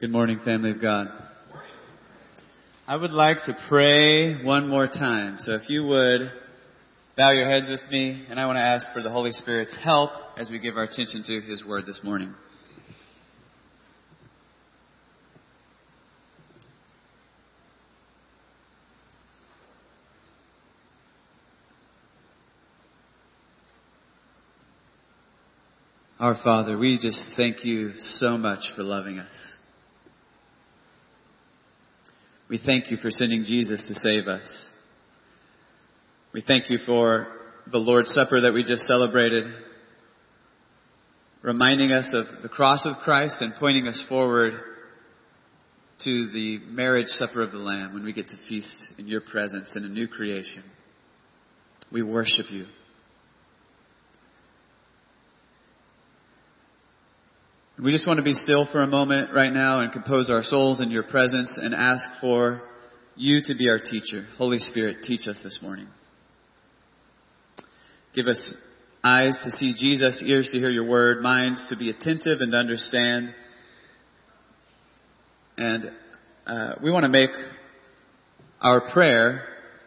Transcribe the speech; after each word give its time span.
Good 0.00 0.10
morning, 0.10 0.40
family 0.42 0.70
of 0.70 0.80
God. 0.80 1.08
I 2.88 2.96
would 2.96 3.10
like 3.10 3.36
to 3.44 3.52
pray 3.68 4.42
one 4.42 4.66
more 4.66 4.86
time. 4.86 5.36
So 5.36 5.52
if 5.52 5.68
you 5.68 5.84
would 5.84 6.22
bow 7.18 7.32
your 7.32 7.44
heads 7.44 7.66
with 7.68 7.82
me, 7.90 8.24
and 8.30 8.40
I 8.40 8.46
want 8.46 8.56
to 8.56 8.62
ask 8.62 8.94
for 8.94 9.02
the 9.02 9.10
Holy 9.10 9.30
Spirit's 9.32 9.78
help 9.84 10.12
as 10.38 10.50
we 10.50 10.58
give 10.58 10.78
our 10.78 10.84
attention 10.84 11.22
to 11.26 11.42
His 11.42 11.62
Word 11.66 11.84
this 11.84 12.00
morning. 12.02 12.32
Our 26.18 26.40
Father, 26.42 26.78
we 26.78 26.98
just 26.98 27.22
thank 27.36 27.66
you 27.66 27.92
so 27.96 28.38
much 28.38 28.60
for 28.74 28.82
loving 28.82 29.18
us. 29.18 29.56
We 32.50 32.58
thank 32.58 32.90
you 32.90 32.96
for 32.96 33.10
sending 33.10 33.44
Jesus 33.44 33.84
to 33.86 33.94
save 33.94 34.26
us. 34.26 34.68
We 36.34 36.42
thank 36.44 36.68
you 36.68 36.78
for 36.84 37.28
the 37.70 37.78
Lord's 37.78 38.10
Supper 38.10 38.40
that 38.40 38.52
we 38.52 38.64
just 38.64 38.82
celebrated, 38.88 39.44
reminding 41.42 41.92
us 41.92 42.12
of 42.12 42.42
the 42.42 42.48
cross 42.48 42.84
of 42.86 42.96
Christ 43.04 43.36
and 43.40 43.52
pointing 43.60 43.86
us 43.86 44.04
forward 44.08 44.54
to 46.02 46.30
the 46.32 46.58
marriage 46.66 47.06
supper 47.06 47.40
of 47.40 47.52
the 47.52 47.58
Lamb 47.58 47.94
when 47.94 48.02
we 48.02 48.12
get 48.12 48.26
to 48.26 48.36
feast 48.48 48.76
in 48.98 49.06
your 49.06 49.20
presence 49.20 49.76
in 49.76 49.84
a 49.84 49.88
new 49.88 50.08
creation. 50.08 50.64
We 51.92 52.02
worship 52.02 52.46
you. 52.50 52.66
We 57.82 57.92
just 57.92 58.06
want 58.06 58.18
to 58.18 58.22
be 58.22 58.34
still 58.34 58.68
for 58.70 58.82
a 58.82 58.86
moment 58.86 59.32
right 59.32 59.52
now 59.52 59.80
and 59.80 59.90
compose 59.90 60.28
our 60.28 60.42
souls 60.42 60.82
in 60.82 60.90
your 60.90 61.02
presence 61.02 61.58
and 61.62 61.74
ask 61.74 62.04
for 62.20 62.60
you 63.16 63.40
to 63.44 63.54
be 63.54 63.70
our 63.70 63.78
teacher. 63.78 64.26
Holy 64.36 64.58
Spirit, 64.58 64.98
teach 65.02 65.26
us 65.26 65.40
this 65.42 65.60
morning. 65.62 65.86
Give 68.14 68.26
us 68.26 68.54
eyes 69.02 69.40
to 69.44 69.50
see 69.52 69.72
Jesus, 69.72 70.22
ears 70.26 70.50
to 70.52 70.58
hear 70.58 70.68
your 70.68 70.86
word, 70.86 71.22
minds 71.22 71.68
to 71.70 71.76
be 71.76 71.88
attentive 71.88 72.42
and 72.42 72.54
understand. 72.54 73.34
And 75.56 75.90
uh, 76.46 76.74
we 76.82 76.90
want 76.90 77.04
to 77.04 77.08
make 77.08 77.30
our 78.60 78.92
prayer 78.92 79.46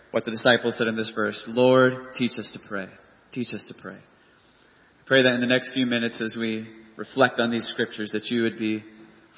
what 0.09 0.25
the 0.25 0.31
disciples 0.31 0.79
said 0.79 0.87
in 0.87 0.95
this 0.95 1.11
verse 1.13 1.43
Lord, 1.47 2.13
teach 2.15 2.39
us 2.39 2.49
to 2.53 2.67
pray. 2.67 2.87
Teach 3.31 3.53
us 3.53 3.63
to 3.67 3.79
pray. 3.79 3.97
I 3.97 5.05
pray 5.05 5.21
that 5.21 5.35
in 5.35 5.41
the 5.41 5.47
next 5.47 5.73
few 5.73 5.85
minutes 5.85 6.19
as 6.23 6.35
we 6.35 6.67
reflect 6.97 7.39
on 7.39 7.51
these 7.51 7.67
scriptures, 7.67 8.11
that 8.11 8.25
you 8.25 8.43
would 8.43 8.57
be 8.57 8.83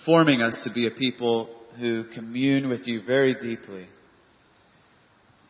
forming 0.05 0.41
us 0.41 0.59
to 0.63 0.73
be 0.73 0.87
a 0.87 0.91
people 0.91 1.49
who 1.79 2.05
commune 2.13 2.69
with 2.69 2.87
you 2.87 3.01
very 3.05 3.33
deeply 3.33 3.87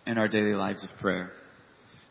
in 0.05 0.17
our 0.17 0.27
daily 0.27 0.53
lives 0.53 0.83
of 0.83 0.89
prayer. 1.01 1.31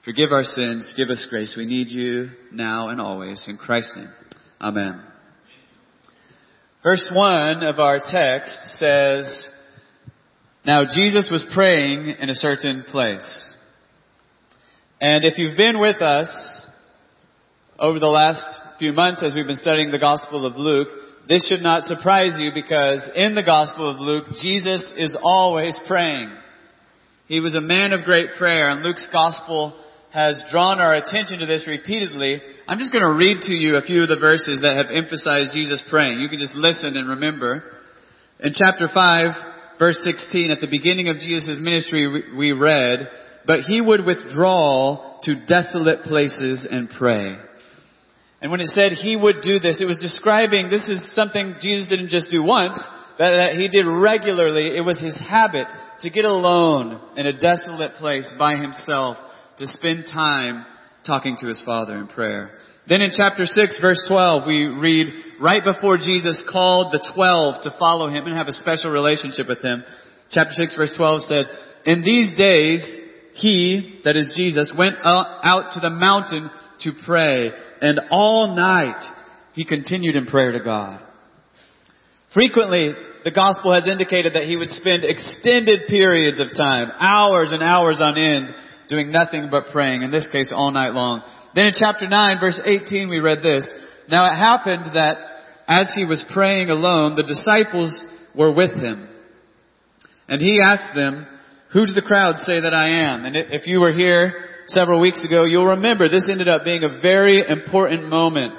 Forgive 0.04 0.32
our 0.32 0.42
sins, 0.42 0.92
give 0.96 1.08
us 1.08 1.26
grace. 1.30 1.54
We 1.56 1.64
need 1.64 1.88
you 1.88 2.30
now 2.52 2.88
and 2.88 3.00
always. 3.00 3.46
In 3.48 3.56
Christ's 3.56 3.96
name, 3.96 4.10
Amen. 4.60 5.02
Verse 6.82 7.10
1 7.10 7.62
of 7.62 7.78
our 7.78 7.98
text 7.98 8.58
says, 8.78 9.48
Now 10.66 10.84
Jesus 10.84 11.30
was 11.30 11.44
praying 11.54 12.16
in 12.20 12.28
a 12.28 12.34
certain 12.34 12.84
place. 12.90 13.56
And 15.00 15.24
if 15.24 15.38
you've 15.38 15.56
been 15.56 15.80
with 15.80 16.02
us 16.02 16.66
over 17.78 17.98
the 17.98 18.06
last 18.06 18.44
few 18.84 18.92
months 18.92 19.24
as 19.24 19.34
we've 19.34 19.46
been 19.46 19.56
studying 19.56 19.90
the 19.90 19.98
Gospel 19.98 20.44
of 20.44 20.56
Luke, 20.56 20.88
this 21.27 21.48
should 21.48 21.62
not 21.62 21.84
surprise 21.84 22.36
you 22.38 22.50
because 22.52 23.10
in 23.16 23.34
the 23.34 23.42
Gospel 23.42 23.88
of 23.88 23.98
Luke, 23.98 24.27
Jesus 24.42 24.84
is 24.98 25.16
always 25.22 25.74
praying. 25.86 26.30
He 27.27 27.40
was 27.40 27.55
a 27.55 27.62
man 27.62 27.94
of 27.94 28.05
great 28.05 28.36
prayer 28.36 28.68
and 28.68 28.82
Luke's 28.82 29.08
Gospel 29.11 29.74
has 30.12 30.42
drawn 30.50 30.80
our 30.80 30.95
attention 30.95 31.39
to 31.39 31.46
this 31.46 31.67
repeatedly. 31.67 32.42
I'm 32.68 32.78
just 32.78 32.92
going 32.92 33.06
to 33.06 33.14
read 33.14 33.40
to 33.45 33.55
you 33.55 33.77
a 33.77 33.80
few 33.80 34.02
of 34.02 34.11
the 34.11 34.20
verses 34.20 34.61
that 34.61 34.77
have 34.77 34.92
emphasized 34.92 35.55
Jesus 35.55 35.83
praying. 35.89 36.20
You 36.20 36.28
can 36.28 36.39
just 36.39 36.55
listen 36.55 36.98
and 36.98 37.08
remember. 37.08 37.64
In 38.39 38.52
chapter 38.55 38.86
5, 38.92 39.78
verse 39.78 39.98
16, 40.05 40.51
at 40.51 40.61
the 40.61 40.68
beginning 40.68 41.08
of 41.08 41.20
Jesus' 41.20 41.56
ministry, 41.58 42.36
we 42.36 42.52
read, 42.52 43.08
But 43.46 43.61
he 43.61 43.80
would 43.80 44.05
withdraw 44.05 45.20
to 45.22 45.46
desolate 45.46 46.02
places 46.02 46.68
and 46.70 46.90
pray. 46.90 47.39
And 48.44 48.50
when 48.50 48.60
it 48.60 48.68
said 48.68 48.92
he 48.92 49.16
would 49.16 49.40
do 49.40 49.58
this, 49.58 49.80
it 49.80 49.86
was 49.86 49.96
describing 49.96 50.68
this 50.68 50.86
is 50.90 51.14
something 51.14 51.55
Jesus 51.62 51.88
didn't 51.88 52.10
just 52.10 52.30
do 52.30 52.42
once, 52.42 52.78
but 53.16 53.30
that 53.30 53.55
he 53.55 53.68
did 53.68 53.86
regularly. 53.86 54.77
It 54.77 54.82
was 54.84 55.00
his 55.00 55.18
habit 55.18 55.66
to 56.00 56.10
get 56.10 56.27
alone 56.27 57.00
in 57.16 57.27
a 57.27 57.33
desolate 57.33 57.94
place 57.94 58.34
by 58.38 58.56
himself 58.56 59.16
to 59.56 59.66
spend 59.66 60.04
time 60.12 60.66
talking 61.06 61.38
to 61.38 61.46
his 61.46 61.58
Father 61.64 61.96
in 61.96 62.06
prayer. 62.06 62.50
Then 62.86 63.00
in 63.00 63.12
chapter 63.16 63.46
6 63.46 63.80
verse 63.80 64.04
12 64.08 64.42
we 64.46 64.66
read 64.66 65.14
right 65.40 65.64
before 65.64 65.96
Jesus 65.96 66.44
called 66.52 66.92
the 66.92 67.00
12 67.14 67.62
to 67.62 67.74
follow 67.78 68.10
him 68.10 68.27
and 68.27 68.36
have 68.36 68.48
a 68.48 68.52
special 68.52 68.90
relationship 68.90 69.48
with 69.48 69.62
him. 69.62 69.84
Chapter 70.33 70.52
6 70.52 70.74
verse 70.74 70.92
12 70.94 71.22
said, 71.22 71.46
In 71.86 72.02
these 72.02 72.36
days 72.36 72.94
he, 73.33 74.00
that 74.04 74.16
is 74.16 74.34
Jesus, 74.36 74.70
went 74.77 74.96
uh, 75.02 75.40
out 75.42 75.72
to 75.72 75.80
the 75.80 75.88
mountain 75.88 76.50
to 76.80 76.92
pray 77.06 77.52
and 77.84 78.00
all 78.11 78.56
night 78.56 79.02
he 79.52 79.67
continued 79.67 80.17
in 80.17 80.24
prayer 80.24 80.52
to 80.52 80.64
God. 80.64 81.00
Frequently, 82.33 82.95
the 83.24 83.30
gospel 83.30 83.74
has 83.74 83.86
indicated 83.86 84.34
that 84.34 84.45
he 84.45 84.56
would 84.56 84.70
spend 84.70 85.05
extended 85.05 85.86
periods 85.86 86.40
of 86.40 86.48
time, 86.56 86.90
hours 86.98 87.52
and 87.52 87.62
hours 87.62 88.00
on 88.02 88.17
end, 88.17 88.55
doing 88.89 89.12
nothing 89.12 89.48
but 89.50 89.67
praying, 89.70 90.02
in 90.02 90.11
this 90.11 90.28
case 90.33 90.50
all 90.55 90.70
night 90.70 90.95
long. 90.95 91.22
Then 91.55 91.67
in 91.67 91.72
chapter 91.78 92.08
9 92.08 92.40
verse 92.40 92.61
18 92.64 93.08
we 93.08 93.18
read 93.18 93.42
this, 93.42 93.67
Now 94.11 94.30
it 94.33 94.36
happened 94.36 94.95
that 94.95 95.16
as 95.68 95.92
he 95.95 96.06
was 96.06 96.24
praying 96.33 96.70
alone, 96.70 97.16
the 97.16 97.22
disciples 97.22 98.05
were 98.34 98.52
with 98.52 98.72
him. 98.74 99.08
And 100.27 100.40
he 100.40 100.61
asked 100.62 100.95
them, 100.95 101.27
Who 101.72 101.86
do 101.86 101.92
the 101.92 102.02
crowd 102.02 102.39
say 102.39 102.61
that 102.61 102.74
I 102.74 103.12
am? 103.12 103.27
And 103.27 103.36
if 103.36 103.66
you 103.66 103.80
were 103.80 103.92
here 103.92 104.53
several 104.67 105.01
weeks 105.01 105.25
ago, 105.25 105.45
you'll 105.45 105.67
remember 105.67 106.08
this 106.08 106.27
ended 106.30 106.48
up 106.48 106.64
being 106.64 106.85
a 106.85 107.01
very 107.01 107.42
important 107.47 108.08
moment 108.08 108.55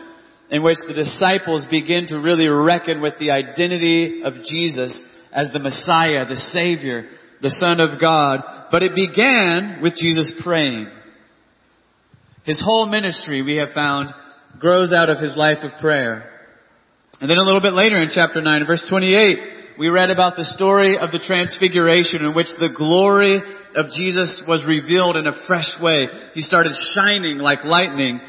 in 0.49 0.63
which 0.63 0.77
the 0.87 0.93
disciples 0.93 1.65
begin 1.69 2.07
to 2.07 2.19
really 2.19 2.47
reckon 2.47 3.01
with 3.01 3.13
the 3.19 3.31
identity 3.31 4.21
of 4.23 4.33
Jesus 4.47 5.03
as 5.31 5.51
the 5.51 5.59
Messiah, 5.59 6.25
the 6.25 6.35
Savior, 6.35 7.09
the 7.41 7.49
Son 7.49 7.79
of 7.79 7.99
God. 7.99 8.39
But 8.71 8.83
it 8.83 8.95
began 8.95 9.79
with 9.81 9.95
Jesus 9.95 10.31
praying. 10.43 10.87
His 12.43 12.61
whole 12.63 12.85
ministry, 12.85 13.41
we 13.41 13.55
have 13.57 13.73
found, 13.73 14.13
grows 14.59 14.93
out 14.93 15.09
of 15.09 15.19
his 15.19 15.35
life 15.35 15.57
of 15.63 15.79
prayer. 15.81 16.31
And 17.19 17.29
then 17.29 17.37
a 17.37 17.43
little 17.43 17.61
bit 17.61 17.73
later 17.73 18.01
in 18.01 18.09
chapter 18.13 18.41
9, 18.41 18.67
verse 18.67 18.85
28, 18.89 19.37
we 19.77 19.89
read 19.89 20.09
about 20.09 20.35
the 20.35 20.45
story 20.45 20.97
of 20.97 21.11
the 21.11 21.19
transfiguration 21.19 22.25
in 22.25 22.33
which 22.33 22.47
the 22.59 22.73
glory 22.75 23.41
of 23.75 23.91
Jesus 23.91 24.41
was 24.47 24.65
revealed 24.65 25.17
in 25.17 25.27
a 25.27 25.45
fresh 25.47 25.75
way. 25.81 26.07
He 26.33 26.41
started 26.41 26.71
shining 26.93 27.39
like 27.39 27.63
lightning. 27.63 28.21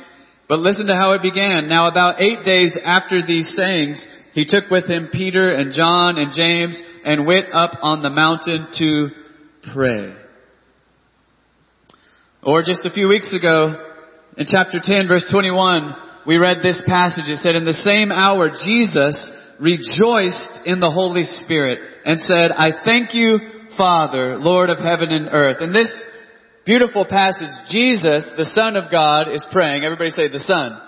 But 0.49 0.59
listen 0.59 0.87
to 0.87 0.95
how 0.95 1.13
it 1.13 1.23
began. 1.23 1.69
Now 1.69 1.89
about 1.89 2.21
eight 2.21 2.45
days 2.45 2.77
after 2.85 3.25
these 3.25 3.53
sayings, 3.57 4.05
he 4.33 4.45
took 4.45 4.71
with 4.71 4.87
him 4.87 5.09
Peter 5.13 5.55
and 5.55 5.73
John 5.73 6.19
and 6.19 6.33
James 6.35 6.83
and 7.05 7.27
went 7.27 7.47
up 7.53 7.79
on 7.81 8.03
the 8.03 8.11
mountain 8.11 8.69
to 8.79 9.09
pray. 9.73 10.15
Or 12.43 12.63
just 12.63 12.87
a 12.87 12.91
few 12.91 13.09
weeks 13.09 13.35
ago, 13.35 13.75
in 14.37 14.47
chapter 14.49 14.79
10 14.83 15.09
verse 15.09 15.27
21, 15.33 15.95
we 16.27 16.39
read 16.39 16.59
this 16.63 16.83
passage. 16.87 17.29
It 17.29 17.39
said, 17.39 17.55
in 17.55 17.65
the 17.65 17.73
same 17.73 18.11
hour, 18.11 18.51
Jesus 18.51 19.33
rejoiced 19.61 20.61
in 20.65 20.81
the 20.81 20.91
Holy 20.91 21.25
Spirit 21.25 21.79
and 22.05 22.21
said, 22.21 22.53
I 22.53 22.71
thank 22.85 23.15
you, 23.15 23.39
Father, 23.77 24.39
Lord 24.39 24.71
of 24.71 24.79
heaven 24.79 25.11
and 25.11 25.29
earth. 25.31 25.59
In 25.61 25.73
this 25.73 25.91
beautiful 26.65 27.05
passage, 27.05 27.53
Jesus, 27.71 28.29
the 28.37 28.51
Son 28.55 28.77
of 28.77 28.91
God, 28.91 29.33
is 29.33 29.47
praying. 29.53 29.85
Everybody 29.85 30.11
say 30.11 30.29
the 30.29 30.39
Son. 30.39 30.81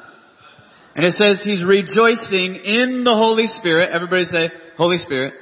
And 0.95 1.07
it 1.07 1.13
says 1.13 1.41
he's 1.45 1.65
rejoicing 1.65 2.57
in 2.57 3.05
the 3.05 3.15
Holy 3.15 3.47
Spirit. 3.47 3.91
Everybody 3.93 4.25
say 4.25 4.51
Holy 4.77 4.99
Spirit. 4.99 5.35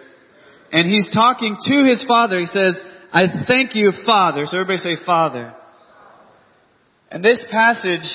And 0.72 0.90
he's 0.90 1.10
talking 1.14 1.56
to 1.56 1.84
his 1.84 2.04
Father. 2.06 2.38
He 2.38 2.46
says, 2.46 2.82
I 3.12 3.24
thank 3.46 3.74
you, 3.74 3.92
Father. 4.04 4.42
So 4.46 4.58
everybody 4.58 4.78
say 4.78 4.96
Father. 5.06 5.54
And 7.10 7.24
this 7.24 7.46
passage, 7.50 8.06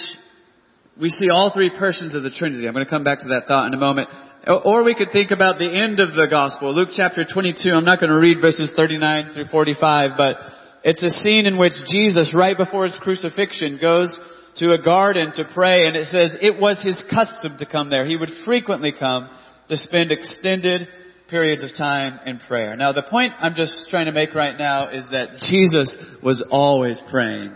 we 0.99 1.09
see 1.09 1.29
all 1.29 1.51
three 1.53 1.71
persons 1.71 2.13
of 2.13 2.23
the 2.23 2.29
Trinity. 2.29 2.67
I'm 2.67 2.73
going 2.73 2.85
to 2.85 2.89
come 2.89 3.03
back 3.03 3.19
to 3.19 3.29
that 3.29 3.45
thought 3.47 3.65
in 3.67 3.73
a 3.73 3.77
moment. 3.77 4.09
Or 4.47 4.83
we 4.83 4.95
could 4.95 5.11
think 5.11 5.29
about 5.29 5.59
the 5.59 5.69
end 5.69 5.99
of 5.99 6.15
the 6.15 6.25
gospel, 6.27 6.73
Luke 6.73 6.89
chapter 6.95 7.23
22. 7.23 7.69
I'm 7.69 7.85
not 7.85 7.99
going 7.99 8.09
to 8.09 8.17
read 8.17 8.41
verses 8.41 8.73
39 8.75 9.33
through 9.33 9.45
45, 9.51 10.11
but 10.17 10.37
it's 10.83 11.03
a 11.03 11.09
scene 11.21 11.45
in 11.45 11.59
which 11.59 11.73
Jesus, 11.85 12.33
right 12.33 12.57
before 12.57 12.85
his 12.85 12.97
crucifixion, 13.03 13.77
goes 13.79 14.19
to 14.55 14.73
a 14.73 14.81
garden 14.81 15.31
to 15.35 15.45
pray, 15.53 15.85
and 15.85 15.95
it 15.95 16.05
says 16.05 16.35
it 16.41 16.59
was 16.59 16.83
his 16.83 17.03
custom 17.13 17.59
to 17.59 17.67
come 17.67 17.91
there. 17.91 18.07
He 18.07 18.17
would 18.17 18.31
frequently 18.43 18.91
come 18.97 19.29
to 19.67 19.77
spend 19.77 20.11
extended 20.11 20.87
periods 21.29 21.63
of 21.63 21.77
time 21.77 22.19
in 22.25 22.39
prayer. 22.39 22.75
Now 22.75 22.93
the 22.93 23.03
point 23.03 23.33
I'm 23.39 23.53
just 23.53 23.89
trying 23.91 24.07
to 24.07 24.11
make 24.11 24.33
right 24.33 24.57
now 24.57 24.89
is 24.89 25.07
that 25.11 25.37
Jesus 25.37 25.97
was 26.23 26.43
always 26.49 26.99
praying. 27.11 27.53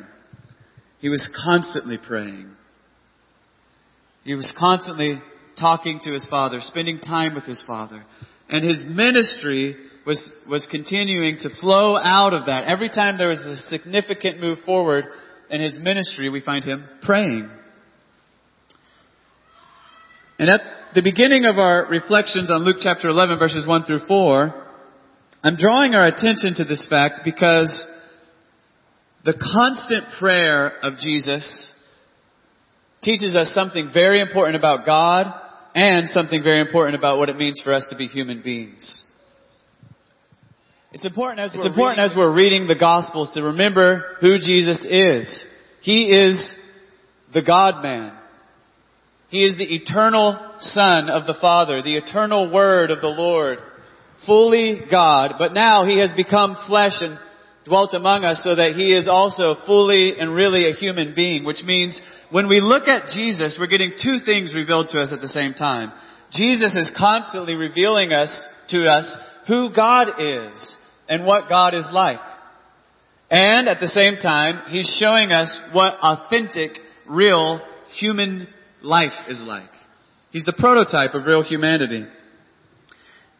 He 1.00 1.10
was 1.10 1.28
constantly 1.44 1.98
praying. 1.98 2.52
He 4.24 4.36
was 4.36 4.54
constantly 4.58 5.20
talking 5.60 6.00
to 6.04 6.12
his 6.12 6.28
Father, 6.30 6.60
spending 6.62 7.00
time 7.00 7.34
with 7.34 7.46
his 7.46 7.64
Father. 7.66 8.04
And 8.50 8.64
his 8.64 8.84
ministry 8.86 9.76
was, 10.06 10.32
was 10.48 10.68
continuing 10.70 11.38
to 11.42 11.50
flow 11.62 11.98
out 11.98 12.34
of 12.34 12.46
that. 12.46 12.66
Every 12.66 12.90
time 12.90 13.18
there 13.18 13.30
was 13.30 13.42
a 13.42 13.56
significant 13.70 14.40
move 14.40 14.60
forward 14.66 15.06
in 15.50 15.62
his 15.62 15.76
ministry, 15.80 16.30
we 16.30 16.42
find 16.42 16.64
him 16.64 16.86
praying. 17.02 17.50
And 20.38 20.50
at 20.50 20.62
the 20.94 21.02
beginning 21.02 21.46
of 21.46 21.58
our 21.58 21.88
reflections 21.88 22.52
on 22.52 22.64
Luke 22.64 22.78
chapter 22.82 23.10
11 23.10 23.40
verses 23.40 23.66
1 23.66 23.86
through 23.86 24.06
4, 24.08 24.64
I'm 25.44 25.56
drawing 25.56 25.96
our 25.96 26.08
attention 26.08 26.56
to 26.56 26.66
this 26.66 26.86
fact 26.90 27.22
because 27.24 27.86
the 29.24 29.34
constant 29.34 30.06
prayer 30.20 30.68
of 30.84 30.98
Jesus 30.98 31.74
teaches 33.02 33.36
us 33.36 33.54
something 33.54 33.92
very 33.94 34.20
important 34.20 34.56
about 34.56 34.86
God 34.86 35.34
and 35.76 36.10
something 36.10 36.42
very 36.42 36.62
important 36.62 36.96
about 36.98 37.18
what 37.18 37.28
it 37.28 37.36
means 37.36 37.62
for 37.62 37.74
us 37.74 37.86
to 37.92 37.98
be 37.98 38.08
human 38.08 38.42
beings. 38.42 39.04
It's 40.94 41.06
important 41.06 41.42
as 41.42 41.52
we're, 41.54 41.68
important 41.68 42.00
reading, 42.00 42.12
as 42.12 42.18
we're 42.18 42.34
reading 42.34 42.68
the 42.68 42.76
Gospels 42.76 43.32
to 43.34 43.44
remember 43.44 44.16
who 44.22 44.38
Jesus 44.38 44.86
is. 44.90 45.46
He 45.82 46.06
is 46.06 46.58
the 47.34 47.42
God 47.42 47.84
man. 47.84 48.18
He 49.28 49.44
is 49.44 49.58
the 49.58 49.76
eternal 49.76 50.40
Son 50.60 51.10
of 51.10 51.28
the 51.28 51.36
Father, 51.42 51.82
the 51.82 51.98
eternal 51.98 52.50
Word 52.50 52.90
of 52.92 53.02
the 53.02 53.08
Lord, 53.08 53.60
fully 54.26 54.80
God, 54.90 55.34
but 55.38 55.54
now 55.54 55.86
He 55.86 56.00
has 56.00 56.14
become 56.14 56.56
flesh 56.68 57.02
and 57.02 57.20
dwelt 57.66 57.94
among 57.94 58.24
us 58.24 58.42
so 58.44 58.56
that 58.56 58.74
He 58.74 58.96
is 58.96 59.08
also 59.10 59.56
fully 59.66 60.18
and 60.18 60.34
really 60.34 60.70
a 60.70 60.74
human 60.74 61.14
being, 61.16 61.44
which 61.44 61.64
means 61.64 62.00
when 62.32 62.48
we 62.48 62.62
look 62.62 62.88
at 62.88 63.10
Jesus, 63.10 63.58
we're 63.60 63.68
getting 63.68 63.94
two 64.02 64.18
things 64.24 64.56
revealed 64.56 64.90
to 64.90 65.02
us 65.02 65.12
at 65.12 65.22
the 65.22 65.28
same 65.28 65.54
time. 65.54 65.92
Jesus 66.32 66.76
is 66.76 66.92
constantly 66.98 67.56
revealing 67.56 68.12
us 68.14 68.48
to 68.70 68.88
us 68.88 69.18
who 69.48 69.74
God 69.76 70.20
is 70.20 70.78
and 71.08 71.26
what 71.26 71.50
God 71.50 71.74
is 71.74 71.88
like. 71.92 72.20
And 73.30 73.68
at 73.68 73.80
the 73.80 73.88
same 73.88 74.18
time, 74.18 74.70
He's 74.70 74.98
showing 75.00 75.32
us 75.32 75.60
what 75.74 75.94
authentic, 76.02 76.72
real 77.08 77.62
human 77.94 78.48
life 78.82 79.14
is 79.28 79.44
like. 79.46 79.70
He's 80.32 80.46
the 80.46 80.54
prototype 80.54 81.14
of 81.14 81.26
real 81.26 81.44
humanity. 81.44 82.06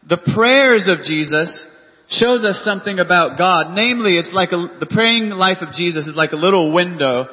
The 0.08 0.18
prayers 0.34 0.88
of 0.88 1.04
Jesus 1.04 1.66
shows 2.08 2.44
us 2.44 2.62
something 2.64 2.98
about 2.98 3.38
God. 3.38 3.74
Namely, 3.74 4.16
it's 4.16 4.32
like 4.32 4.52
a, 4.52 4.78
the 4.78 4.86
praying 4.86 5.30
life 5.30 5.58
of 5.60 5.74
Jesus 5.74 6.06
is 6.06 6.16
like 6.16 6.32
a 6.32 6.36
little 6.36 6.72
window 6.72 7.26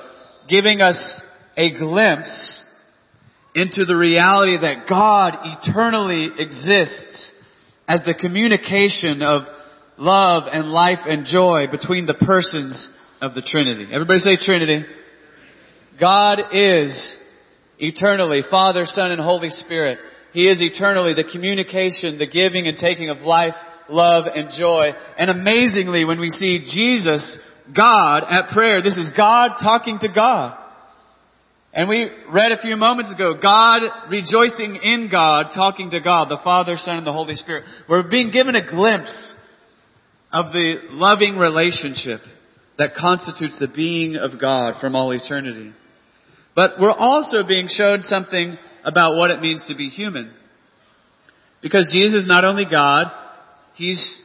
giving 0.49 0.81
us 0.81 1.21
a 1.55 1.71
glimpse 1.77 2.65
into 3.55 3.85
the 3.85 3.95
reality 3.95 4.57
that 4.57 4.87
God 4.89 5.37
eternally 5.43 6.29
exists 6.37 7.31
as 7.87 8.01
the 8.05 8.15
communication 8.15 9.21
of 9.21 9.43
love 9.97 10.43
and 10.51 10.69
life 10.69 10.99
and 11.05 11.25
joy 11.25 11.65
between 11.69 12.05
the 12.05 12.15
persons 12.15 12.89
of 13.21 13.33
the 13.35 13.41
Trinity. 13.41 13.87
Everybody 13.91 14.19
say 14.19 14.37
Trinity. 14.39 14.85
God 15.99 16.39
is 16.51 17.17
eternally 17.77 18.41
Father, 18.49 18.85
Son, 18.85 19.11
and 19.11 19.21
Holy 19.21 19.49
Spirit. 19.49 19.99
He 20.31 20.47
is 20.47 20.61
eternally 20.61 21.13
the 21.13 21.29
communication, 21.31 22.17
the 22.17 22.27
giving 22.27 22.67
and 22.67 22.75
taking 22.75 23.09
of 23.09 23.19
life, 23.19 23.53
love, 23.89 24.25
and 24.33 24.49
joy. 24.57 24.91
And 25.17 25.29
amazingly, 25.29 26.05
when 26.05 26.19
we 26.19 26.29
see 26.29 26.59
Jesus, 26.59 27.39
God, 27.75 28.23
at 28.29 28.49
prayer, 28.49 28.81
this 28.81 28.97
is 28.97 29.11
God 29.15 29.51
talking 29.61 29.99
to 29.99 30.07
God. 30.13 30.59
And 31.73 31.89
we 31.89 32.07
read 32.31 32.51
a 32.51 32.61
few 32.61 32.75
moments 32.77 33.11
ago, 33.13 33.33
God 33.41 33.81
rejoicing 34.09 34.75
in 34.75 35.09
God, 35.11 35.47
talking 35.55 35.89
to 35.89 36.01
God, 36.01 36.29
the 36.29 36.39
Father, 36.43 36.75
Son, 36.77 36.97
and 36.97 37.07
the 37.07 37.13
Holy 37.13 37.33
Spirit. 37.33 37.63
We're 37.89 38.07
being 38.07 38.29
given 38.29 38.55
a 38.55 38.69
glimpse 38.69 39.35
of 40.31 40.53
the 40.53 40.75
loving 40.91 41.37
relationship 41.37 42.21
that 42.77 42.93
constitutes 42.95 43.57
the 43.59 43.67
being 43.67 44.17
of 44.17 44.39
God 44.39 44.75
from 44.79 44.95
all 44.95 45.11
eternity. 45.11 45.73
But 46.55 46.79
we're 46.79 46.91
also 46.91 47.47
being 47.47 47.67
shown 47.67 48.03
something 48.03 48.57
about 48.83 49.15
what 49.15 49.31
it 49.31 49.41
means 49.41 49.65
to 49.67 49.75
be 49.75 49.89
human. 49.89 50.31
Because 51.61 51.89
Jesus 51.93 52.21
is 52.21 52.27
not 52.27 52.45
only 52.45 52.65
God, 52.69 53.07
He's 53.75 54.21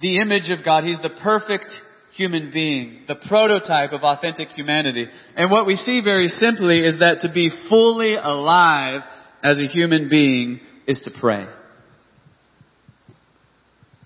the 0.00 0.18
image 0.18 0.50
of 0.50 0.64
God. 0.64 0.84
He's 0.84 1.00
the 1.02 1.16
perfect 1.22 1.66
human 2.14 2.50
being, 2.52 3.02
the 3.08 3.16
prototype 3.28 3.92
of 3.92 4.02
authentic 4.02 4.48
humanity. 4.48 5.08
And 5.36 5.50
what 5.50 5.66
we 5.66 5.74
see 5.74 6.00
very 6.00 6.28
simply 6.28 6.80
is 6.84 6.98
that 7.00 7.20
to 7.20 7.32
be 7.32 7.50
fully 7.68 8.14
alive 8.14 9.02
as 9.42 9.60
a 9.60 9.66
human 9.66 10.08
being 10.08 10.60
is 10.86 11.02
to 11.02 11.20
pray. 11.20 11.46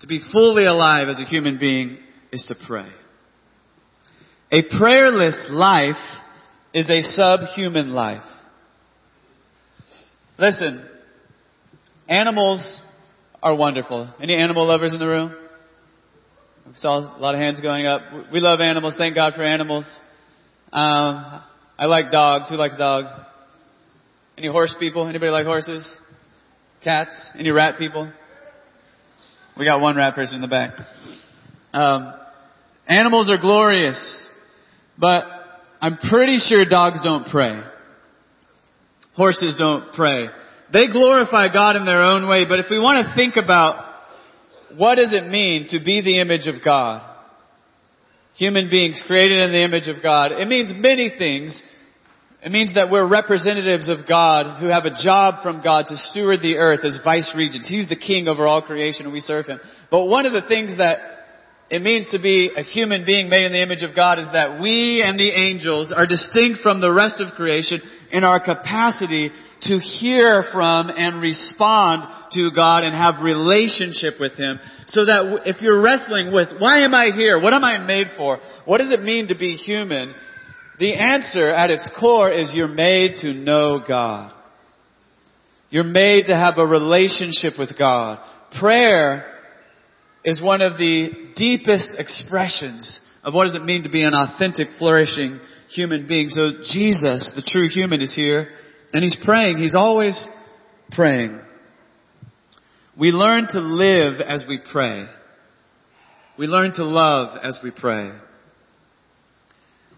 To 0.01 0.07
be 0.07 0.19
fully 0.31 0.65
alive 0.65 1.07
as 1.07 1.19
a 1.19 1.25
human 1.25 1.59
being 1.59 1.97
is 2.31 2.45
to 2.47 2.55
pray. 2.67 2.89
A 4.51 4.63
prayerless 4.77 5.47
life 5.51 5.95
is 6.73 6.89
a 6.89 7.01
subhuman 7.01 7.91
life. 7.91 8.23
Listen, 10.39 10.87
animals 12.07 12.81
are 13.41 13.55
wonderful. 13.55 14.13
Any 14.21 14.35
animal 14.35 14.67
lovers 14.67 14.93
in 14.93 14.99
the 14.99 15.07
room? 15.07 15.35
I 16.67 16.75
saw 16.75 17.17
a 17.17 17.19
lot 17.19 17.35
of 17.35 17.41
hands 17.41 17.61
going 17.61 17.85
up. 17.85 18.01
We 18.31 18.39
love 18.39 18.59
animals. 18.59 18.95
Thank 18.97 19.15
God 19.15 19.33
for 19.33 19.43
animals. 19.43 19.85
Um, 20.71 21.41
I 21.77 21.85
like 21.85 22.11
dogs. 22.11 22.49
Who 22.49 22.55
likes 22.55 22.77
dogs? 22.77 23.09
Any 24.37 24.47
horse 24.47 24.75
people? 24.79 25.07
Anybody 25.07 25.31
like 25.31 25.45
horses? 25.45 25.99
Cats? 26.83 27.31
Any 27.37 27.49
rat 27.49 27.77
people? 27.77 28.11
We 29.57 29.65
got 29.65 29.81
one 29.81 29.95
rat 29.95 30.15
person 30.15 30.35
in 30.35 30.41
the 30.41 30.47
back. 30.47 30.73
Um, 31.73 32.13
animals 32.87 33.29
are 33.29 33.37
glorious, 33.39 34.29
but 34.97 35.23
I'm 35.81 35.97
pretty 35.97 36.37
sure 36.37 36.63
dogs 36.65 37.01
don't 37.03 37.27
pray. 37.27 37.61
Horses 39.15 39.55
don't 39.57 39.93
pray. 39.93 40.27
They 40.71 40.87
glorify 40.87 41.51
God 41.51 41.75
in 41.75 41.85
their 41.85 42.03
own 42.03 42.27
way, 42.27 42.45
but 42.47 42.59
if 42.59 42.67
we 42.69 42.79
want 42.79 43.05
to 43.05 43.15
think 43.15 43.35
about 43.37 43.85
what 44.77 44.95
does 44.95 45.13
it 45.13 45.27
mean 45.27 45.67
to 45.69 45.83
be 45.83 46.01
the 46.01 46.19
image 46.19 46.47
of 46.47 46.63
God? 46.63 47.05
Human 48.35 48.69
beings 48.69 49.03
created 49.05 49.43
in 49.43 49.51
the 49.51 49.63
image 49.63 49.87
of 49.87 50.03
God. 50.03 50.31
It 50.31 50.47
means 50.47 50.71
many 50.75 51.11
things. 51.17 51.63
It 52.41 52.51
means 52.51 52.75
that 52.75 52.89
we're 52.89 53.07
representatives 53.07 53.89
of 53.89 54.07
God 54.07 54.61
who 54.61 54.67
have 54.67 54.85
a 54.85 55.03
job 55.03 55.43
from 55.43 55.61
God 55.61 55.85
to 55.87 55.97
steward 55.97 56.41
the 56.41 56.57
earth 56.57 56.85
as 56.85 57.01
vice 57.03 57.33
regents. 57.35 57.67
He's 57.67 57.89
the 57.89 57.97
king 57.97 58.27
over 58.27 58.47
all 58.47 58.61
creation 58.61 59.05
and 59.05 59.13
we 59.13 59.19
serve 59.19 59.47
him. 59.47 59.59
But 59.91 60.05
one 60.05 60.25
of 60.25 60.33
the 60.33 60.47
things 60.47 60.77
that 60.77 60.99
it 61.69 61.81
means 61.81 62.09
to 62.11 62.19
be 62.19 62.51
a 62.55 62.63
human 62.63 63.05
being 63.05 63.29
made 63.29 63.45
in 63.45 63.51
the 63.51 63.61
image 63.61 63.83
of 63.83 63.95
God 63.95 64.19
is 64.19 64.27
that 64.33 64.61
we 64.61 65.03
and 65.03 65.19
the 65.19 65.29
angels 65.29 65.91
are 65.95 66.07
distinct 66.07 66.61
from 66.61 66.79
the 66.79 66.91
rest 66.91 67.21
of 67.21 67.35
creation 67.35 67.81
in 68.11 68.23
our 68.23 68.39
capacity 68.39 69.31
to 69.61 69.79
hear 69.79 70.43
from 70.51 70.89
and 70.89 71.21
respond 71.21 72.07
to 72.33 72.51
God 72.51 72.83
and 72.83 72.95
have 72.95 73.23
relationship 73.23 74.15
with 74.19 74.33
Him. 74.33 74.59
So 74.87 75.05
that 75.05 75.41
if 75.45 75.61
you're 75.61 75.81
wrestling 75.81 76.33
with, 76.33 76.49
why 76.59 76.79
am 76.79 76.93
I 76.93 77.11
here? 77.13 77.39
What 77.39 77.53
am 77.53 77.63
I 77.63 77.79
made 77.79 78.07
for? 78.17 78.39
What 78.65 78.79
does 78.79 78.91
it 78.91 79.01
mean 79.01 79.27
to 79.27 79.35
be 79.35 79.55
human? 79.55 80.13
The 80.79 80.95
answer 80.95 81.49
at 81.51 81.71
its 81.71 81.89
core 81.99 82.31
is 82.31 82.53
you're 82.53 82.67
made 82.67 83.17
to 83.17 83.33
know 83.33 83.81
God. 83.85 84.33
You're 85.69 85.83
made 85.83 86.25
to 86.27 86.35
have 86.35 86.57
a 86.57 86.65
relationship 86.65 87.53
with 87.59 87.77
God. 87.77 88.19
Prayer 88.59 89.35
is 90.23 90.41
one 90.41 90.61
of 90.61 90.77
the 90.77 91.31
deepest 91.35 91.89
expressions 91.97 93.01
of 93.23 93.33
what 93.33 93.45
does 93.45 93.55
it 93.55 93.63
mean 93.63 93.83
to 93.83 93.89
be 93.89 94.03
an 94.03 94.13
authentic, 94.13 94.67
flourishing 94.79 95.39
human 95.69 96.07
being. 96.07 96.29
So 96.29 96.51
Jesus, 96.71 97.33
the 97.35 97.43
true 97.45 97.67
human, 97.67 98.01
is 98.01 98.15
here 98.15 98.49
and 98.93 99.03
he's 99.03 99.17
praying. 99.23 99.57
He's 99.57 99.75
always 99.75 100.27
praying. 100.91 101.39
We 102.97 103.11
learn 103.11 103.47
to 103.51 103.59
live 103.59 104.19
as 104.19 104.45
we 104.47 104.59
pray. 104.71 105.05
We 106.37 106.47
learn 106.47 106.73
to 106.73 106.83
love 106.83 107.37
as 107.41 107.59
we 107.63 107.71
pray. 107.71 108.11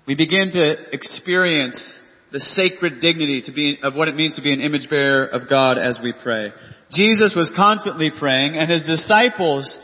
We 0.08 0.16
begin 0.16 0.52
to 0.54 0.76
experience 0.94 2.00
the 2.32 2.40
sacred 2.40 3.00
dignity 3.02 3.44
to 3.46 3.52
be, 3.52 3.78
of 3.84 3.94
what 3.96 4.08
it 4.08 4.16
means 4.16 4.36
to 4.36 4.42
be 4.42 4.54
an 4.54 4.62
image 4.62 4.90
bearer 4.90 5.26
of 5.26 5.50
God 5.50 5.78
as 5.78 6.00
we 6.02 6.14
pray. 6.24 6.52
Jesus 6.92 7.34
was 7.36 7.52
constantly 7.56 8.12
praying 8.18 8.56
and 8.56 8.70
his 8.70 8.86
disciples 8.86 9.78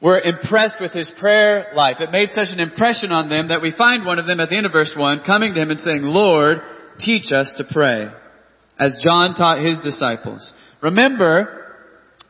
were 0.00 0.20
impressed 0.20 0.76
with 0.80 0.92
his 0.92 1.10
prayer 1.18 1.72
life. 1.74 1.96
It 2.00 2.10
made 2.10 2.28
such 2.28 2.48
an 2.50 2.60
impression 2.60 3.10
on 3.10 3.28
them 3.28 3.48
that 3.48 3.62
we 3.62 3.72
find 3.76 4.04
one 4.04 4.18
of 4.18 4.26
them 4.26 4.40
at 4.40 4.48
the 4.48 4.56
end 4.56 4.66
of 4.66 4.72
verse 4.72 4.94
1 4.96 5.22
coming 5.24 5.54
to 5.54 5.62
him 5.62 5.70
and 5.70 5.80
saying, 5.80 6.02
Lord, 6.02 6.58
teach 6.98 7.32
us 7.32 7.54
to 7.58 7.64
pray, 7.72 8.08
as 8.78 9.02
John 9.04 9.34
taught 9.34 9.64
his 9.64 9.80
disciples. 9.80 10.52
Remember 10.82 11.64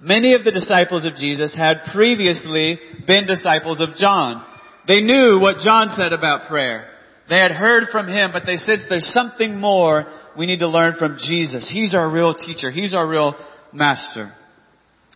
Many 0.05 0.35
of 0.35 0.45
the 0.45 0.51
disciples 0.51 1.07
of 1.07 1.17
Jesus 1.17 1.57
had 1.57 1.91
previously 1.95 2.79
been 3.07 3.27
disciples 3.27 3.81
of 3.81 3.97
John. 3.97 4.45
They 4.87 5.01
knew 5.01 5.39
what 5.41 5.65
John 5.65 5.89
said 5.89 6.13
about 6.13 6.47
prayer. 6.47 6.91
They 7.31 7.39
had 7.39 7.53
heard 7.53 7.85
from 7.91 8.09
him, 8.09 8.31
but 8.31 8.43
they 8.45 8.57
said 8.57 8.81
there's 8.91 9.11
something 9.15 9.59
more 9.59 10.05
we 10.37 10.45
need 10.45 10.59
to 10.59 10.69
learn 10.69 10.97
from 10.99 11.17
Jesus. 11.19 11.71
He's 11.73 11.95
our 11.95 12.11
real 12.11 12.35
teacher. 12.35 12.71
He's 12.71 12.95
our 12.95 13.09
real 13.09 13.35
master. 13.73 14.35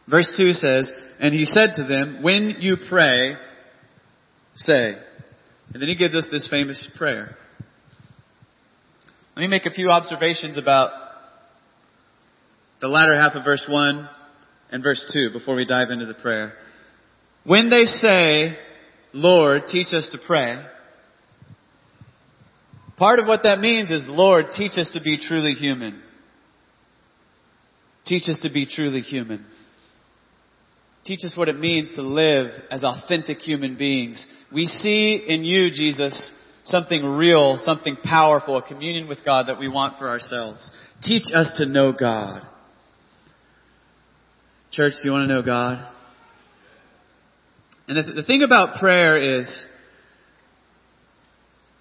Verse 0.09 0.33
2 0.39 0.55
says, 0.55 0.91
And 1.21 1.35
he 1.35 1.45
said 1.45 1.73
to 1.75 1.85
them, 1.85 2.23
When 2.23 2.57
you 2.61 2.79
pray, 2.89 3.35
say. 4.55 4.95
And 5.75 5.83
then 5.83 5.89
he 5.91 5.97
gives 5.97 6.15
us 6.15 6.27
this 6.31 6.49
famous 6.51 6.89
prayer. 6.97 7.37
Let 9.39 9.43
me 9.43 9.51
make 9.51 9.67
a 9.67 9.71
few 9.71 9.89
observations 9.91 10.59
about 10.59 10.91
the 12.81 12.89
latter 12.89 13.17
half 13.17 13.37
of 13.37 13.45
verse 13.45 13.65
1 13.71 14.09
and 14.73 14.83
verse 14.83 15.09
2 15.15 15.31
before 15.33 15.55
we 15.55 15.65
dive 15.65 15.91
into 15.91 16.07
the 16.07 16.15
prayer. 16.15 16.55
When 17.45 17.71
they 17.71 17.85
say, 17.85 18.59
Lord, 19.13 19.69
teach 19.69 19.95
us 19.95 20.09
to 20.11 20.19
pray, 20.27 20.61
part 22.97 23.21
of 23.21 23.29
what 23.29 23.45
that 23.45 23.61
means 23.61 23.93
is, 23.93 24.07
Lord, 24.09 24.47
teach 24.51 24.73
us 24.77 24.91
to 24.95 25.01
be 25.01 25.17
truly 25.17 25.53
human. 25.53 26.03
Teach 28.07 28.29
us 28.29 28.41
to 28.43 28.53
be 28.53 28.67
truly 28.67 29.03
human. 29.03 29.47
Teach 31.05 31.21
us 31.25 31.37
what 31.37 31.49
it 31.49 31.57
means 31.57 31.95
to 31.95 32.03
live 32.03 32.51
as 32.73 32.83
authentic 32.83 33.39
human 33.39 33.77
beings. 33.77 34.27
We 34.53 34.67
see 34.67 35.25
in 35.29 35.45
you, 35.45 35.71
Jesus, 35.71 36.33
something 36.65 37.05
real, 37.05 37.59
something 37.65 37.97
powerful, 38.03 38.57
a 38.57 38.63
communion 38.63 39.09
with 39.09 39.25
God 39.25 39.49
that 39.49 39.59
we 39.59 39.69
want 39.69 39.99
for 39.99 40.09
ourselves. 40.09 40.71
Teach 41.03 41.25
us 41.35 41.55
to 41.59 41.67
know 41.67 41.93
God. 41.93 42.43
Church, 44.71 44.95
do 45.01 45.09
you 45.09 45.13
want 45.13 45.29
to 45.29 45.35
know 45.35 45.43
God? 45.43 45.87
And 47.89 47.97
the, 47.97 48.13
the 48.13 48.23
thing 48.23 48.43
about 48.43 48.79
prayer 48.79 49.39
is, 49.39 49.67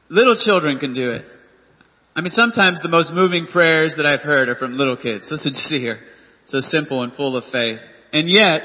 little 0.10 0.38
children 0.42 0.80
can 0.80 0.94
do 0.94 1.12
it. 1.12 1.26
I 2.16 2.22
mean, 2.22 2.30
sometimes 2.30 2.82
the 2.82 2.90
most 2.90 3.12
moving 3.14 3.46
prayers 3.46 3.96
that 3.98 4.06
I've 4.06 4.22
heard 4.22 4.50
are 4.50 4.56
from 4.56 4.74
little 4.74 4.98
kids. 4.98 5.28
Listen 5.30 5.52
to 5.52 5.58
see 5.58 5.80
here. 5.80 6.00
So 6.46 6.60
simple 6.62 7.04
and 7.04 7.14
full 7.14 7.36
of 7.36 7.44
faith. 7.52 7.80
And 8.14 8.30
yet, 8.30 8.62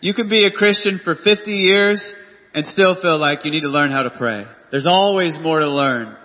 you 0.00 0.14
can 0.14 0.28
be 0.28 0.46
a 0.46 0.50
Christian 0.50 1.00
for 1.02 1.14
50 1.14 1.50
years 1.50 2.14
and 2.54 2.64
still 2.64 2.94
feel 3.00 3.18
like 3.18 3.44
you 3.44 3.50
need 3.50 3.62
to 3.62 3.68
learn 3.68 3.90
how 3.90 4.02
to 4.02 4.10
pray. 4.16 4.44
There's 4.70 4.86
always 4.86 5.38
more 5.40 5.60
to 5.60 5.70
learn. 5.70 6.16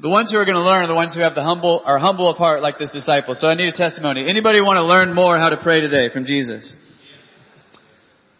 The 0.00 0.08
ones 0.08 0.32
who 0.32 0.38
are 0.38 0.44
going 0.44 0.56
to 0.56 0.62
learn 0.62 0.84
are 0.84 0.88
the 0.88 0.94
ones 0.94 1.14
who 1.14 1.22
have 1.22 1.36
the 1.36 1.44
humble, 1.44 1.82
are 1.84 1.98
humble 1.98 2.28
of 2.28 2.36
heart 2.36 2.62
like 2.62 2.78
this 2.78 2.90
disciple. 2.90 3.34
So 3.36 3.46
I 3.46 3.54
need 3.54 3.68
a 3.68 3.76
testimony. 3.76 4.28
Anybody 4.28 4.60
want 4.60 4.76
to 4.76 4.84
learn 4.84 5.14
more 5.14 5.38
how 5.38 5.50
to 5.50 5.56
pray 5.62 5.80
today 5.80 6.12
from 6.12 6.24
Jesus? 6.24 6.74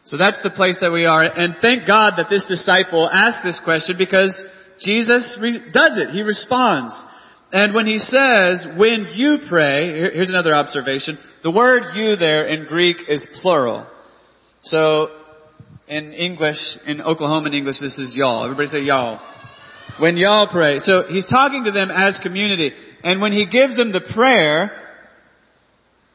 So 0.05 0.19
that's 0.19 0.43
the 0.43 0.51
place 0.51 0.79
that 0.81 0.91
we 0.91 1.07
are. 1.07 1.23
And 1.23 1.57
thank 1.63 1.87
God 1.87 2.15
that 2.19 2.27
this 2.29 2.45
disciple 2.47 3.09
asked 3.09 3.45
this 3.45 3.61
question 3.65 3.97
because 3.97 4.35
Jesus 4.81 5.39
re- 5.41 5.71
does 5.73 5.97
it. 5.97 6.11
He 6.11 6.23
responds. 6.23 6.93
And 7.53 7.73
when 7.73 7.87
he 7.87 7.99
says, 7.99 8.67
when 8.77 9.07
you 9.15 9.39
pray, 9.49 10.11
here's 10.13 10.29
another 10.29 10.53
observation. 10.53 11.19
The 11.45 11.53
word 11.53 11.95
you 11.95 12.17
there 12.17 12.47
in 12.47 12.67
Greek 12.67 12.97
is 13.09 13.27
plural. 13.41 13.87
So 14.63 15.09
in 15.89 16.13
English, 16.13 16.57
in 16.87 16.99
Oklahoman 16.99 17.55
English, 17.55 17.81
this 17.81 17.99
is 17.99 18.13
y'all. 18.15 18.45
Everybody 18.45 18.69
say 18.69 18.81
y'all. 18.81 19.21
When 19.99 20.17
y'all 20.17 20.49
pray. 20.51 20.79
So 20.79 21.05
he's 21.09 21.27
talking 21.27 21.65
to 21.65 21.71
them 21.71 21.91
as 21.91 22.19
community. 22.23 22.73
And 23.03 23.21
when 23.21 23.33
he 23.33 23.47
gives 23.47 23.77
them 23.77 23.93
the 23.93 24.01
prayer, 24.01 24.71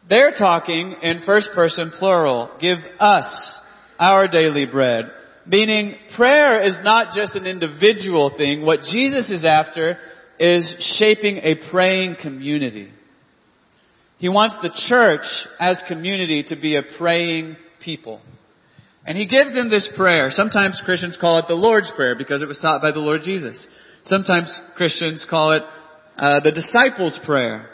they're 0.10 0.32
talking 0.32 0.96
in 1.02 1.22
first 1.26 1.50
person 1.54 1.92
plural. 1.92 2.50
Give 2.60 2.80
us 3.00 3.62
our 4.00 4.28
daily 4.28 4.66
bread. 4.66 5.12
Meaning 5.46 5.96
prayer 6.16 6.64
is 6.64 6.80
not 6.84 7.14
just 7.16 7.36
an 7.36 7.46
individual 7.46 8.32
thing. 8.36 8.66
What 8.66 8.82
Jesus 8.82 9.30
is 9.30 9.46
after 9.46 9.98
is 10.40 10.96
shaping 10.98 11.38
a 11.38 11.56
praying 11.72 12.18
community. 12.22 12.92
He 14.18 14.30
wants 14.30 14.58
the 14.62 14.72
church 14.88 15.26
as 15.60 15.82
community 15.88 16.44
to 16.48 16.56
be 16.60 16.76
a 16.76 16.82
praying 16.98 17.56
people. 17.82 18.22
And 19.10 19.18
he 19.18 19.26
gives 19.26 19.52
them 19.56 19.72
this 19.72 19.90
prayer. 19.98 20.30
Sometimes 20.30 20.84
Christians 20.86 21.18
call 21.20 21.40
it 21.40 21.46
the 21.48 21.56
Lord's 21.56 21.92
Prayer 21.96 22.14
because 22.16 22.44
it 22.44 22.48
was 22.48 22.60
taught 22.60 22.80
by 22.80 22.92
the 22.92 23.00
Lord 23.00 23.22
Jesus. 23.24 23.68
Sometimes 24.04 24.54
Christians 24.78 25.26
call 25.28 25.54
it 25.54 25.64
uh, 26.16 26.42
the 26.42 26.52
disciples' 26.52 27.20
prayer 27.26 27.72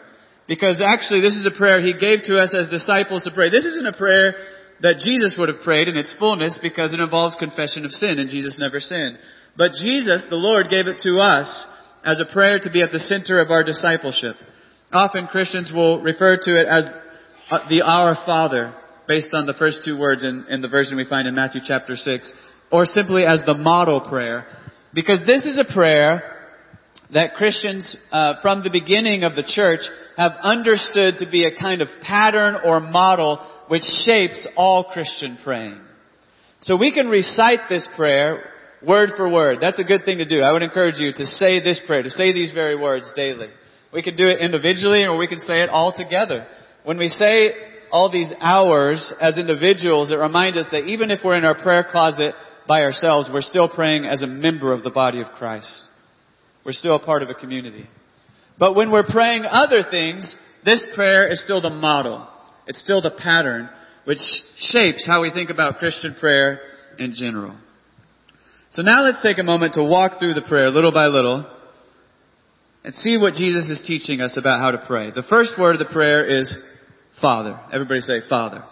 because 0.48 0.82
actually 0.82 1.20
this 1.20 1.36
is 1.36 1.46
a 1.46 1.58
prayer 1.58 1.82
he 1.82 1.92
gave 1.92 2.24
to 2.24 2.38
us 2.38 2.56
as 2.56 2.70
disciples 2.70 3.26
to 3.26 3.32
pray. 3.36 3.50
This 3.50 3.66
isn't 3.66 3.86
a 3.86 3.98
prayer 3.98 4.36
that 4.80 5.04
Jesus 5.04 5.36
would 5.38 5.50
have 5.50 5.60
prayed 5.60 5.90
in 5.90 5.98
its 5.98 6.16
fullness 6.18 6.58
because 6.62 6.94
it 6.94 7.02
involves 7.02 7.36
confession 7.36 7.84
of 7.84 7.92
sin 7.92 8.18
and 8.18 8.30
Jesus 8.30 8.58
never 8.58 8.80
sinned. 8.80 9.18
But 9.58 9.74
Jesus, 9.74 10.26
the 10.30 10.38
Lord, 10.38 10.70
gave 10.70 10.88
it 10.88 11.00
to 11.04 11.20
us 11.20 11.68
as 12.06 12.22
a 12.22 12.32
prayer 12.32 12.60
to 12.60 12.72
be 12.72 12.82
at 12.82 12.94
the 12.94 13.00
center 13.00 13.42
of 13.42 13.52
our 13.52 13.66
discipleship. 13.66 14.38
Often 14.94 15.28
Christians 15.28 15.70
will 15.76 16.02
refer 16.02 16.38
to 16.38 16.62
it 16.62 16.66
as 16.66 16.86
uh, 17.52 17.68
the 17.68 17.82
Our 17.82 18.16
Father 18.26 18.74
based 19.08 19.34
on 19.34 19.46
the 19.46 19.54
first 19.54 19.82
two 19.86 19.98
words 19.98 20.24
in, 20.24 20.46
in 20.50 20.62
the 20.62 20.68
version 20.68 20.98
we 20.98 21.06
find 21.06 21.28
in 21.28 21.36
Matthew 21.36 21.62
chapter 21.66 21.96
6, 21.96 22.34
or 22.72 22.86
simply 22.86 23.24
as 23.24 23.42
the 23.46 23.54
model 23.54 24.02
prayer. 24.02 24.48
Because 24.94 25.22
this 25.26 25.46
is 25.46 25.60
a 25.60 25.74
prayer 25.74 26.36
that 27.14 27.36
Christians 27.36 27.98
uh, 28.12 28.42
from 28.42 28.64
the 28.64 28.70
beginning 28.70 29.24
of 29.24 29.36
the 29.36 29.44
church 29.44 29.82
have 30.18 30.34
understood 30.42 31.20
to 31.20 31.30
be 31.30 31.46
a 31.46 31.56
kind 31.56 31.82
of 31.82 31.88
pattern 32.02 32.58
or 32.64 32.80
model 32.80 33.46
which 33.68 33.84
shapes 33.84 34.48
all 34.56 34.86
Christian 34.86 35.38
praying. 35.44 35.80
So 36.62 36.78
we 36.78 36.94
can 36.94 37.08
recite 37.08 37.70
this 37.70 37.88
prayer 37.96 38.44
word 38.86 39.12
for 39.16 39.32
word. 39.32 39.60
That's 39.62 39.80
a 39.80 39.84
good 39.84 40.06
thing 40.06 40.20
to 40.20 40.26
do. 40.26 40.42
I 40.42 40.52
would 40.52 40.64
encourage 40.64 40.98
you 40.98 41.12
to 41.14 41.26
say 41.26 41.62
this 41.62 41.82
prayer, 41.86 42.04
to 42.04 42.10
say 42.10 42.34
these 42.34 42.52
very 42.52 42.80
words 42.80 43.12
daily. 43.16 43.50
We 43.94 44.02
can 44.02 44.16
do 44.16 44.28
it 44.28 44.40
individually 44.40 45.04
or 45.04 45.18
we 45.18 45.28
can 45.28 45.40
say 45.40 45.62
it 45.62 45.70
all 45.70 45.94
together. 45.96 46.48
When 46.84 46.98
we 46.98 47.10
say 47.10 47.52
all 47.92 48.12
these 48.12 48.34
hours 48.40 49.14
as 49.20 49.38
individuals, 49.38 50.12
it 50.12 50.16
reminds 50.16 50.58
us 50.58 50.68
that 50.72 50.86
even 50.86 51.12
if 51.12 51.20
we're 51.24 51.38
in 51.38 51.46
our 51.46 51.62
prayer 51.62 51.86
closet 51.90 52.36
by 52.68 52.82
ourselves, 52.82 53.30
we're 53.32 53.42
still 53.42 53.68
praying 53.68 54.06
as 54.06 54.22
a 54.22 54.28
member 54.28 54.74
of 54.74 54.84
the 54.84 54.90
body 54.90 55.22
of 55.22 55.28
Christ. 55.38 55.90
We're 56.66 56.72
still 56.72 56.96
a 56.96 57.06
part 57.06 57.24
of 57.24 57.30
a 57.30 57.34
community. 57.34 57.88
But 58.58 58.76
when 58.76 58.92
we're 58.92 59.04
praying 59.04 59.46
other 59.46 59.82
things, 59.90 60.36
this 60.64 60.86
prayer 60.96 61.28
is 61.28 61.44
still 61.44 61.62
the 61.62 61.70
model. 61.70 62.28
It's 62.68 62.82
still 62.82 63.02
the 63.02 63.12
pattern 63.12 63.70
which 64.06 64.20
shapes 64.58 65.06
how 65.06 65.22
we 65.22 65.32
think 65.32 65.50
about 65.50 65.78
Christian 65.78 66.16
prayer 66.20 66.60
in 66.98 67.14
general. 67.14 67.56
So 68.70 68.82
now 68.82 69.04
let's 69.04 69.22
take 69.22 69.38
a 69.38 69.44
moment 69.44 69.76
to 69.76 69.84
walk 69.84 70.20
through 70.20 70.34
the 70.34 70.42
prayer 70.42 70.70
little 70.70 70.92
by 70.92 71.08
little 71.08 71.46
and 72.84 72.94
see 72.94 73.18
what 73.18 73.34
Jesus 73.34 73.66
is 73.66 73.84
teaching 73.86 74.22
us 74.22 74.38
about 74.38 74.60
how 74.60 74.72
to 74.72 74.84
pray. 74.86 75.12
The 75.12 75.24
first 75.24 75.54
word 75.60 75.74
of 75.74 75.80
the 75.80 75.94
prayer 75.94 76.24
is 76.40 76.56
Father. 77.22 77.60
Everybody 77.72 78.00
say 78.02 78.22
Father. 78.28 78.64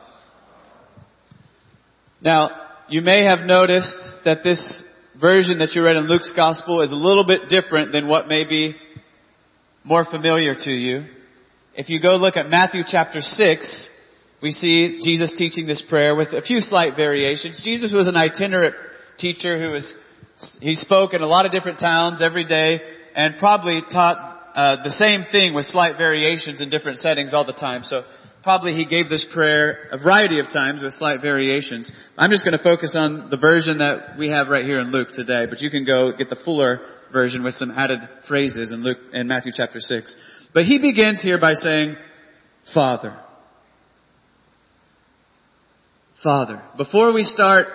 Now, 2.22 2.50
you 2.90 3.02
may 3.02 3.26
have 3.26 3.46
noticed 3.46 3.96
that 4.26 4.44
this 4.44 4.84
version 5.20 5.60
that 5.60 5.72
you 5.74 5.84
read 5.84 5.96
in 5.96 6.08
Luke's 6.08 6.34
Gospel 6.36 6.82
is 6.82 6.92
a 6.92 6.96
little 6.96 7.26
bit 7.26 7.50
different 7.50 7.92
than 7.92 8.08
what 8.08 8.28
may 8.28 8.46
be 8.46 8.76
more 9.84 10.06
familiar 10.06 10.54
to 10.54 10.72
you. 10.72 11.06
If 11.76 11.90
you 11.90 12.02
go 12.02 12.16
look 12.16 12.38
at 12.38 12.50
Matthew 12.50 12.82
chapter 12.88 13.20
6, 13.20 13.90
we 14.42 14.52
see 14.52 15.00
Jesus 15.04 15.34
teaching 15.38 15.66
this 15.66 15.84
prayer 15.88 16.16
with 16.16 16.30
a 16.34 16.42
few 16.42 16.60
slight 16.60 16.96
variations. 16.96 17.62
Jesus 17.64 17.92
was 17.94 18.08
an 18.08 18.16
itinerant 18.16 18.76
teacher 19.18 19.62
who 19.62 19.72
was, 19.72 19.96
he 20.62 20.76
spoke 20.76 21.14
in 21.14 21.22
a 21.22 21.28
lot 21.28 21.46
of 21.46 21.52
different 21.52 21.80
towns 21.80 22.22
every 22.22 22.46
day 22.46 22.80
and 23.16 23.38
probably 23.40 23.82
taught 23.92 24.52
uh, 24.56 24.84
the 24.84 24.92
same 24.92 25.24
thing 25.32 25.54
with 25.54 25.66
slight 25.66 25.98
variations 25.98 26.62
in 26.62 26.70
different 26.70 26.98
settings 26.98 27.34
all 27.34 27.46
the 27.46 27.54
time. 27.54 27.84
So 27.84 28.04
probably 28.44 28.74
he 28.74 28.86
gave 28.86 29.10
this 29.10 29.26
prayer 29.34 29.88
a 29.92 29.98
variety 29.98 30.40
of 30.40 30.48
times 30.50 30.84
with 30.84 30.94
slight 30.94 31.22
variations. 31.22 31.92
I'm 32.18 32.30
just 32.30 32.44
going 32.44 32.58
to 32.58 32.64
focus 32.64 32.94
on 32.98 33.30
the 33.30 33.38
version 33.38 33.80
that 33.80 34.18
we 34.18 34.30
have 34.30 34.50
right 34.50 34.66
here 34.66 34.80
in 34.82 34.92
Luke 34.92 35.08
today, 35.14 35.46
but 35.50 35.62
you 35.62 35.70
can 35.70 35.86
go 35.86 36.12
get 36.16 36.30
the 36.30 36.38
fuller 36.44 36.82
version 37.12 37.44
with 37.44 37.54
some 37.56 37.72
added 37.72 38.00
phrases 38.28 38.72
in 38.72 38.84
Luke, 38.84 38.98
in 39.14 39.28
Matthew 39.28 39.54
chapter 39.56 39.80
6. 39.80 40.18
But 40.54 40.66
he 40.66 40.78
begins 40.78 41.24
here 41.24 41.40
by 41.40 41.54
saying, 41.54 41.96
Father. 42.74 43.18
Father. 46.22 46.62
Before 46.78 47.14
we 47.14 47.24
start 47.24 47.68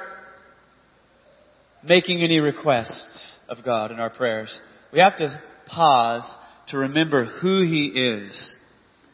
making 1.83 2.23
any 2.23 2.41
requests 2.41 3.39
of 3.49 3.65
God 3.65 3.91
in 3.91 4.01
our 4.01 4.11
prayers, 4.11 4.61
we 4.93 5.01
have 5.01 5.17
to 5.17 5.29
pause 5.67 6.39
to 6.69 6.79
remember 6.79 7.25
who 7.25 7.63
He 7.63 7.87
is 7.87 8.58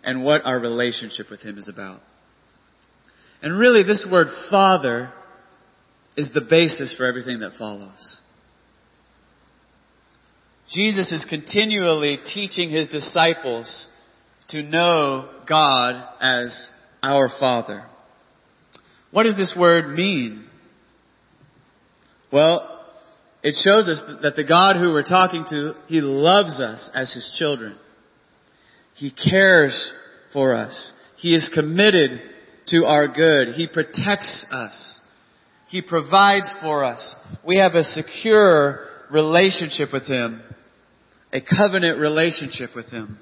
and 0.04 0.24
what 0.24 0.44
our 0.44 0.58
relationship 0.58 1.30
with 1.30 1.40
Him 1.40 1.58
is 1.58 1.68
about. 1.68 2.00
And 3.42 3.58
really 3.58 3.82
this 3.82 4.06
word 4.10 4.28
Father 4.50 5.12
is 6.16 6.30
the 6.32 6.40
basis 6.40 6.94
for 6.96 7.04
everything 7.04 7.40
that 7.40 7.52
follows. 7.58 8.18
Jesus 10.72 11.12
is 11.12 11.26
continually 11.28 12.18
teaching 12.34 12.70
His 12.70 12.88
disciples 12.88 13.88
to 14.48 14.62
know 14.62 15.28
God 15.48 16.02
as 16.20 16.68
our 17.02 17.28
Father. 17.38 17.84
What 19.10 19.24
does 19.24 19.36
this 19.36 19.54
word 19.58 19.94
mean? 19.96 20.46
Well, 22.32 22.70
it 23.42 23.54
shows 23.62 23.88
us 23.88 24.02
that 24.22 24.36
the 24.36 24.44
God 24.44 24.76
who 24.76 24.90
we're 24.90 25.02
talking 25.02 25.44
to, 25.50 25.74
He 25.86 26.00
loves 26.00 26.60
us 26.60 26.90
as 26.94 27.12
His 27.12 27.36
children. 27.38 27.76
He 28.94 29.10
cares 29.10 29.92
for 30.32 30.54
us. 30.54 30.92
He 31.16 31.34
is 31.34 31.50
committed 31.54 32.20
to 32.68 32.86
our 32.86 33.08
good. 33.08 33.54
He 33.54 33.66
protects 33.66 34.46
us. 34.50 35.00
He 35.68 35.82
provides 35.82 36.52
for 36.60 36.84
us. 36.84 37.14
We 37.44 37.58
have 37.58 37.74
a 37.74 37.82
secure 37.84 38.86
relationship 39.10 39.88
with 39.92 40.06
Him. 40.06 40.42
A 41.32 41.40
covenant 41.40 41.98
relationship 41.98 42.70
with 42.76 42.86
Him. 42.90 43.18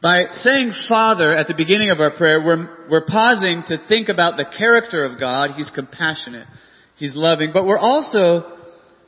By 0.00 0.24
saying 0.32 0.72
Father 0.88 1.32
at 1.34 1.46
the 1.46 1.54
beginning 1.54 1.90
of 1.90 2.00
our 2.00 2.10
prayer, 2.10 2.42
we're, 2.42 2.88
we're 2.90 3.06
pausing 3.06 3.62
to 3.68 3.78
think 3.86 4.08
about 4.08 4.36
the 4.36 4.46
character 4.58 5.04
of 5.04 5.20
God. 5.20 5.50
He's 5.52 5.70
compassionate. 5.72 6.48
He's 6.96 7.14
loving. 7.14 7.50
But 7.52 7.66
we're 7.66 7.78
also 7.78 8.61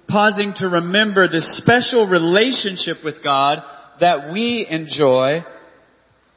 pausing 0.08 0.54
to 0.56 0.68
remember 0.68 1.28
this 1.28 1.58
special 1.58 2.08
relationship 2.08 2.98
with 3.04 3.22
God 3.22 3.58
that 4.00 4.32
we 4.32 4.66
enjoy 4.68 5.44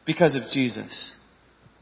because 0.05 0.35
of 0.35 0.43
Jesus. 0.51 1.13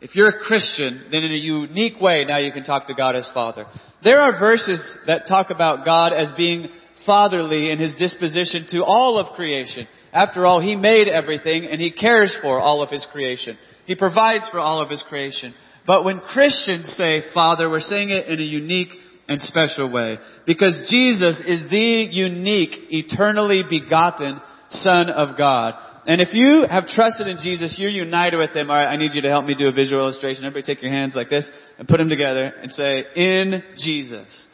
If 0.02 0.16
you're 0.16 0.30
a 0.30 0.40
Christian, 0.40 1.06
then 1.12 1.24
in 1.24 1.32
a 1.32 1.36
unique 1.36 2.00
way 2.02 2.26
now 2.26 2.38
you 2.38 2.52
can 2.52 2.64
talk 2.64 2.88
to 2.88 2.94
God 2.94 3.16
as 3.16 3.30
Father. 3.34 3.66
There 4.04 4.20
are 4.20 4.40
verses 4.40 4.98
that 5.08 5.28
talk 5.28 5.50
about 5.50 5.86
God 5.86 6.14
as 6.14 6.34
being 6.36 6.68
fatherly 7.06 7.72
in 7.72 7.80
His 7.80 7.96
disposition 7.98 8.66
to 8.70 8.84
all 8.84 9.18
of 9.18 9.36
creation. 9.36 9.88
After 10.12 10.46
all, 10.46 10.62
He 10.62 10.76
made 10.76 11.08
everything 11.08 11.66
and 11.66 11.82
He 11.82 11.92
cares 11.92 12.38
for 12.42 12.60
all 12.60 12.82
of 12.82 12.90
His 12.90 13.06
creation. 13.12 13.58
He 13.86 13.96
provides 13.96 14.48
for 14.50 14.60
all 14.60 14.82
of 14.82 14.90
His 14.90 15.04
creation. 15.08 15.54
But 15.88 16.04
when 16.04 16.20
Christians 16.20 16.94
say 16.98 17.22
Father, 17.34 17.70
we're 17.70 17.80
saying 17.80 18.10
it 18.10 18.28
in 18.28 18.40
a 18.40 18.44
unique 18.44 18.90
and 19.28 19.42
special 19.42 19.92
way. 19.92 20.18
Because 20.46 20.88
Jesus 20.90 21.42
is 21.46 21.70
the 21.70 22.08
unique, 22.12 22.72
eternally 22.90 23.64
begotten 23.68 24.42
Son 24.70 25.10
of 25.10 25.38
God. 25.38 25.74
And 26.08 26.22
if 26.22 26.30
you 26.34 26.66
have 26.70 26.86
trusted 26.88 27.28
in 27.28 27.38
Jesus, 27.42 27.78
you're 27.80 27.90
united 27.90 28.38
with 28.38 28.52
Him. 28.56 28.70
Alright, 28.70 28.88
I 28.88 28.98
need 28.98 29.12
you 29.14 29.22
to 29.24 29.30
help 29.30 29.46
me 29.46 29.56
do 29.56 29.68
a 29.68 29.72
visual 29.72 30.02
illustration. 30.02 30.46
Everybody 30.46 30.74
take 30.74 30.84
your 30.84 30.92
hands 30.92 31.16
like 31.16 31.30
this 31.30 31.50
and 31.80 31.88
put 31.88 31.98
them 31.98 32.10
together 32.10 32.54
and 32.62 32.72
say, 32.72 33.06
in 33.16 33.64
Jesus. 33.78 34.48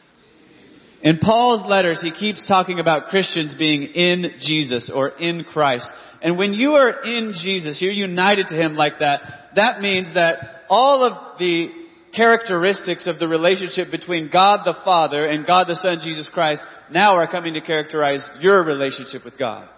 In 1.02 1.18
Paul's 1.18 1.68
letters, 1.68 2.00
he 2.00 2.12
keeps 2.12 2.46
talking 2.46 2.78
about 2.78 3.08
Christians 3.08 3.56
being 3.58 3.82
in 3.82 4.34
Jesus 4.40 4.90
or 4.94 5.08
in 5.08 5.44
Christ. 5.44 5.92
And 6.22 6.38
when 6.38 6.54
you 6.54 6.72
are 6.72 7.02
in 7.02 7.32
Jesus, 7.42 7.82
you're 7.82 7.92
united 7.92 8.46
to 8.48 8.54
Him 8.54 8.76
like 8.76 9.00
that, 9.00 9.20
that 9.56 9.80
means 9.80 10.14
that 10.14 10.62
all 10.68 11.04
of 11.04 11.38
the 11.38 11.81
characteristics 12.14 13.06
of 13.06 13.18
the 13.18 13.28
relationship 13.28 13.90
between 13.90 14.30
God 14.30 14.60
the 14.64 14.76
Father 14.84 15.24
and 15.24 15.46
God 15.46 15.66
the 15.68 15.76
Son, 15.76 15.98
Jesus 16.02 16.30
Christ, 16.32 16.66
now 16.90 17.16
are 17.16 17.30
coming 17.30 17.54
to 17.54 17.60
characterize 17.60 18.28
your 18.40 18.62
relationship 18.64 19.24
with 19.24 19.38
God. 19.38 19.68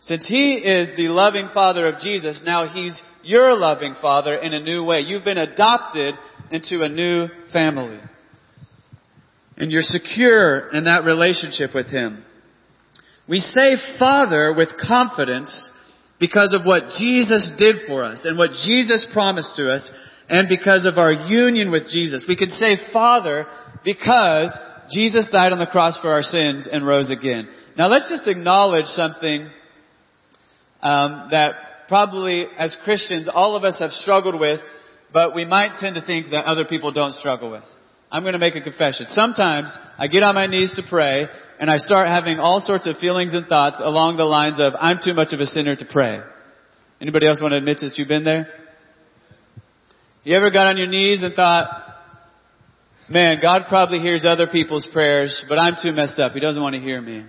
Since 0.00 0.28
He 0.28 0.54
is 0.54 0.96
the 0.96 1.08
loving 1.08 1.48
Father 1.52 1.86
of 1.86 2.00
Jesus, 2.00 2.42
now 2.44 2.68
He's 2.68 3.02
your 3.22 3.56
loving 3.56 3.94
Father 4.00 4.34
in 4.36 4.52
a 4.52 4.60
new 4.60 4.84
way. 4.84 5.00
You've 5.00 5.24
been 5.24 5.38
adopted 5.38 6.14
into 6.50 6.82
a 6.82 6.88
new 6.88 7.28
family. 7.52 8.00
And 9.56 9.70
you're 9.70 9.82
secure 9.82 10.68
in 10.70 10.84
that 10.84 11.04
relationship 11.04 11.74
with 11.74 11.86
Him. 11.86 12.24
We 13.28 13.40
say 13.40 13.76
Father 13.98 14.54
with 14.54 14.68
confidence 14.86 15.70
because 16.20 16.54
of 16.54 16.64
what 16.64 16.84
Jesus 16.98 17.50
did 17.58 17.76
for 17.86 18.04
us 18.04 18.24
and 18.24 18.38
what 18.38 18.50
Jesus 18.64 19.06
promised 19.12 19.56
to 19.56 19.70
us 19.70 19.92
and 20.28 20.48
because 20.48 20.86
of 20.86 20.98
our 20.98 21.12
union 21.12 21.70
with 21.70 21.88
Jesus. 21.88 22.24
We 22.28 22.36
could 22.36 22.50
say 22.50 22.76
Father 22.92 23.46
because 23.84 24.58
Jesus 24.90 25.28
died 25.30 25.52
on 25.52 25.58
the 25.58 25.66
cross 25.66 25.98
for 26.00 26.10
our 26.10 26.22
sins 26.22 26.68
and 26.70 26.86
rose 26.86 27.10
again. 27.10 27.48
Now 27.76 27.88
let's 27.88 28.10
just 28.10 28.28
acknowledge 28.28 28.86
something 28.86 29.48
um, 30.82 31.28
that 31.30 31.54
probably 31.88 32.46
as 32.58 32.76
Christians 32.84 33.28
all 33.32 33.56
of 33.56 33.64
us 33.64 33.78
have 33.78 33.92
struggled 33.92 34.38
with, 34.38 34.60
but 35.12 35.34
we 35.34 35.44
might 35.44 35.78
tend 35.78 35.94
to 35.96 36.04
think 36.04 36.30
that 36.30 36.44
other 36.44 36.64
people 36.64 36.92
don't 36.92 37.12
struggle 37.12 37.50
with. 37.50 37.64
I'm 38.10 38.22
going 38.22 38.34
to 38.34 38.38
make 38.38 38.54
a 38.54 38.60
confession. 38.60 39.06
Sometimes 39.08 39.76
I 39.98 40.06
get 40.06 40.22
on 40.22 40.34
my 40.34 40.46
knees 40.46 40.74
to 40.76 40.82
pray 40.88 41.26
and 41.58 41.70
I 41.70 41.78
start 41.78 42.08
having 42.08 42.38
all 42.38 42.60
sorts 42.60 42.88
of 42.88 42.96
feelings 42.98 43.34
and 43.34 43.46
thoughts 43.46 43.80
along 43.82 44.16
the 44.16 44.24
lines 44.24 44.60
of 44.60 44.74
I'm 44.78 44.98
too 45.02 45.14
much 45.14 45.32
of 45.32 45.40
a 45.40 45.46
sinner 45.46 45.74
to 45.74 45.84
pray. 45.90 46.20
Anybody 47.00 47.26
else 47.26 47.40
want 47.40 47.52
to 47.52 47.58
admit 47.58 47.78
that 47.78 47.94
you've 47.96 48.08
been 48.08 48.24
there? 48.24 48.48
You 50.26 50.34
ever 50.34 50.50
got 50.50 50.66
on 50.66 50.76
your 50.76 50.88
knees 50.88 51.22
and 51.22 51.34
thought, 51.34 51.68
man, 53.08 53.38
God 53.40 53.66
probably 53.68 54.00
hears 54.00 54.26
other 54.28 54.48
people's 54.48 54.84
prayers, 54.92 55.44
but 55.48 55.56
I'm 55.56 55.76
too 55.80 55.92
messed 55.92 56.18
up. 56.18 56.32
He 56.32 56.40
doesn't 56.40 56.60
want 56.60 56.74
to 56.74 56.80
hear 56.80 57.00
me. 57.00 57.24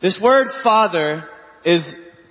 This 0.00 0.20
word 0.22 0.46
Father 0.62 1.24
is 1.64 1.82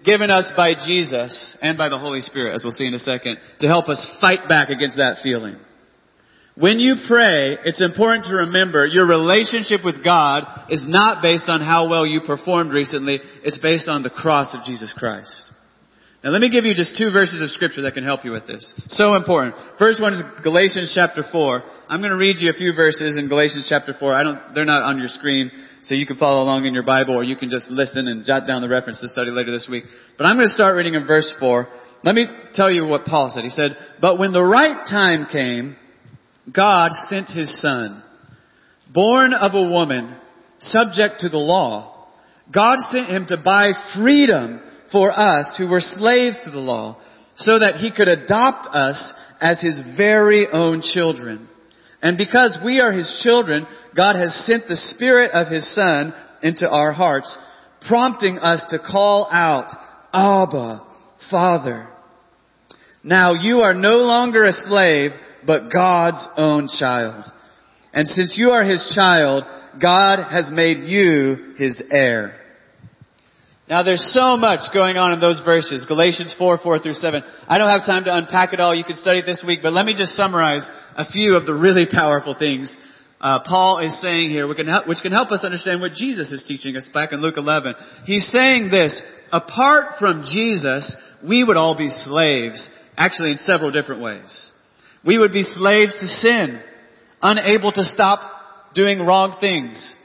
given 0.06 0.32
us 0.32 0.54
by 0.56 0.76
Jesus 0.76 1.58
and 1.62 1.78
by 1.78 1.89
the 1.89 1.97
Holy 1.97 2.21
Spirit, 2.21 2.56
as 2.56 2.63
we'll 2.63 2.71
see 2.71 2.86
in 2.86 2.93
a 2.93 3.00
second, 3.00 3.38
to 3.60 3.67
help 3.67 3.89
us 3.89 4.10
fight 4.21 4.47
back 4.47 4.69
against 4.69 4.95
that 4.95 5.17
feeling. 5.21 5.58
When 6.56 6.80
you 6.80 6.95
pray, 7.06 7.58
it's 7.65 7.84
important 7.84 8.28
to 8.28 8.34
remember 8.47 8.86
your 8.86 9.06
relationship 9.06 9.82
with 9.84 10.06
God 10.06 10.43
is 10.69 10.86
not 10.88 11.21
based 11.21 11.50
on 11.50 11.60
how 11.60 11.89
well 11.89 12.06
you 12.06 12.21
performed 12.21 12.71
recently. 12.71 13.19
It's 13.43 13.60
based 13.60 13.89
on 13.89 14.04
the 14.04 14.10
cross 14.10 14.56
of 14.58 14.63
Jesus 14.63 14.95
Christ. 14.97 15.50
Now 16.23 16.29
let 16.29 16.41
me 16.41 16.49
give 16.51 16.65
you 16.65 16.75
just 16.75 16.95
two 16.97 17.10
verses 17.10 17.41
of 17.41 17.49
scripture 17.49 17.81
that 17.81 17.95
can 17.95 18.03
help 18.03 18.23
you 18.23 18.31
with 18.31 18.45
this. 18.45 18.62
So 18.89 19.15
important. 19.15 19.55
First 19.79 19.99
one 19.99 20.13
is 20.13 20.21
Galatians 20.43 20.91
chapter 20.93 21.23
4. 21.23 21.63
I'm 21.89 21.99
going 21.99 22.12
to 22.12 22.17
read 22.17 22.36
you 22.38 22.51
a 22.51 22.53
few 22.53 22.73
verses 22.75 23.17
in 23.17 23.27
Galatians 23.27 23.65
chapter 23.67 23.95
4. 23.97 24.13
I 24.13 24.21
don't, 24.21 24.39
they're 24.53 24.65
not 24.65 24.84
on 24.84 24.99
your 24.99 25.07
screen, 25.07 25.49
so 25.81 25.95
you 25.95 26.05
can 26.05 26.17
follow 26.17 26.43
along 26.43 26.65
in 26.65 26.75
your 26.75 26.84
Bible 26.84 27.15
or 27.15 27.23
you 27.23 27.36
can 27.36 27.49
just 27.49 27.71
listen 27.71 28.07
and 28.07 28.23
jot 28.23 28.45
down 28.45 28.62
the 28.62 28.69
reference 28.69 29.01
to 29.01 29.10
study 29.10 29.31
later 29.31 29.51
this 29.51 29.67
week. 29.69 29.86
But 30.15 30.25
I'm 30.25 30.36
going 30.36 30.45
to 30.45 30.53
start 30.53 30.75
reading 30.75 30.93
in 30.93 31.07
verse 31.07 31.34
4. 31.39 31.67
Let 32.03 32.13
me 32.13 32.27
tell 32.53 32.69
you 32.69 32.86
what 32.86 33.05
Paul 33.05 33.31
said. 33.34 33.43
He 33.43 33.49
said, 33.49 33.75
But 33.99 34.19
when 34.19 34.31
the 34.31 34.43
right 34.43 34.86
time 34.88 35.25
came, 35.31 35.75
God 36.53 36.91
sent 37.10 37.29
his 37.29 37.60
son, 37.62 38.03
born 38.93 39.34
of 39.34 39.55
a 39.55 39.69
woman, 39.69 40.15
subject 40.60 41.21
to 41.21 41.29
the 41.29 41.39
law. 41.39 42.10
God 42.53 42.77
sent 42.91 43.10
him 43.10 43.25
to 43.29 43.38
buy 43.38 43.71
freedom 43.95 44.62
for 44.91 45.12
us 45.12 45.56
who 45.58 45.67
were 45.67 45.82
slaves 45.82 46.41
to 46.45 46.51
the 46.51 46.58
law, 46.58 46.97
so 47.36 47.60
that 47.60 47.75
he 47.77 47.91
could 47.91 48.08
adopt 48.08 48.67
us 48.75 49.13
as 49.39 49.62
his 49.62 49.82
very 49.97 50.47
own 50.51 50.82
children. 50.82 51.47
And 52.01 52.17
because 52.17 52.58
we 52.63 52.80
are 52.80 52.91
his 52.91 53.21
children, 53.23 53.67
God 53.95 54.15
has 54.15 54.45
sent 54.45 54.67
the 54.67 54.75
spirit 54.75 55.32
of 55.32 55.47
his 55.47 55.73
son 55.73 56.13
into 56.43 56.67
our 56.69 56.91
hearts, 56.91 57.38
prompting 57.88 58.38
us 58.39 58.65
to 58.69 58.80
call 58.80 59.27
out, 59.32 59.71
Abba, 60.13 60.86
Father. 61.30 61.88
Now 63.04 63.34
you 63.34 63.60
are 63.60 63.73
no 63.73 63.97
longer 63.97 64.43
a 64.43 64.51
slave, 64.51 65.12
but 65.45 65.71
God's 65.71 66.27
own 66.38 66.67
child. 66.67 67.25
And 67.93 68.08
since 68.08 68.36
you 68.38 68.51
are 68.51 68.63
His 68.63 68.93
child, 68.95 69.43
God 69.82 70.19
has 70.32 70.49
made 70.51 70.77
you 70.77 71.54
His 71.58 71.82
heir. 71.91 72.40
Now 73.71 73.84
there's 73.84 74.05
so 74.13 74.36
much 74.36 74.60
going 74.73 74.97
on 74.97 75.13
in 75.13 75.21
those 75.21 75.41
verses, 75.45 75.86
Galatians 75.88 76.36
4, 76.38 76.57
4 76.57 76.79
through 76.79 76.93
7. 76.93 77.23
I 77.47 77.57
don't 77.57 77.69
have 77.69 77.86
time 77.86 78.03
to 78.03 78.13
unpack 78.13 78.51
it 78.51 78.60
all. 78.60 78.75
You 78.75 78.84
can 78.84 78.95
study 78.95 79.21
this 79.21 79.41
week, 79.47 79.62
but 79.63 79.71
let 79.71 79.86
me 79.86 79.93
just 79.93 80.12
summarize 80.12 80.69
a 80.97 81.10
few 81.10 81.38
of 81.38 81.45
the 81.45 81.53
really 81.53 81.88
powerful 81.89 82.36
things 82.38 82.77
uh, 83.21 83.39
Paul 83.45 83.79
is 83.79 84.01
saying 84.01 84.29
here, 84.29 84.45
which 84.45 84.57
can, 84.57 84.67
help, 84.67 84.89
which 84.89 84.97
can 85.01 85.13
help 85.13 85.31
us 85.31 85.45
understand 85.45 85.79
what 85.79 85.93
Jesus 85.93 86.34
is 86.34 86.43
teaching 86.45 86.75
us 86.75 86.89
back 86.93 87.13
in 87.13 87.21
Luke 87.21 87.36
11. 87.38 87.75
He's 88.03 88.27
saying 88.29 88.71
this, 88.71 89.01
apart 89.31 89.99
from 90.01 90.23
Jesus, 90.23 90.97
we 91.25 91.41
would 91.41 91.55
all 91.55 91.77
be 91.77 91.88
slaves, 91.88 92.69
actually 92.97 93.31
in 93.31 93.38
several 93.38 93.71
different 93.71 94.01
ways. 94.01 94.51
We 95.05 95.17
would 95.17 95.31
be 95.31 95.43
slaves 95.43 95.95
to 95.97 96.07
sin, 96.07 96.62
unable 97.21 97.71
to 97.71 97.86
stop 97.86 98.19
doing 98.75 98.99
wrong 98.99 99.38
things. 99.39 99.95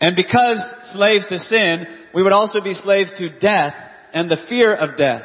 And 0.00 0.16
because 0.16 0.64
slaves 0.94 1.28
to 1.28 1.38
sin, 1.38 1.86
we 2.14 2.22
would 2.22 2.32
also 2.32 2.60
be 2.60 2.74
slaves 2.74 3.12
to 3.18 3.38
death 3.38 3.74
and 4.12 4.30
the 4.30 4.44
fear 4.48 4.74
of 4.74 4.96
death. 4.96 5.24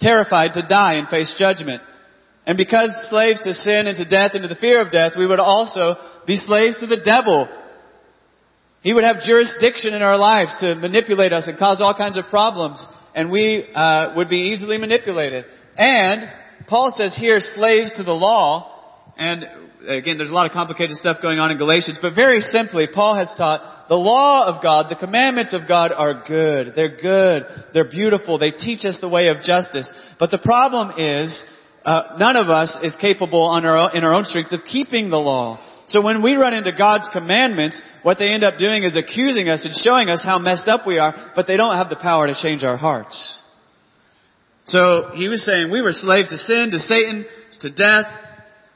Terrified 0.00 0.52
to 0.54 0.66
die 0.66 0.94
and 0.94 1.08
face 1.08 1.34
judgment. 1.38 1.82
And 2.46 2.58
because 2.58 2.90
slaves 3.10 3.42
to 3.44 3.54
sin 3.54 3.86
and 3.86 3.96
to 3.96 4.08
death 4.08 4.32
and 4.34 4.42
to 4.42 4.48
the 4.48 4.60
fear 4.60 4.80
of 4.80 4.92
death, 4.92 5.12
we 5.16 5.26
would 5.26 5.40
also 5.40 5.94
be 6.26 6.36
slaves 6.36 6.78
to 6.80 6.86
the 6.86 7.00
devil. 7.02 7.48
He 8.82 8.92
would 8.92 9.04
have 9.04 9.22
jurisdiction 9.22 9.94
in 9.94 10.02
our 10.02 10.18
lives 10.18 10.54
to 10.60 10.74
manipulate 10.74 11.32
us 11.32 11.48
and 11.48 11.58
cause 11.58 11.80
all 11.80 11.94
kinds 11.94 12.18
of 12.18 12.26
problems. 12.26 12.86
And 13.14 13.30
we 13.30 13.64
uh, 13.74 14.12
would 14.16 14.28
be 14.28 14.50
easily 14.52 14.76
manipulated. 14.76 15.46
And 15.76 16.22
Paul 16.68 16.92
says 16.94 17.16
here, 17.18 17.38
slaves 17.38 17.94
to 17.96 18.02
the 18.02 18.12
law, 18.12 18.73
and 19.16 19.44
again, 19.88 20.18
there's 20.18 20.30
a 20.30 20.34
lot 20.34 20.46
of 20.46 20.52
complicated 20.52 20.96
stuff 20.96 21.18
going 21.22 21.38
on 21.38 21.50
in 21.50 21.58
Galatians, 21.58 21.98
but 22.00 22.14
very 22.14 22.40
simply, 22.40 22.86
Paul 22.92 23.16
has 23.16 23.32
taught 23.36 23.88
the 23.88 23.94
law 23.94 24.46
of 24.46 24.62
God, 24.62 24.86
the 24.88 24.96
commandments 24.96 25.54
of 25.54 25.68
God 25.68 25.92
are 25.92 26.24
good. 26.26 26.72
They're 26.74 26.96
good. 27.00 27.44
They're 27.72 27.90
beautiful. 27.90 28.38
They 28.38 28.50
teach 28.50 28.84
us 28.84 28.98
the 29.00 29.08
way 29.08 29.28
of 29.28 29.42
justice. 29.42 29.92
But 30.18 30.30
the 30.30 30.38
problem 30.38 30.98
is, 30.98 31.44
uh, 31.84 32.16
none 32.18 32.36
of 32.36 32.48
us 32.48 32.78
is 32.82 32.96
capable 33.00 33.42
on 33.42 33.66
our 33.66 33.76
own, 33.76 33.96
in 33.96 34.04
our 34.04 34.14
own 34.14 34.24
strength 34.24 34.52
of 34.52 34.64
keeping 34.64 35.10
the 35.10 35.18
law. 35.18 35.60
So 35.86 36.00
when 36.00 36.22
we 36.22 36.34
run 36.34 36.54
into 36.54 36.72
God's 36.72 37.10
commandments, 37.12 37.82
what 38.02 38.18
they 38.18 38.28
end 38.28 38.42
up 38.42 38.56
doing 38.56 38.84
is 38.84 38.96
accusing 38.96 39.50
us 39.50 39.66
and 39.66 39.74
showing 39.74 40.08
us 40.08 40.24
how 40.24 40.38
messed 40.38 40.66
up 40.66 40.86
we 40.86 40.98
are, 40.98 41.32
but 41.36 41.46
they 41.46 41.58
don't 41.58 41.76
have 41.76 41.90
the 41.90 41.96
power 41.96 42.26
to 42.26 42.34
change 42.34 42.64
our 42.64 42.78
hearts. 42.78 43.38
So 44.64 45.10
he 45.14 45.28
was 45.28 45.44
saying 45.44 45.70
we 45.70 45.82
were 45.82 45.92
slaves 45.92 46.30
to 46.30 46.38
sin, 46.38 46.70
to 46.70 46.78
Satan, 46.78 47.26
to 47.60 47.70
death, 47.70 48.06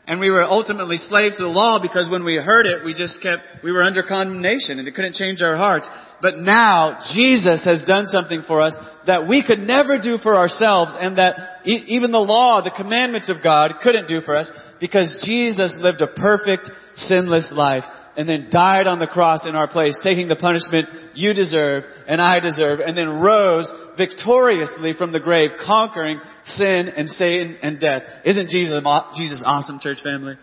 and 0.09 0.19
we 0.19 0.31
were 0.31 0.43
ultimately 0.43 0.97
slaves 0.97 1.37
to 1.37 1.43
the 1.43 1.51
law 1.51 1.79
because 1.81 2.09
when 2.11 2.25
we 2.25 2.37
heard 2.37 2.67
it, 2.67 2.83
we 2.83 2.95
just 2.95 3.23
kept, 3.23 3.43
we 3.63 3.71
were 3.71 3.83
under 3.83 4.03
condemnation 4.03 4.79
and 4.79 4.89
it 4.89 4.95
couldn't 4.95 5.15
change 5.15 5.43
our 5.43 5.57
hearts. 5.57 5.89
But 6.23 6.39
now, 6.39 6.99
Jesus 7.15 7.63
has 7.67 7.85
done 7.85 8.07
something 8.07 8.43
for 8.47 8.63
us 8.63 8.77
that 9.07 9.29
we 9.29 9.45
could 9.47 9.61
never 9.61 9.99
do 9.99 10.17
for 10.17 10.35
ourselves 10.35 10.97
and 10.99 11.19
that 11.19 11.61
e- 11.67 11.85
even 11.89 12.11
the 12.11 12.19
law, 12.19 12.63
the 12.63 12.73
commandments 12.75 13.29
of 13.29 13.43
God 13.43 13.75
couldn't 13.83 14.09
do 14.09 14.23
for 14.23 14.35
us 14.35 14.51
because 14.81 15.23
Jesus 15.27 15.79
lived 15.81 16.01
a 16.01 16.07
perfect, 16.07 16.71
sinless 16.97 17.53
life 17.55 17.85
and 18.19 18.29
then 18.29 18.49
died 18.51 18.89
on 18.89 18.99
the 18.99 19.07
cross 19.07 19.47
in 19.47 19.55
our 19.55 19.69
place, 19.69 19.97
taking 20.03 20.27
the 20.27 20.35
punishment 20.35 20.89
you 21.15 21.33
deserve 21.33 21.85
and 22.09 22.21
I 22.21 22.41
deserve, 22.41 22.81
and 22.81 22.99
then 22.99 23.21
rose 23.21 23.73
victoriously 23.97 24.93
from 24.99 25.13
the 25.13 25.21
grave, 25.21 25.51
conquering 25.65 26.21
sin 26.45 26.89
and 26.89 27.09
Satan 27.09 27.57
and 27.63 27.79
death. 27.79 28.03
Isn't 28.25 28.49
Jesus, 28.49 28.83
Jesus 29.15 29.45
awesome, 29.47 29.79
church 29.79 29.99
family? 30.03 30.35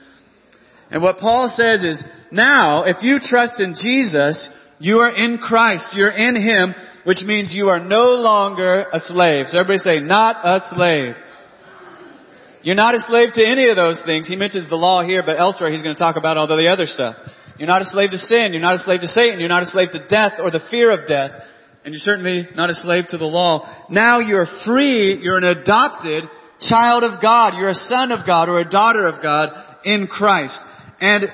And 0.90 1.04
what 1.04 1.18
Paul 1.18 1.52
says 1.54 1.84
is, 1.84 2.02
now, 2.32 2.86
if 2.86 3.04
you 3.04 3.20
trust 3.22 3.60
in 3.60 3.76
Jesus, 3.78 4.50
you 4.80 5.00
are 5.00 5.12
in 5.12 5.38
Christ, 5.38 5.98
you're 5.98 6.12
in 6.12 6.42
Him, 6.42 6.76
which 7.04 7.24
means 7.26 7.54
you 7.54 7.68
are 7.68 7.84
no 7.84 8.12
longer 8.12 8.86
a 8.94 9.00
slave. 9.00 9.48
So 9.48 9.60
everybody 9.60 9.80
say, 9.80 10.00
not 10.00 10.38
a 10.46 10.62
slave. 10.72 11.16
You're 12.62 12.76
not 12.76 12.96
a 12.96 13.00
slave 13.00 13.34
to 13.34 13.46
any 13.46 13.68
of 13.68 13.76
those 13.76 14.02
things. 14.06 14.30
He 14.30 14.38
mentions 14.38 14.70
the 14.70 14.78
law 14.78 15.04
here, 15.04 15.24
but 15.26 15.38
elsewhere 15.38 15.72
he's 15.72 15.84
going 15.84 15.96
to 15.96 16.00
talk 16.00 16.16
about 16.16 16.38
all 16.38 16.48
the 16.48 16.72
other 16.72 16.86
stuff. 16.86 17.18
You're 17.58 17.68
not 17.68 17.82
a 17.82 17.86
slave 17.86 18.12
to 18.12 18.18
sin. 18.18 18.52
You're 18.52 18.62
not 18.62 18.76
a 18.76 18.80
slave 18.80 19.02
to 19.02 19.08
Satan. 19.08 19.40
You're 19.40 19.50
not 19.50 19.64
a 19.64 19.68
slave 19.68 19.92
to 19.92 20.08
death 20.08 20.34
or 20.40 20.52
the 20.52 20.62
fear 20.70 20.92
of 20.92 21.08
death. 21.08 21.32
And 21.84 21.94
you're 21.94 22.00
certainly 22.00 22.48
not 22.56 22.70
a 22.70 22.74
slave 22.74 23.06
to 23.10 23.18
the 23.18 23.26
law. 23.26 23.88
Now 23.90 24.20
you're 24.20 24.48
free. 24.66 25.20
You're 25.22 25.38
an 25.38 25.44
adopted 25.44 26.26
child 26.60 27.04
of 27.04 27.22
God. 27.22 27.54
You're 27.58 27.70
a 27.70 27.76
son 27.76 28.12
of 28.12 28.26
God 28.26 28.50
or 28.50 28.60
a 28.60 28.70
daughter 28.70 29.06
of 29.06 29.22
God 29.22 29.50
in 29.84 30.08
Christ. 30.08 30.60
And 31.00 31.30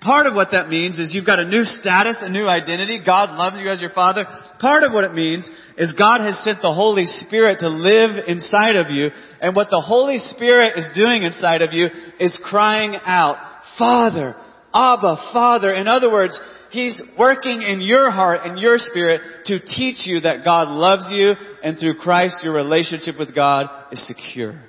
part 0.00 0.26
of 0.26 0.34
what 0.34 0.52
that 0.52 0.68
means 0.68 0.98
is 0.98 1.12
you've 1.12 1.26
got 1.26 1.38
a 1.38 1.44
new 1.44 1.62
status, 1.64 2.16
a 2.20 2.28
new 2.28 2.48
identity. 2.48 3.02
God 3.04 3.36
loves 3.36 3.60
you 3.60 3.68
as 3.68 3.80
your 3.80 3.90
father. 3.90 4.24
Part 4.58 4.82
of 4.82 4.92
what 4.92 5.04
it 5.04 5.12
means 5.12 5.50
is 5.76 5.92
God 5.92 6.20
has 6.22 6.42
sent 6.42 6.62
the 6.62 6.72
Holy 6.72 7.06
Spirit 7.06 7.60
to 7.60 7.68
live 7.68 8.24
inside 8.26 8.76
of 8.76 8.90
you. 8.90 9.10
And 9.40 9.54
what 9.54 9.68
the 9.70 9.82
Holy 9.84 10.18
Spirit 10.18 10.78
is 10.78 10.90
doing 10.94 11.22
inside 11.22 11.62
of 11.62 11.72
you 11.72 11.88
is 12.18 12.40
crying 12.42 12.96
out, 13.04 13.36
Father, 13.78 14.34
Abba, 14.74 15.30
Father. 15.32 15.72
In 15.72 15.88
other 15.88 16.10
words, 16.10 16.40
He's 16.70 17.02
working 17.18 17.62
in 17.62 17.80
your 17.80 18.10
heart 18.10 18.40
and 18.44 18.58
your 18.58 18.76
spirit 18.78 19.20
to 19.46 19.58
teach 19.58 20.06
you 20.06 20.20
that 20.20 20.44
God 20.44 20.68
loves 20.68 21.08
you 21.10 21.32
and 21.64 21.76
through 21.78 21.98
Christ 21.98 22.38
your 22.42 22.52
relationship 22.52 23.16
with 23.18 23.34
God 23.34 23.66
is 23.90 24.06
secure 24.06 24.62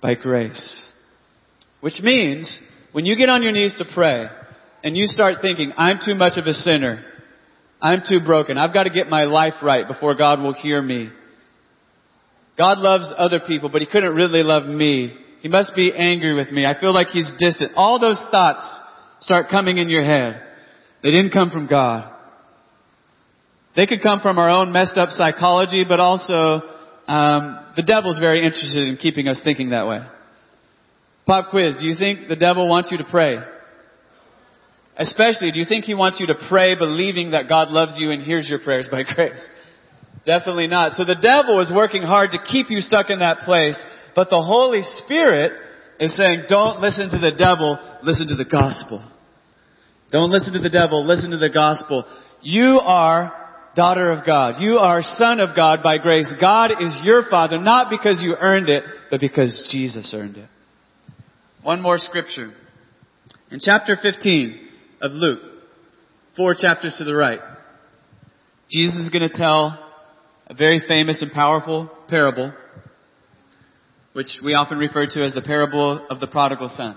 by 0.00 0.14
grace. 0.14 0.92
Which 1.80 2.00
means 2.00 2.60
when 2.92 3.06
you 3.06 3.16
get 3.16 3.28
on 3.28 3.42
your 3.42 3.52
knees 3.52 3.76
to 3.78 3.84
pray 3.92 4.26
and 4.84 4.96
you 4.96 5.06
start 5.06 5.38
thinking, 5.42 5.72
I'm 5.76 5.98
too 6.04 6.14
much 6.14 6.38
of 6.38 6.46
a 6.46 6.52
sinner. 6.52 7.04
I'm 7.80 8.02
too 8.08 8.20
broken. 8.24 8.58
I've 8.58 8.74
got 8.74 8.84
to 8.84 8.90
get 8.90 9.08
my 9.08 9.24
life 9.24 9.54
right 9.62 9.88
before 9.88 10.14
God 10.14 10.40
will 10.40 10.52
hear 10.52 10.80
me. 10.80 11.10
God 12.56 12.78
loves 12.78 13.12
other 13.16 13.40
people, 13.46 13.70
but 13.70 13.80
He 13.80 13.88
couldn't 13.90 14.14
really 14.14 14.42
love 14.42 14.66
me. 14.66 15.16
He 15.40 15.48
must 15.48 15.74
be 15.74 15.92
angry 15.96 16.34
with 16.34 16.52
me. 16.52 16.66
I 16.66 16.78
feel 16.78 16.92
like 16.92 17.08
He's 17.08 17.32
distant. 17.38 17.72
All 17.74 17.98
those 17.98 18.22
thoughts 18.30 18.80
start 19.20 19.48
coming 19.50 19.78
in 19.78 19.88
your 19.88 20.04
head. 20.04 20.42
They 21.02 21.10
didn't 21.10 21.30
come 21.30 21.50
from 21.50 21.66
God. 21.66 22.12
They 23.76 23.86
could 23.86 24.02
come 24.02 24.20
from 24.20 24.38
our 24.38 24.50
own 24.50 24.72
messed 24.72 24.98
up 24.98 25.10
psychology, 25.10 25.84
but 25.88 26.00
also 26.00 26.62
um, 27.06 27.66
the 27.76 27.82
devil's 27.82 28.18
very 28.18 28.44
interested 28.44 28.86
in 28.86 28.96
keeping 28.96 29.28
us 29.28 29.40
thinking 29.42 29.70
that 29.70 29.86
way. 29.86 30.00
Pop 31.26 31.50
quiz: 31.50 31.76
Do 31.80 31.86
you 31.86 31.94
think 31.96 32.28
the 32.28 32.36
devil 32.36 32.68
wants 32.68 32.90
you 32.90 32.98
to 32.98 33.04
pray? 33.04 33.36
Especially, 34.96 35.52
do 35.52 35.60
you 35.60 35.64
think 35.64 35.84
he 35.84 35.94
wants 35.94 36.20
you 36.20 36.26
to 36.26 36.34
pray 36.48 36.74
believing 36.76 37.30
that 37.30 37.48
God 37.48 37.70
loves 37.70 37.96
you 37.98 38.10
and 38.10 38.22
hears 38.22 38.48
your 38.50 38.58
prayers 38.58 38.88
by 38.90 39.02
grace? 39.14 39.48
Definitely 40.26 40.66
not. 40.66 40.92
So 40.92 41.04
the 41.04 41.14
devil 41.14 41.60
is 41.60 41.72
working 41.74 42.02
hard 42.02 42.32
to 42.32 42.38
keep 42.50 42.68
you 42.68 42.80
stuck 42.80 43.08
in 43.08 43.20
that 43.20 43.40
place, 43.40 43.82
but 44.14 44.28
the 44.28 44.42
Holy 44.42 44.82
Spirit 44.82 45.52
is 46.00 46.16
saying, 46.16 46.44
don't 46.48 46.80
listen 46.80 47.10
to 47.10 47.18
the 47.18 47.30
devil, 47.36 47.78
listen 48.02 48.26
to 48.28 48.34
the 48.34 48.44
gospel. 48.44 49.06
Don't 50.10 50.30
listen 50.30 50.54
to 50.54 50.58
the 50.58 50.70
devil, 50.70 51.06
listen 51.06 51.30
to 51.30 51.36
the 51.36 51.50
gospel. 51.50 52.04
You 52.42 52.80
are 52.82 53.32
daughter 53.76 54.10
of 54.10 54.24
God. 54.26 54.54
You 54.58 54.78
are 54.78 55.02
son 55.02 55.40
of 55.40 55.54
God 55.54 55.82
by 55.82 55.98
grace. 55.98 56.34
God 56.40 56.72
is 56.80 56.98
your 57.04 57.22
father, 57.30 57.58
not 57.58 57.90
because 57.90 58.20
you 58.22 58.34
earned 58.38 58.68
it, 58.68 58.82
but 59.10 59.20
because 59.20 59.68
Jesus 59.70 60.12
earned 60.16 60.36
it. 60.38 60.48
One 61.62 61.80
more 61.80 61.98
scripture. 61.98 62.52
In 63.50 63.58
chapter 63.60 63.96
15 64.00 64.68
of 65.02 65.12
Luke, 65.12 65.40
four 66.36 66.54
chapters 66.58 66.94
to 66.98 67.04
the 67.04 67.14
right, 67.14 67.40
Jesus 68.70 69.00
is 69.00 69.10
going 69.10 69.28
to 69.28 69.36
tell 69.36 69.78
a 70.46 70.54
very 70.54 70.80
famous 70.86 71.22
and 71.22 71.30
powerful 71.32 71.90
parable, 72.08 72.52
which 74.12 74.38
we 74.44 74.54
often 74.54 74.78
refer 74.78 75.06
to 75.06 75.22
as 75.22 75.34
the 75.34 75.42
parable 75.42 76.06
of 76.08 76.20
the 76.20 76.26
prodigal 76.26 76.68
son. 76.68 76.96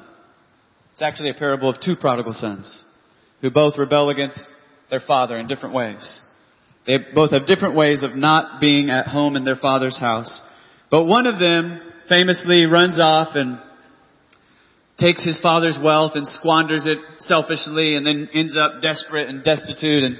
It's 0.93 1.01
actually 1.01 1.29
a 1.29 1.35
parable 1.35 1.69
of 1.69 1.81
two 1.81 1.95
prodigal 1.95 2.33
sons 2.33 2.83
who 3.41 3.51
both 3.51 3.77
rebel 3.77 4.09
against 4.09 4.39
their 4.89 5.01
father 5.05 5.37
in 5.37 5.47
different 5.47 5.75
ways. 5.75 6.21
They 6.85 6.97
both 7.13 7.31
have 7.31 7.45
different 7.45 7.75
ways 7.75 8.03
of 8.03 8.15
not 8.15 8.59
being 8.59 8.89
at 8.89 9.07
home 9.07 9.35
in 9.35 9.45
their 9.45 9.55
father's 9.55 9.99
house. 9.99 10.41
But 10.91 11.05
one 11.05 11.27
of 11.27 11.39
them 11.39 11.81
famously 12.09 12.65
runs 12.65 12.99
off 13.01 13.29
and 13.35 13.59
takes 14.99 15.23
his 15.25 15.39
father's 15.41 15.79
wealth 15.81 16.11
and 16.15 16.27
squanders 16.27 16.85
it 16.85 16.99
selfishly 17.19 17.95
and 17.95 18.05
then 18.05 18.29
ends 18.33 18.57
up 18.57 18.81
desperate 18.81 19.29
and 19.29 19.43
destitute 19.43 20.03
and 20.03 20.17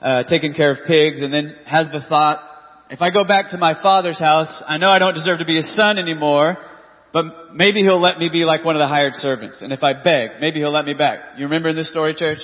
uh, 0.00 0.22
taking 0.28 0.52
care 0.52 0.70
of 0.72 0.78
pigs 0.86 1.22
and 1.22 1.32
then 1.32 1.56
has 1.64 1.86
the 1.92 2.04
thought, 2.08 2.38
if 2.90 3.00
I 3.00 3.10
go 3.10 3.24
back 3.24 3.50
to 3.50 3.58
my 3.58 3.74
father's 3.82 4.18
house, 4.18 4.62
I 4.66 4.78
know 4.78 4.88
I 4.88 4.98
don't 4.98 5.14
deserve 5.14 5.38
to 5.38 5.44
be 5.44 5.56
his 5.56 5.74
son 5.76 5.98
anymore, 5.98 6.56
but 7.12 7.54
maybe 7.54 7.80
he'll 7.80 8.00
let 8.00 8.18
me 8.18 8.28
be 8.30 8.44
like 8.44 8.64
one 8.64 8.76
of 8.76 8.80
the 8.80 8.88
hired 8.88 9.14
servants. 9.14 9.62
And 9.62 9.72
if 9.72 9.82
I 9.82 9.92
beg, 9.94 10.40
maybe 10.40 10.58
he'll 10.58 10.72
let 10.72 10.84
me 10.84 10.94
back. 10.94 11.38
You 11.38 11.44
remember 11.44 11.70
in 11.70 11.76
this 11.76 11.90
story, 11.90 12.14
church? 12.14 12.38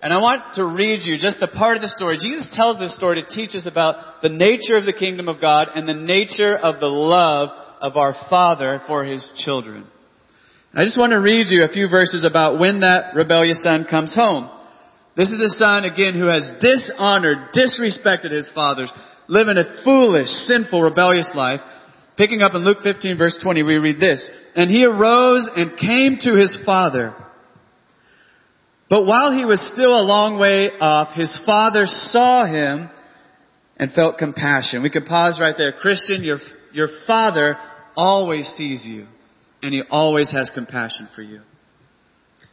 And 0.00 0.12
I 0.12 0.18
want 0.18 0.54
to 0.54 0.64
read 0.64 1.00
you 1.02 1.18
just 1.18 1.42
a 1.42 1.48
part 1.48 1.76
of 1.76 1.82
the 1.82 1.88
story. 1.88 2.18
Jesus 2.20 2.48
tells 2.52 2.78
this 2.78 2.94
story 2.94 3.22
to 3.22 3.28
teach 3.28 3.56
us 3.56 3.66
about 3.66 4.22
the 4.22 4.28
nature 4.28 4.76
of 4.76 4.84
the 4.84 4.92
kingdom 4.92 5.28
of 5.28 5.40
God 5.40 5.68
and 5.74 5.88
the 5.88 5.94
nature 5.94 6.56
of 6.56 6.78
the 6.78 6.86
love 6.86 7.50
of 7.80 7.96
our 7.96 8.14
Father 8.30 8.80
for 8.86 9.04
His 9.04 9.32
children. 9.44 9.86
I 10.74 10.84
just 10.84 10.98
want 10.98 11.12
to 11.12 11.20
read 11.20 11.46
you 11.48 11.64
a 11.64 11.72
few 11.72 11.88
verses 11.88 12.24
about 12.24 12.60
when 12.60 12.80
that 12.80 13.14
rebellious 13.16 13.62
son 13.62 13.86
comes 13.88 14.14
home. 14.14 14.50
This 15.16 15.30
is 15.30 15.40
a 15.40 15.58
son, 15.58 15.84
again, 15.84 16.14
who 16.14 16.26
has 16.26 16.48
dishonored, 16.60 17.52
disrespected 17.56 18.30
his 18.30 18.52
fathers, 18.54 18.92
living 19.28 19.56
a 19.56 19.84
foolish, 19.84 20.28
sinful, 20.28 20.82
rebellious 20.82 21.30
life. 21.34 21.60
Picking 22.16 22.42
up 22.42 22.54
in 22.54 22.64
Luke 22.64 22.78
15 22.82 23.16
verse 23.16 23.38
20, 23.42 23.62
we 23.62 23.76
read 23.76 24.00
this. 24.00 24.28
And 24.56 24.70
he 24.70 24.84
arose 24.84 25.48
and 25.54 25.78
came 25.78 26.18
to 26.22 26.34
his 26.34 26.58
father. 26.66 27.14
But 28.90 29.04
while 29.04 29.32
he 29.32 29.44
was 29.44 29.60
still 29.74 29.92
a 29.92 30.02
long 30.02 30.38
way 30.38 30.70
off, 30.80 31.14
his 31.14 31.38
father 31.44 31.84
saw 31.86 32.46
him 32.46 32.90
and 33.76 33.92
felt 33.92 34.18
compassion. 34.18 34.82
We 34.82 34.90
could 34.90 35.06
pause 35.06 35.38
right 35.40 35.54
there. 35.56 35.72
Christian, 35.72 36.24
your, 36.24 36.38
your 36.72 36.88
father 37.06 37.56
always 37.94 38.48
sees 38.56 38.84
you 38.86 39.06
and 39.62 39.74
he 39.74 39.82
always 39.90 40.32
has 40.32 40.50
compassion 40.54 41.08
for 41.14 41.22
you. 41.22 41.42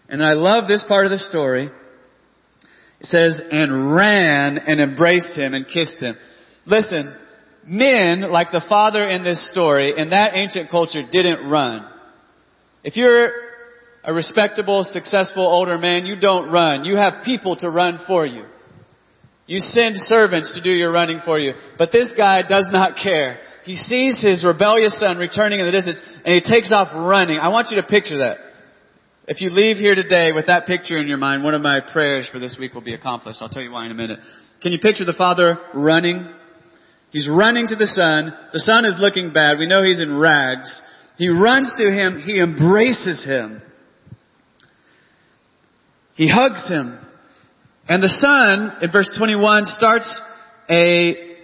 And 0.09 0.23
I 0.23 0.33
love 0.33 0.67
this 0.67 0.83
part 0.87 1.05
of 1.05 1.11
the 1.11 1.17
story. 1.17 1.69
It 2.99 3.05
says, 3.05 3.41
and 3.51 3.95
ran 3.95 4.57
and 4.57 4.79
embraced 4.79 5.37
him 5.37 5.53
and 5.53 5.65
kissed 5.65 6.01
him. 6.01 6.15
Listen, 6.65 7.15
men, 7.65 8.21
like 8.21 8.51
the 8.51 8.65
father 8.67 9.07
in 9.07 9.23
this 9.23 9.49
story, 9.51 9.93
in 9.97 10.09
that 10.09 10.35
ancient 10.35 10.69
culture 10.69 11.01
didn't 11.09 11.49
run. 11.49 11.85
If 12.83 12.95
you're 12.95 13.31
a 14.03 14.13
respectable, 14.13 14.83
successful 14.83 15.43
older 15.43 15.77
man, 15.77 16.05
you 16.05 16.19
don't 16.19 16.51
run. 16.51 16.85
You 16.85 16.95
have 16.97 17.23
people 17.23 17.55
to 17.57 17.69
run 17.69 17.99
for 18.07 18.25
you. 18.25 18.45
You 19.47 19.59
send 19.59 19.95
servants 19.97 20.55
to 20.55 20.61
do 20.61 20.71
your 20.71 20.91
running 20.91 21.19
for 21.23 21.37
you. 21.39 21.53
But 21.77 21.91
this 21.91 22.11
guy 22.17 22.41
does 22.41 22.67
not 22.71 22.97
care. 23.01 23.39
He 23.63 23.75
sees 23.75 24.21
his 24.21 24.43
rebellious 24.45 24.99
son 24.99 25.17
returning 25.17 25.59
in 25.59 25.65
the 25.65 25.71
distance 25.71 26.01
and 26.23 26.33
he 26.33 26.41
takes 26.41 26.71
off 26.71 26.89
running. 26.95 27.37
I 27.37 27.49
want 27.49 27.67
you 27.69 27.81
to 27.81 27.87
picture 27.87 28.19
that. 28.19 28.37
If 29.27 29.41
you 29.41 29.49
leave 29.49 29.77
here 29.77 29.95
today 29.95 30.31
with 30.33 30.47
that 30.47 30.67
picture 30.67 30.97
in 30.97 31.07
your 31.07 31.17
mind, 31.17 31.43
one 31.43 31.55
of 31.55 31.61
my 31.61 31.79
prayers 31.79 32.29
for 32.31 32.37
this 32.37 32.57
week 32.59 32.75
will 32.75 32.83
be 32.83 32.93
accomplished. 32.93 33.39
I'll 33.41 33.49
tell 33.49 33.63
you 33.63 33.71
why 33.71 33.85
in 33.85 33.91
a 33.91 33.95
minute. 33.95 34.19
Can 34.61 34.71
you 34.71 34.79
picture 34.79 35.05
the 35.05 35.13
father 35.13 35.57
running 35.73 36.31
He's 37.15 37.29
running 37.29 37.65
to 37.67 37.77
the 37.77 37.87
son. 37.87 38.33
The 38.51 38.59
son 38.59 38.83
is 38.83 38.97
looking 38.99 39.31
bad. 39.31 39.57
We 39.57 39.67
know 39.67 39.81
he's 39.81 40.01
in 40.01 40.17
rags. 40.17 40.81
He 41.17 41.29
runs 41.29 41.73
to 41.77 41.89
him. 41.89 42.19
He 42.19 42.41
embraces 42.41 43.23
him. 43.23 43.61
He 46.15 46.27
hugs 46.27 46.69
him. 46.69 46.99
And 47.87 48.03
the 48.03 48.09
son, 48.09 48.83
in 48.83 48.91
verse 48.91 49.15
21, 49.17 49.65
starts 49.65 50.21
a 50.69 51.37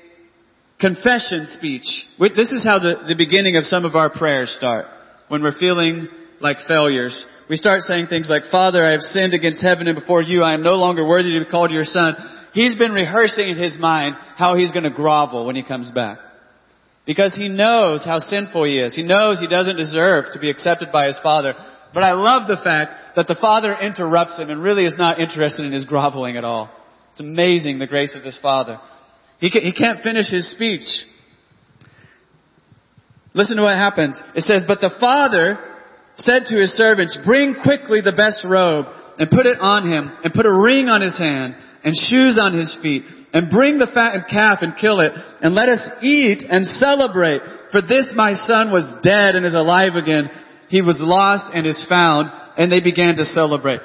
confession 0.77 1.45
speech. 1.45 1.87
This 2.19 2.51
is 2.51 2.65
how 2.65 2.79
the, 2.79 3.05
the 3.07 3.15
beginning 3.15 3.55
of 3.55 3.63
some 3.63 3.85
of 3.85 3.95
our 3.95 4.09
prayers 4.09 4.53
start. 4.53 4.87
When 5.29 5.41
we're 5.41 5.57
feeling 5.57 6.09
like 6.41 6.57
failures. 6.67 7.25
We 7.49 7.55
start 7.55 7.79
saying 7.83 8.07
things 8.07 8.29
like, 8.29 8.51
Father, 8.51 8.83
I 8.83 8.91
have 8.91 8.99
sinned 8.99 9.33
against 9.33 9.63
heaven 9.63 9.87
and 9.87 9.97
before 9.97 10.21
you. 10.21 10.43
I 10.43 10.53
am 10.53 10.63
no 10.63 10.73
longer 10.73 11.07
worthy 11.07 11.31
to 11.39 11.45
be 11.45 11.49
called 11.49 11.71
your 11.71 11.85
son. 11.85 12.15
He's 12.53 12.77
been 12.77 12.91
rehearsing 12.91 13.49
in 13.49 13.57
his 13.57 13.77
mind 13.79 14.15
how 14.35 14.55
he's 14.55 14.71
going 14.71 14.83
to 14.83 14.89
grovel 14.89 15.45
when 15.45 15.55
he 15.55 15.63
comes 15.63 15.91
back. 15.91 16.19
Because 17.05 17.35
he 17.35 17.47
knows 17.47 18.05
how 18.05 18.19
sinful 18.19 18.65
he 18.65 18.79
is. 18.79 18.95
He 18.95 19.03
knows 19.03 19.39
he 19.39 19.47
doesn't 19.47 19.77
deserve 19.77 20.25
to 20.33 20.39
be 20.39 20.49
accepted 20.49 20.91
by 20.91 21.07
his 21.07 21.19
father. 21.23 21.53
But 21.93 22.03
I 22.03 22.13
love 22.13 22.47
the 22.47 22.59
fact 22.63 23.15
that 23.15 23.27
the 23.27 23.37
father 23.39 23.75
interrupts 23.75 24.39
him 24.39 24.49
and 24.49 24.61
really 24.61 24.85
is 24.85 24.95
not 24.97 25.19
interested 25.19 25.65
in 25.65 25.71
his 25.71 25.85
groveling 25.85 26.37
at 26.37 26.45
all. 26.45 26.69
It's 27.11 27.21
amazing 27.21 27.79
the 27.79 27.87
grace 27.87 28.15
of 28.15 28.23
his 28.23 28.39
father. 28.39 28.79
He, 29.39 29.49
can, 29.49 29.63
he 29.63 29.73
can't 29.73 29.99
finish 30.01 30.29
his 30.29 30.51
speech. 30.51 30.87
Listen 33.33 33.57
to 33.57 33.63
what 33.63 33.75
happens. 33.75 34.21
It 34.35 34.43
says, 34.43 34.63
but 34.67 34.81
the 34.81 34.93
father 34.99 35.57
said 36.17 36.45
to 36.45 36.55
his 36.55 36.71
servants, 36.71 37.17
bring 37.25 37.55
quickly 37.61 38.01
the 38.01 38.11
best 38.11 38.45
robe 38.45 38.85
and 39.17 39.29
put 39.29 39.45
it 39.45 39.57
on 39.59 39.91
him 39.91 40.11
and 40.23 40.33
put 40.33 40.45
a 40.45 40.53
ring 40.53 40.87
on 40.87 41.01
his 41.01 41.17
hand 41.17 41.55
and 41.83 41.95
shoes 41.95 42.39
on 42.39 42.57
his 42.57 42.77
feet 42.81 43.03
and 43.33 43.49
bring 43.49 43.77
the 43.77 43.89
fattened 43.93 44.25
calf 44.29 44.59
and 44.61 44.77
kill 44.79 44.99
it 44.99 45.11
and 45.41 45.55
let 45.55 45.69
us 45.69 45.89
eat 46.01 46.43
and 46.47 46.65
celebrate. 46.65 47.41
For 47.71 47.81
this 47.81 48.13
my 48.15 48.33
son 48.33 48.71
was 48.71 48.93
dead 49.03 49.35
and 49.35 49.45
is 49.45 49.55
alive 49.55 49.95
again. 49.95 50.29
He 50.69 50.81
was 50.81 50.99
lost 51.01 51.53
and 51.53 51.65
is 51.65 51.85
found 51.87 52.29
and 52.57 52.71
they 52.71 52.81
began 52.81 53.15
to 53.15 53.25
celebrate. 53.25 53.79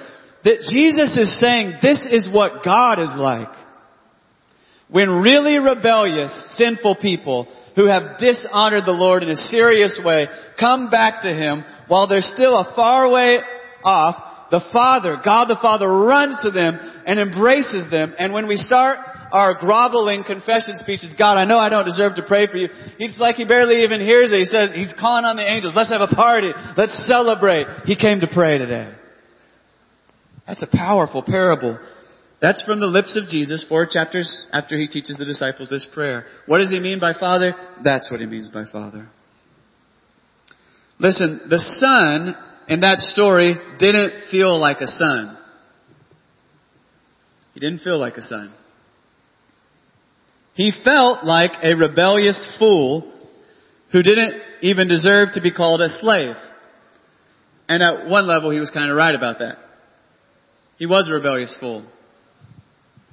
That 0.44 0.62
Jesus 0.72 1.16
is 1.16 1.40
saying 1.40 1.78
this 1.82 2.06
is 2.10 2.28
what 2.30 2.64
God 2.64 3.00
is 3.00 3.12
like. 3.16 3.52
When 4.88 5.10
really 5.10 5.58
rebellious, 5.58 6.32
sinful 6.56 6.96
people 6.96 7.48
who 7.74 7.86
have 7.88 8.18
dishonored 8.18 8.84
the 8.86 8.92
Lord 8.92 9.22
in 9.22 9.30
a 9.30 9.36
serious 9.36 10.00
way 10.04 10.26
come 10.58 10.90
back 10.90 11.22
to 11.22 11.28
Him 11.28 11.64
while 11.88 12.06
they're 12.06 12.20
still 12.20 12.56
a 12.56 12.72
far 12.76 13.10
way 13.10 13.38
off, 13.82 14.25
the 14.50 14.60
Father, 14.72 15.20
God 15.24 15.46
the 15.46 15.58
Father 15.60 15.88
runs 15.88 16.38
to 16.42 16.50
them 16.50 16.78
and 17.06 17.18
embraces 17.18 17.90
them. 17.90 18.14
And 18.18 18.32
when 18.32 18.46
we 18.46 18.56
start 18.56 18.98
our 19.32 19.54
groveling 19.58 20.24
confession 20.24 20.74
speeches, 20.76 21.14
God, 21.18 21.36
I 21.36 21.44
know 21.44 21.58
I 21.58 21.68
don't 21.68 21.84
deserve 21.84 22.14
to 22.16 22.22
pray 22.22 22.46
for 22.46 22.56
you. 22.56 22.68
It's 22.98 23.18
like 23.18 23.36
he 23.36 23.44
barely 23.44 23.82
even 23.82 24.00
hears 24.00 24.32
it. 24.32 24.38
He 24.38 24.44
says, 24.44 24.72
he's 24.74 24.94
calling 24.98 25.24
on 25.24 25.36
the 25.36 25.42
angels. 25.42 25.74
Let's 25.74 25.92
have 25.92 26.00
a 26.00 26.14
party. 26.14 26.48
Let's 26.76 27.06
celebrate. 27.06 27.66
He 27.84 27.96
came 27.96 28.20
to 28.20 28.28
pray 28.32 28.58
today. 28.58 28.94
That's 30.46 30.62
a 30.62 30.68
powerful 30.68 31.22
parable. 31.26 31.78
That's 32.40 32.62
from 32.62 32.80
the 32.80 32.86
lips 32.86 33.16
of 33.16 33.28
Jesus, 33.28 33.66
four 33.68 33.86
chapters 33.90 34.46
after 34.52 34.78
he 34.78 34.86
teaches 34.86 35.16
the 35.16 35.24
disciples 35.24 35.70
this 35.70 35.88
prayer. 35.92 36.26
What 36.46 36.58
does 36.58 36.70
he 36.70 36.78
mean 36.78 37.00
by 37.00 37.14
Father? 37.18 37.54
That's 37.82 38.10
what 38.10 38.20
he 38.20 38.26
means 38.26 38.50
by 38.50 38.64
Father. 38.70 39.08
Listen, 40.98 41.40
the 41.48 41.58
Son 41.58 42.36
in 42.68 42.80
that 42.80 42.98
story 42.98 43.56
didn't 43.78 44.30
feel 44.30 44.58
like 44.58 44.80
a 44.80 44.86
son. 44.86 45.38
He 47.54 47.60
didn't 47.60 47.80
feel 47.80 47.98
like 47.98 48.16
a 48.16 48.22
son. 48.22 48.52
He 50.54 50.72
felt 50.84 51.24
like 51.24 51.52
a 51.62 51.74
rebellious 51.74 52.56
fool 52.58 53.12
who 53.92 54.02
didn't 54.02 54.34
even 54.62 54.88
deserve 54.88 55.28
to 55.32 55.40
be 55.40 55.52
called 55.52 55.80
a 55.80 55.88
slave. 55.88 56.34
And 57.68 57.82
at 57.82 58.08
one 58.08 58.26
level, 58.26 58.50
he 58.50 58.60
was 58.60 58.70
kind 58.70 58.90
of 58.90 58.96
right 58.96 59.14
about 59.14 59.38
that. 59.40 59.58
He 60.78 60.86
was 60.86 61.08
a 61.08 61.12
rebellious 61.12 61.56
fool. 61.58 61.84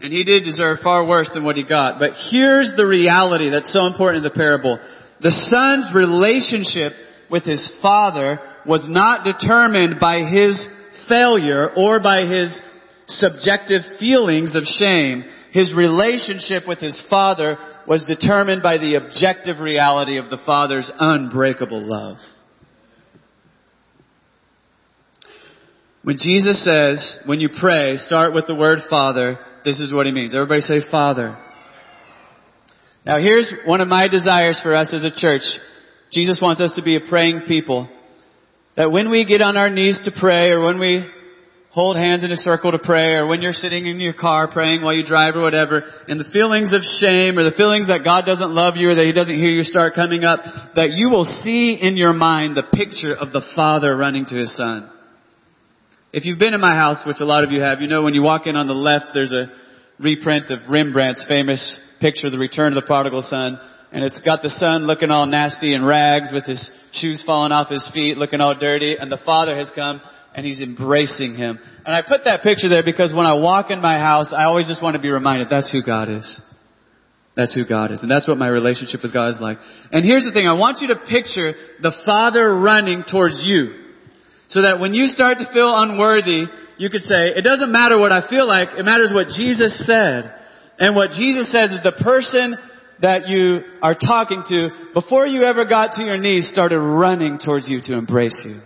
And 0.02 0.12
he 0.12 0.24
did 0.24 0.44
deserve 0.44 0.80
far 0.84 1.06
worse 1.06 1.32
than 1.34 1.44
what 1.44 1.56
he 1.56 1.64
got. 1.64 2.00
But 2.00 2.12
here's 2.30 2.74
the 2.76 2.86
reality 2.86 3.50
that's 3.50 3.72
so 3.72 3.86
important 3.86 4.26
in 4.26 4.30
the 4.30 4.36
parable. 4.36 4.80
The 5.22 5.32
son's 5.32 5.96
relationship 5.96 6.94
with 7.30 7.44
his 7.44 7.78
father 7.82 8.40
was 8.66 8.88
not 8.90 9.26
determined 9.26 10.00
by 10.00 10.24
his 10.24 10.68
failure 11.10 11.70
or 11.76 12.00
by 12.00 12.26
his 12.26 12.60
subjective 13.08 13.82
feelings 14.00 14.56
of 14.56 14.64
shame. 14.64 15.24
His 15.52 15.74
relationship 15.74 16.68
with 16.68 16.80
his 16.80 17.02
father 17.10 17.58
was 17.88 18.04
determined 18.06 18.64
by 18.64 18.78
the 18.78 18.96
objective 18.96 19.60
reality 19.60 20.18
of 20.18 20.30
the 20.30 20.42
father's 20.46 20.92
unbreakable 21.00 21.86
love. 21.86 22.18
When 26.04 26.18
Jesus 26.18 26.64
says, 26.64 27.18
when 27.26 27.40
you 27.40 27.50
pray, 27.60 27.96
start 27.96 28.34
with 28.34 28.46
the 28.48 28.56
word 28.56 28.80
Father, 28.90 29.40
this 29.64 29.80
is 29.80 29.94
what 29.94 30.06
he 30.06 30.12
means. 30.12 30.36
Everybody 30.36 30.60
say 30.60 30.82
Father. 30.92 31.38
Now 33.06 33.20
here's 33.20 33.54
one 33.66 33.80
of 33.80 33.88
my 33.88 34.10
desires 34.10 34.60
for 34.62 34.76
us 34.76 34.94
as 34.94 35.06
a 35.06 35.16
church. 35.16 35.44
Jesus 36.12 36.40
wants 36.42 36.62
us 36.62 36.74
to 36.76 36.84
be 36.84 36.98
a 36.98 37.10
praying 37.10 37.44
people. 37.48 37.90
That 38.76 38.92
when 38.92 39.10
we 39.10 39.26
get 39.26 39.42
on 39.42 39.58
our 39.58 39.70
knees 39.70 40.02
to 40.06 40.12
pray 40.20 40.50
or 40.50 40.62
when 40.66 40.80
we 40.80 41.06
hold 41.70 41.96
hands 41.96 42.24
in 42.24 42.32
a 42.32 42.36
circle 42.36 42.72
to 42.72 42.80
pray 42.80 43.14
or 43.14 43.26
when 43.28 43.42
you're 43.42 43.54
sitting 43.54 43.88
in 43.88 44.00
your 44.00 44.14
car 44.14 44.48
praying 44.48 44.84
while 44.84 44.94
you 44.94 45.04
drive 45.04 45.36
or 45.36 45.42
whatever 45.42 45.84
and 46.08 46.20
the 46.20 46.30
feelings 46.32 46.72
of 46.72 46.82
shame 46.82 47.38
or 47.38 47.44
the 47.44 47.56
feelings 47.58 47.88
that 47.88 48.04
God 48.04 48.26
doesn't 48.26 48.52
love 48.52 48.76
you 48.78 48.90
or 48.90 48.96
that 48.96 49.06
He 49.06 49.12
doesn't 49.12 49.36
hear 49.36 49.50
you 49.50 49.64
start 49.64 49.96
coming 49.96 50.24
up, 50.24 50.40
that 50.76 50.92
you 50.92 51.10
will 51.10 51.26
see 51.26 51.74
in 51.82 51.98
your 51.98 52.14
mind 52.14 52.56
the 52.56 52.64
picture 52.64 53.14
of 53.14 53.32
the 53.32 53.42
Father 53.56 53.96
running 53.96 54.26
to 54.26 54.36
His 54.36 54.56
Son. 54.56 54.90
If 56.12 56.26
you've 56.26 56.38
been 56.38 56.54
in 56.54 56.62
my 56.62 56.76
house, 56.76 57.02
which 57.08 57.18
a 57.22 57.26
lot 57.26 57.44
of 57.44 57.52
you 57.52 57.62
have, 57.62 57.82
you 57.82 57.88
know 57.88 58.04
when 58.04 58.14
you 58.14 58.22
walk 58.22 58.46
in 58.46 58.56
on 58.56 58.68
the 58.68 58.74
left, 58.74 59.08
there's 59.16 59.34
a 59.34 59.48
reprint 59.98 60.52
of 60.52 60.70
Rembrandt's 60.70 61.26
famous 61.28 61.80
picture, 62.00 62.30
The 62.30 62.38
Return 62.38 62.74
of 62.74 62.76
the 62.76 62.86
Prodigal 62.86 63.24
Son. 63.24 63.60
And 63.94 64.04
it's 64.04 64.22
got 64.22 64.42
the 64.42 64.50
son 64.50 64.88
looking 64.88 65.12
all 65.12 65.28
nasty 65.28 65.76
in 65.76 65.86
rags 65.86 66.32
with 66.34 66.46
his 66.46 66.72
shoes 66.94 67.24
falling 67.26 67.52
off 67.52 67.70
his 67.70 67.90
feet, 67.94 68.18
looking 68.18 68.42
all 68.42 68.58
dirty. 68.58 68.98
And 69.00 69.12
the 69.12 69.22
father 69.24 69.56
has 69.56 69.72
come 69.76 70.02
and 70.34 70.44
he's 70.44 70.62
embracing 70.62 71.36
him. 71.36 71.60
And 71.86 71.96
I 71.96 72.02
put 72.02 72.26
that 72.26 72.42
picture 72.42 72.70
there 72.70 72.84
because 72.84 73.14
when 73.14 73.28
I 73.28 73.36
walk 73.36 73.70
in 73.70 73.80
my 73.80 74.00
house, 74.00 74.34
I 74.36 74.46
always 74.46 74.68
just 74.68 74.82
want 74.82 74.96
to 74.96 75.02
be 75.02 75.10
reminded 75.10 75.48
that's 75.50 75.72
who 75.72 75.84
God 75.84 76.10
is. 76.10 76.42
That's 77.36 77.54
who 77.54 77.66
God 77.66 77.92
is. 77.92 78.02
And 78.02 78.10
that's 78.10 78.28
what 78.28 78.38
my 78.38 78.48
relationship 78.48 79.02
with 79.04 79.14
God 79.14 79.30
is 79.30 79.40
like. 79.40 79.58
And 79.92 80.04
here's 80.04 80.24
the 80.26 80.32
thing. 80.32 80.48
I 80.48 80.54
want 80.54 80.80
you 80.82 80.88
to 80.90 80.96
picture 80.96 81.54
the 81.82 81.94
Father 82.06 82.56
running 82.56 83.04
towards 83.10 83.42
you. 83.44 83.80
So 84.48 84.62
that 84.62 84.80
when 84.80 84.94
you 84.94 85.08
start 85.08 85.38
to 85.38 85.52
feel 85.54 85.70
unworthy, 85.70 86.46
you 86.78 86.90
could 86.90 87.02
say, 87.02 87.34
it 87.34 87.44
doesn't 87.44 87.72
matter 87.72 87.98
what 87.98 88.12
I 88.12 88.28
feel 88.30 88.48
like, 88.48 88.70
it 88.78 88.84
matters 88.84 89.12
what 89.14 89.28
Jesus 89.28 89.86
said. 89.86 90.34
And 90.78 90.96
what 90.96 91.12
Jesus 91.12 91.52
says 91.52 91.72
is 91.72 91.82
the 91.84 91.94
person 92.04 92.58
that 93.02 93.28
you 93.28 93.62
are 93.82 93.96
talking 93.96 94.44
to, 94.48 94.70
before 94.94 95.28
you 95.28 95.44
ever 95.44 95.66
got 95.66 95.94
to 95.94 96.04
your 96.04 96.18
knees, 96.18 96.50
started 96.52 96.80
running 96.80 97.40
towards 97.44 97.68
you 97.68 97.80
to 97.84 97.94
embrace 97.98 98.46
you. 98.46 98.60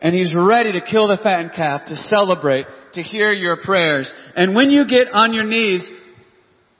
And 0.00 0.14
he's 0.14 0.32
ready 0.34 0.72
to 0.72 0.80
kill 0.80 1.08
the 1.08 1.18
fattened 1.22 1.52
calf, 1.54 1.82
to 1.86 1.96
celebrate, 1.96 2.66
to 2.94 3.02
hear 3.02 3.32
your 3.32 3.56
prayers. 3.56 4.12
And 4.36 4.54
when 4.54 4.70
you 4.70 4.86
get 4.86 5.08
on 5.12 5.34
your 5.34 5.44
knees, 5.44 5.88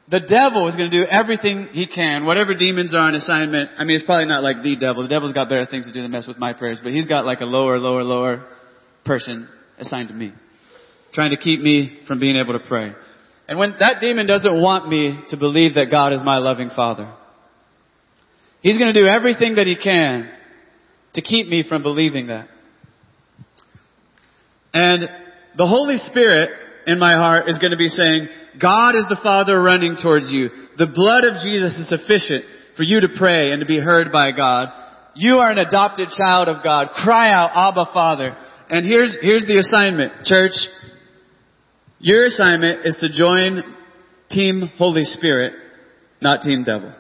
the 0.08 0.20
devil 0.20 0.68
is 0.68 0.76
going 0.76 0.90
to 0.90 1.04
do 1.04 1.04
everything 1.04 1.68
he 1.72 1.86
can, 1.86 2.24
whatever 2.24 2.54
demons 2.54 2.94
are 2.94 3.02
on 3.02 3.14
assignment. 3.14 3.70
I 3.76 3.84
mean, 3.84 3.96
it's 3.96 4.06
probably 4.06 4.26
not 4.26 4.42
like 4.42 4.62
the 4.62 4.76
devil. 4.76 5.02
The 5.02 5.08
devil's 5.08 5.34
got 5.34 5.48
better 5.48 5.66
things 5.66 5.86
to 5.86 5.92
do 5.92 6.00
than 6.00 6.12
mess 6.12 6.26
with 6.26 6.38
my 6.38 6.52
prayers, 6.52 6.80
but 6.82 6.92
he's 6.92 7.06
got 7.06 7.26
like 7.26 7.40
a 7.40 7.44
lower, 7.44 7.78
lower, 7.78 8.02
lower 8.02 8.46
person 9.04 9.48
assigned 9.78 10.08
to 10.08 10.14
me, 10.14 10.32
trying 11.12 11.30
to 11.30 11.36
keep 11.36 11.60
me 11.60 11.98
from 12.06 12.20
being 12.20 12.36
able 12.36 12.58
to 12.58 12.64
pray. 12.66 12.92
And 13.48 13.58
when 13.58 13.74
that 13.80 14.00
demon 14.00 14.26
doesn't 14.26 14.60
want 14.60 14.88
me 14.88 15.18
to 15.30 15.36
believe 15.38 15.74
that 15.74 15.90
God 15.90 16.12
is 16.12 16.22
my 16.22 16.36
loving 16.36 16.70
father, 16.74 17.12
he's 18.60 18.78
going 18.78 18.92
to 18.92 19.00
do 19.00 19.06
everything 19.06 19.54
that 19.54 19.66
he 19.66 19.74
can 19.74 20.30
to 21.14 21.22
keep 21.22 21.48
me 21.48 21.64
from 21.66 21.82
believing 21.82 22.26
that. 22.26 22.48
And 24.74 25.08
the 25.56 25.66
Holy 25.66 25.96
Spirit 25.96 26.50
in 26.86 26.98
my 26.98 27.14
heart 27.14 27.48
is 27.48 27.58
going 27.58 27.70
to 27.70 27.78
be 27.78 27.88
saying, 27.88 28.28
God 28.60 28.94
is 28.94 29.04
the 29.08 29.18
Father 29.22 29.60
running 29.60 29.96
towards 30.00 30.30
you. 30.30 30.50
The 30.76 30.86
blood 30.86 31.24
of 31.24 31.42
Jesus 31.42 31.76
is 31.78 31.88
sufficient 31.88 32.44
for 32.76 32.82
you 32.82 33.00
to 33.00 33.08
pray 33.18 33.50
and 33.50 33.60
to 33.60 33.66
be 33.66 33.80
heard 33.80 34.12
by 34.12 34.30
God. 34.32 34.68
You 35.14 35.38
are 35.38 35.50
an 35.50 35.58
adopted 35.58 36.08
child 36.16 36.48
of 36.48 36.62
God. 36.62 36.90
Cry 36.94 37.32
out, 37.32 37.50
Abba 37.54 37.90
Father. 37.92 38.36
And 38.70 38.84
here's, 38.84 39.18
here's 39.20 39.42
the 39.42 39.58
assignment, 39.58 40.24
church. 40.24 40.52
Your 42.00 42.26
assignment 42.26 42.86
is 42.86 42.96
to 43.00 43.08
join 43.08 43.62
Team 44.30 44.70
Holy 44.76 45.04
Spirit, 45.04 45.52
not 46.20 46.42
Team 46.42 46.64
Devil. 46.64 46.94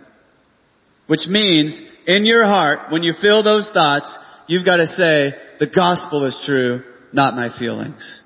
Which 1.06 1.26
means, 1.28 1.80
in 2.06 2.24
your 2.26 2.44
heart, 2.44 2.90
when 2.90 3.02
you 3.02 3.12
feel 3.20 3.42
those 3.42 3.68
thoughts, 3.72 4.18
you've 4.46 4.64
got 4.64 4.76
to 4.76 4.86
say, 4.86 5.32
the 5.60 5.66
gospel 5.66 6.24
is 6.24 6.42
true, 6.44 6.82
not 7.12 7.34
my 7.34 7.48
feelings. 7.58 8.22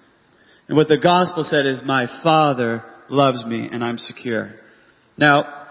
And 0.68 0.76
what 0.76 0.88
the 0.88 0.98
gospel 0.98 1.44
said 1.44 1.66
is, 1.66 1.82
my 1.84 2.06
Father 2.22 2.82
loves 3.08 3.44
me 3.44 3.68
and 3.70 3.84
I'm 3.84 3.98
secure. 3.98 4.52
Now, 5.16 5.62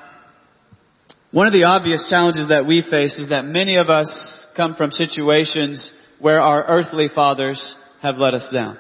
One 1.32 1.48
of 1.48 1.54
the 1.54 1.64
obvious 1.64 2.08
challenges 2.10 2.50
that 2.50 2.68
we 2.68 2.82
face 2.82 3.18
is 3.18 3.30
that 3.30 3.46
many 3.46 3.78
of 3.78 3.90
us 3.90 4.46
come 4.58 4.76
from 4.76 4.92
situations 4.92 5.94
where 6.20 6.42
our 6.42 6.64
earthly 6.66 7.08
fathers 7.14 7.78
have 8.02 8.18
let 8.18 8.34
us 8.34 8.52
down. 8.54 8.78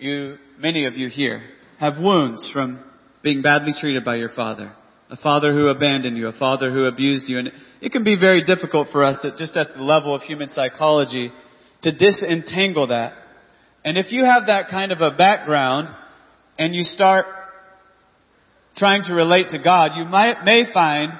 You, 0.00 0.38
many 0.58 0.86
of 0.86 0.94
you 0.94 1.08
here, 1.08 1.42
have 1.78 1.98
wounds 1.98 2.50
from 2.54 2.82
being 3.22 3.42
badly 3.42 3.74
treated 3.78 4.02
by 4.02 4.16
your 4.16 4.30
father. 4.30 4.72
A 5.10 5.16
father 5.16 5.52
who 5.52 5.68
abandoned 5.68 6.16
you, 6.16 6.28
a 6.28 6.38
father 6.38 6.72
who 6.72 6.84
abused 6.84 7.28
you. 7.28 7.38
And 7.38 7.50
it 7.82 7.92
can 7.92 8.02
be 8.02 8.16
very 8.18 8.42
difficult 8.42 8.88
for 8.92 9.04
us 9.04 9.18
at 9.24 9.36
just 9.36 9.56
at 9.56 9.74
the 9.74 9.82
level 9.82 10.14
of 10.14 10.22
human 10.22 10.48
psychology 10.48 11.30
to 11.82 11.92
disentangle 11.92 12.86
that. 12.86 13.12
And 13.84 13.98
if 13.98 14.10
you 14.10 14.24
have 14.24 14.46
that 14.46 14.68
kind 14.70 14.90
of 14.90 15.00
a 15.02 15.14
background 15.16 15.88
and 16.58 16.74
you 16.74 16.82
start 16.82 17.26
trying 18.76 19.02
to 19.04 19.14
relate 19.14 19.50
to 19.50 19.58
God, 19.62 19.92
you 19.96 20.04
might, 20.04 20.44
may 20.44 20.64
find 20.72 21.12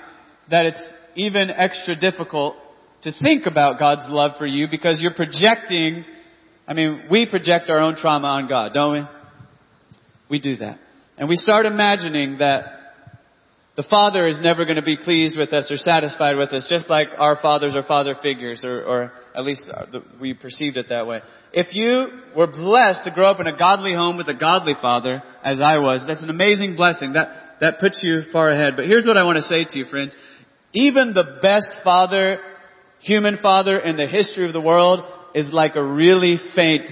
that 0.50 0.66
it's 0.66 0.92
even 1.16 1.50
extra 1.50 1.96
difficult 1.96 2.56
to 3.02 3.12
think 3.20 3.46
about 3.46 3.78
God's 3.78 4.06
love 4.08 4.32
for 4.38 4.46
you 4.46 4.68
because 4.70 5.00
you're 5.00 5.14
projecting, 5.14 6.04
I 6.70 6.72
mean, 6.72 7.06
we 7.10 7.28
project 7.28 7.68
our 7.68 7.78
own 7.78 7.96
trauma 7.96 8.28
on 8.28 8.48
God, 8.48 8.72
don't 8.72 8.92
we? 8.92 9.02
We 10.30 10.40
do 10.40 10.54
that. 10.58 10.78
And 11.18 11.28
we 11.28 11.34
start 11.34 11.66
imagining 11.66 12.38
that 12.38 12.62
the 13.76 13.82
Father 13.90 14.28
is 14.28 14.40
never 14.40 14.64
going 14.64 14.76
to 14.76 14.82
be 14.82 14.96
pleased 14.96 15.36
with 15.36 15.52
us 15.52 15.68
or 15.68 15.76
satisfied 15.76 16.36
with 16.36 16.50
us, 16.50 16.68
just 16.70 16.88
like 16.88 17.08
our 17.18 17.36
fathers 17.42 17.74
are 17.74 17.82
father 17.82 18.14
figures, 18.22 18.64
or, 18.64 18.84
or 18.84 19.12
at 19.34 19.44
least 19.44 19.62
uh, 19.68 19.98
we 20.20 20.32
perceived 20.32 20.76
it 20.76 20.90
that 20.90 21.08
way. 21.08 21.22
If 21.52 21.74
you 21.74 22.06
were 22.36 22.46
blessed 22.46 23.02
to 23.02 23.10
grow 23.12 23.26
up 23.26 23.40
in 23.40 23.48
a 23.48 23.58
godly 23.58 23.92
home 23.92 24.16
with 24.16 24.28
a 24.28 24.34
godly 24.34 24.74
father, 24.80 25.24
as 25.42 25.60
I 25.60 25.78
was, 25.78 26.04
that's 26.06 26.22
an 26.22 26.30
amazing 26.30 26.76
blessing. 26.76 27.14
That, 27.14 27.30
that 27.60 27.80
puts 27.80 28.00
you 28.04 28.22
far 28.32 28.48
ahead. 28.48 28.74
But 28.76 28.86
here's 28.86 29.06
what 29.06 29.16
I 29.16 29.24
want 29.24 29.38
to 29.38 29.42
say 29.42 29.64
to 29.64 29.78
you, 29.78 29.86
friends. 29.86 30.16
Even 30.72 31.14
the 31.14 31.40
best 31.42 31.82
father, 31.82 32.38
human 33.00 33.38
father 33.42 33.76
in 33.76 33.96
the 33.96 34.06
history 34.06 34.46
of 34.46 34.52
the 34.52 34.60
world 34.60 35.04
is 35.34 35.50
like 35.52 35.76
a 35.76 35.84
really 35.84 36.36
faint 36.54 36.90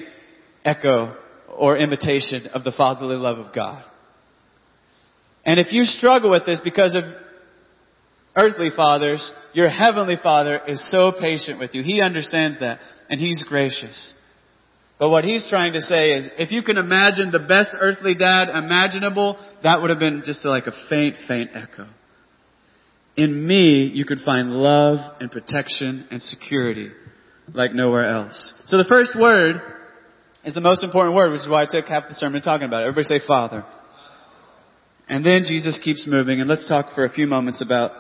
echo 0.65 1.17
or 1.57 1.77
imitation 1.77 2.47
of 2.55 2.65
the 2.65 2.73
fatherly 2.73 3.17
love 3.17 3.39
of 3.39 3.55
God. 3.55 3.85
And 5.45 5.59
if 5.59 5.73
you 5.73 5.85
struggle 5.85 6.31
with 6.31 6.47
this 6.47 6.61
because 6.63 6.95
of 6.95 7.05
earthly 8.37 8.69
fathers, 8.75 9.33
your 9.53 9.69
heavenly 9.69 10.17
father 10.23 10.61
is 10.67 10.87
so 10.91 11.13
patient 11.19 11.59
with 11.59 11.75
you. 11.75 11.83
He 11.83 12.01
understands 12.01 12.61
that 12.61 12.81
and 13.09 13.19
he's 13.19 13.43
gracious. 13.43 14.15
But 14.99 15.11
what 15.11 15.25
he's 15.25 15.47
trying 15.49 15.75
to 15.75 15.81
say 15.81 16.11
is, 16.11 16.27
if 16.39 16.51
you 16.51 16.63
can 16.63 16.77
imagine 16.77 17.31
the 17.31 17.39
best 17.39 17.71
earthly 17.79 18.15
dad 18.15 18.49
imaginable, 18.49 19.39
that 19.63 19.81
would 19.81 19.91
have 19.91 20.01
been 20.01 20.23
just 20.25 20.45
like 20.45 20.67
a 20.67 20.73
faint, 20.89 21.17
faint 21.29 21.51
echo. 21.55 21.87
In 23.17 23.47
me, 23.47 23.91
you 23.95 24.05
could 24.05 24.19
find 24.25 24.53
love 24.53 24.99
and 25.21 25.31
protection 25.31 26.07
and 26.11 26.23
security 26.23 26.91
like 27.55 27.75
nowhere 27.75 28.07
else. 28.07 28.55
So 28.67 28.77
the 28.77 28.87
first 28.89 29.19
word 29.19 29.61
is 30.45 30.55
the 30.55 30.61
most 30.61 30.83
important 30.83 31.15
word, 31.15 31.31
which 31.33 31.41
is 31.41 31.49
why 31.49 31.63
I 31.63 31.67
took 31.67 31.87
half 31.87 32.05
the 32.09 32.15
sermon 32.15 32.43
talking 32.43 32.67
about 32.67 32.83
it. 32.83 32.89
Everybody 32.89 33.05
say 33.05 33.27
Father. 33.27 33.65
And 35.09 35.25
then 35.25 35.43
Jesus 35.47 35.81
keeps 35.83 36.07
moving, 36.07 36.41
and 36.41 36.49
let's 36.49 36.69
talk 36.69 36.95
for 36.95 37.05
a 37.05 37.09
few 37.11 37.27
moments 37.27 37.63
about 37.63 37.93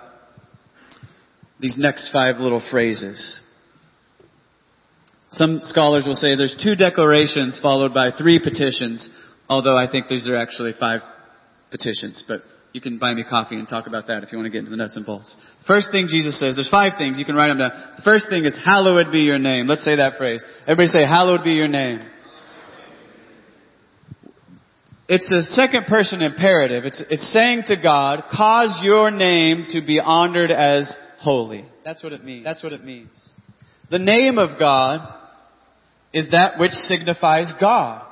these 1.58 1.76
next 1.78 2.12
five 2.12 2.36
little 2.36 2.62
phrases. 2.70 3.40
Some 5.30 5.60
scholars 5.64 6.04
will 6.06 6.14
say 6.14 6.34
there's 6.36 6.56
two 6.62 6.74
declarations 6.74 7.58
followed 7.62 7.92
by 7.92 8.10
three 8.10 8.38
petitions, 8.38 9.08
although 9.48 9.76
I 9.76 9.90
think 9.90 10.08
these 10.08 10.28
are 10.28 10.36
actually 10.36 10.72
five 10.78 11.00
petitions, 11.70 12.24
but 12.26 12.40
you 12.72 12.80
can 12.80 12.98
buy 12.98 13.14
me 13.14 13.24
coffee 13.28 13.56
and 13.56 13.66
talk 13.66 13.86
about 13.86 14.06
that 14.08 14.22
if 14.22 14.32
you 14.32 14.38
want 14.38 14.46
to 14.46 14.50
get 14.50 14.58
into 14.58 14.70
the 14.70 14.76
nuts 14.76 14.96
and 14.96 15.06
bolts. 15.06 15.36
First 15.66 15.88
thing 15.90 16.06
Jesus 16.08 16.38
says, 16.38 16.54
there's 16.54 16.68
five 16.68 16.92
things, 16.98 17.18
you 17.18 17.24
can 17.24 17.34
write 17.34 17.48
them 17.48 17.58
down. 17.58 17.70
The 17.96 18.02
first 18.02 18.28
thing 18.28 18.44
is, 18.44 18.58
hallowed 18.64 19.10
be 19.10 19.20
your 19.20 19.38
name. 19.38 19.66
Let's 19.66 19.84
say 19.84 19.96
that 19.96 20.18
phrase. 20.18 20.44
Everybody 20.62 20.88
say, 20.88 21.06
hallowed 21.06 21.44
be 21.44 21.52
your 21.52 21.68
name. 21.68 22.00
It's 25.08 25.30
a 25.32 25.40
second 25.54 25.86
person 25.86 26.20
imperative. 26.20 26.84
It's, 26.84 27.02
it's 27.08 27.32
saying 27.32 27.62
to 27.68 27.76
God, 27.82 28.24
cause 28.30 28.78
your 28.82 29.10
name 29.10 29.66
to 29.70 29.80
be 29.80 29.98
honored 29.98 30.50
as 30.50 30.94
holy. 31.18 31.64
That's 31.84 32.02
what 32.02 32.12
it 32.12 32.22
means. 32.22 32.44
That's 32.44 32.62
what 32.62 32.74
it 32.74 32.84
means. 32.84 33.28
The 33.90 33.98
name 33.98 34.36
of 34.36 34.58
God 34.58 35.14
is 36.12 36.28
that 36.32 36.58
which 36.58 36.72
signifies 36.72 37.54
God. 37.58 38.06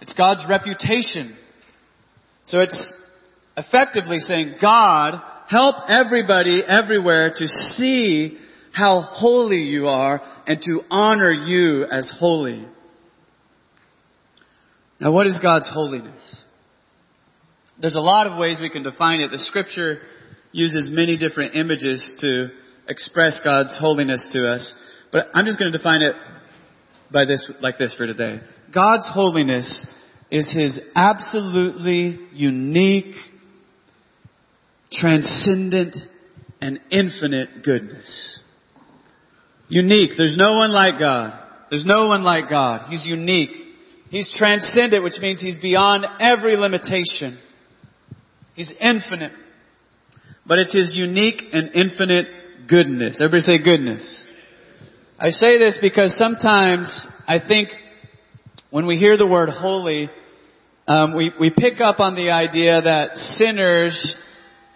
It's 0.00 0.14
God's 0.14 0.44
reputation. 0.48 1.36
So 2.44 2.60
it's 2.60 2.94
effectively 3.58 4.18
saying, 4.18 4.54
God, 4.60 5.20
help 5.48 5.76
everybody 5.88 6.62
everywhere 6.66 7.34
to 7.36 7.46
see 7.46 8.38
how 8.72 9.00
holy 9.00 9.62
you 9.62 9.86
are 9.88 10.22
and 10.46 10.62
to 10.62 10.82
honor 10.90 11.32
you 11.32 11.84
as 11.84 12.12
holy. 12.18 12.66
Now 15.00 15.12
what 15.12 15.26
is 15.26 15.38
God's 15.42 15.70
holiness? 15.72 16.36
There's 17.80 17.96
a 17.96 18.00
lot 18.00 18.26
of 18.26 18.38
ways 18.38 18.58
we 18.60 18.70
can 18.70 18.82
define 18.82 19.20
it. 19.20 19.30
The 19.30 19.38
scripture 19.38 20.00
uses 20.52 20.90
many 20.92 21.16
different 21.16 21.54
images 21.54 22.18
to 22.20 22.48
express 22.88 23.40
God's 23.44 23.78
holiness 23.78 24.28
to 24.32 24.52
us. 24.52 24.74
But 25.12 25.26
I'm 25.34 25.44
just 25.44 25.58
going 25.58 25.70
to 25.70 25.78
define 25.78 26.02
it 26.02 26.14
by 27.12 27.24
this, 27.24 27.50
like 27.60 27.78
this 27.78 27.94
for 27.94 28.06
today. 28.06 28.40
God's 28.74 29.08
holiness 29.12 29.86
is 30.30 30.52
His 30.52 30.80
absolutely 30.94 32.18
unique, 32.32 33.14
transcendent, 34.92 35.96
and 36.60 36.80
infinite 36.90 37.62
goodness. 37.62 38.40
Unique. 39.68 40.12
There's 40.16 40.36
no 40.36 40.54
one 40.54 40.70
like 40.72 40.98
God. 40.98 41.38
There's 41.70 41.84
no 41.84 42.08
one 42.08 42.22
like 42.24 42.48
God. 42.48 42.88
He's 42.88 43.06
unique. 43.06 43.50
He's 44.10 44.34
transcendent, 44.36 45.04
which 45.04 45.18
means 45.20 45.40
He's 45.40 45.58
beyond 45.58 46.06
every 46.18 46.56
limitation. 46.56 47.38
He's 48.54 48.72
infinite. 48.80 49.32
But 50.46 50.58
it's 50.58 50.74
His 50.74 50.92
unique 50.94 51.42
and 51.52 51.70
infinite 51.74 52.26
goodness. 52.68 53.20
Everybody 53.22 53.42
say 53.42 53.62
goodness. 53.62 54.24
I 55.18 55.30
say 55.30 55.58
this 55.58 55.76
because 55.80 56.16
sometimes 56.16 57.06
I 57.26 57.38
think 57.46 57.68
when 58.70 58.86
we 58.86 58.96
hear 58.96 59.16
the 59.16 59.26
word 59.26 59.50
holy, 59.50 60.08
um, 60.86 61.14
we, 61.14 61.32
we 61.38 61.50
pick 61.50 61.80
up 61.84 62.00
on 62.00 62.14
the 62.14 62.30
idea 62.30 62.80
that 62.80 63.14
sinners 63.14 64.16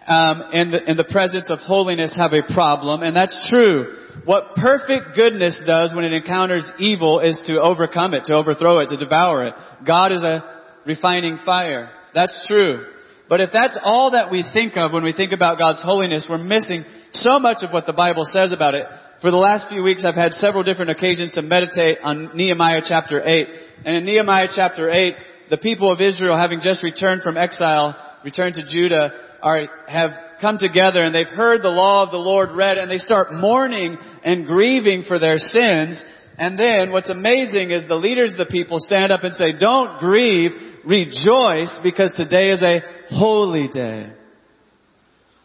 um, 0.07 0.43
in, 0.53 0.71
the, 0.71 0.91
in 0.91 0.97
the 0.97 1.05
presence 1.05 1.51
of 1.51 1.59
holiness 1.61 2.15
have 2.17 2.33
a 2.33 2.43
problem, 2.53 3.03
and 3.03 3.15
that's 3.15 3.49
true. 3.49 3.95
What 4.25 4.55
perfect 4.55 5.15
goodness 5.17 5.61
does 5.67 5.95
when 5.95 6.05
it 6.05 6.13
encounters 6.13 6.71
evil 6.79 7.21
is 7.21 7.43
to 7.47 7.61
overcome 7.61 8.15
it, 8.15 8.25
to 8.27 8.35
overthrow 8.35 8.81
it, 8.81 8.89
to 8.89 8.97
devour 8.97 9.47
it. 9.47 9.55
God 9.87 10.13
is 10.13 10.23
a 10.23 10.45
refining 10.87 11.39
fire. 11.45 11.91
That's 12.15 12.47
true. 12.47 12.87
But 13.29 13.41
if 13.41 13.51
that's 13.53 13.79
all 13.83 14.11
that 14.11 14.31
we 14.31 14.45
think 14.53 14.77
of 14.77 14.93
when 14.93 15.05
we 15.05 15.13
think 15.13 15.33
about 15.33 15.59
God's 15.59 15.83
holiness, 15.83 16.27
we're 16.29 16.39
missing 16.39 16.85
so 17.13 17.39
much 17.39 17.59
of 17.63 17.73
what 17.73 17.87
the 17.87 17.93
Bible 17.93 18.25
says 18.25 18.53
about 18.53 18.75
it. 18.75 18.87
For 19.21 19.31
the 19.31 19.37
last 19.37 19.69
few 19.69 19.83
weeks, 19.83 20.05
I've 20.05 20.15
had 20.15 20.33
several 20.33 20.65
different 20.65 20.91
occasions 20.91 21.33
to 21.35 21.43
meditate 21.43 21.99
on 22.03 22.37
Nehemiah 22.37 22.83
chapter 22.87 23.23
8. 23.25 23.49
And 23.85 23.97
in 23.97 24.05
Nehemiah 24.05 24.49
chapter 24.55 24.91
8, 24.91 25.15
the 25.49 25.59
people 25.59 25.93
of 25.93 26.01
Israel, 26.01 26.37
having 26.37 26.61
just 26.61 26.83
returned 26.83 27.23
from 27.23 27.37
exile, 27.37 27.97
returned 28.25 28.57
to 28.57 28.63
Judah, 28.69 29.13
are, 29.43 29.69
have 29.89 30.11
come 30.41 30.59
together 30.59 31.03
and 31.03 31.15
they've 31.15 31.27
heard 31.27 31.63
the 31.63 31.69
law 31.69 32.05
of 32.05 32.11
the 32.11 32.17
Lord 32.17 32.51
read 32.53 32.79
and 32.79 32.91
they 32.91 32.99
start 32.99 33.33
mourning 33.33 33.97
and 34.25 34.47
grieving 34.47 35.05
for 35.07 35.19
their 35.19 35.39
sins. 35.39 36.03
And 36.39 36.59
then 36.59 36.91
what's 36.91 37.11
amazing 37.11 37.71
is 37.71 37.87
the 37.87 37.95
leaders 37.95 38.33
of 38.33 38.39
the 38.39 38.47
people 38.47 38.79
stand 38.79 39.13
up 39.13 39.23
and 39.23 39.35
say, 39.35 39.53
don't 39.59 40.01
grieve, 40.01 40.51
rejoice 40.85 41.79
because 41.83 42.13
today 42.17 42.51
is 42.51 42.63
a 42.63 42.81
holy 43.11 43.69
day. 43.69 44.13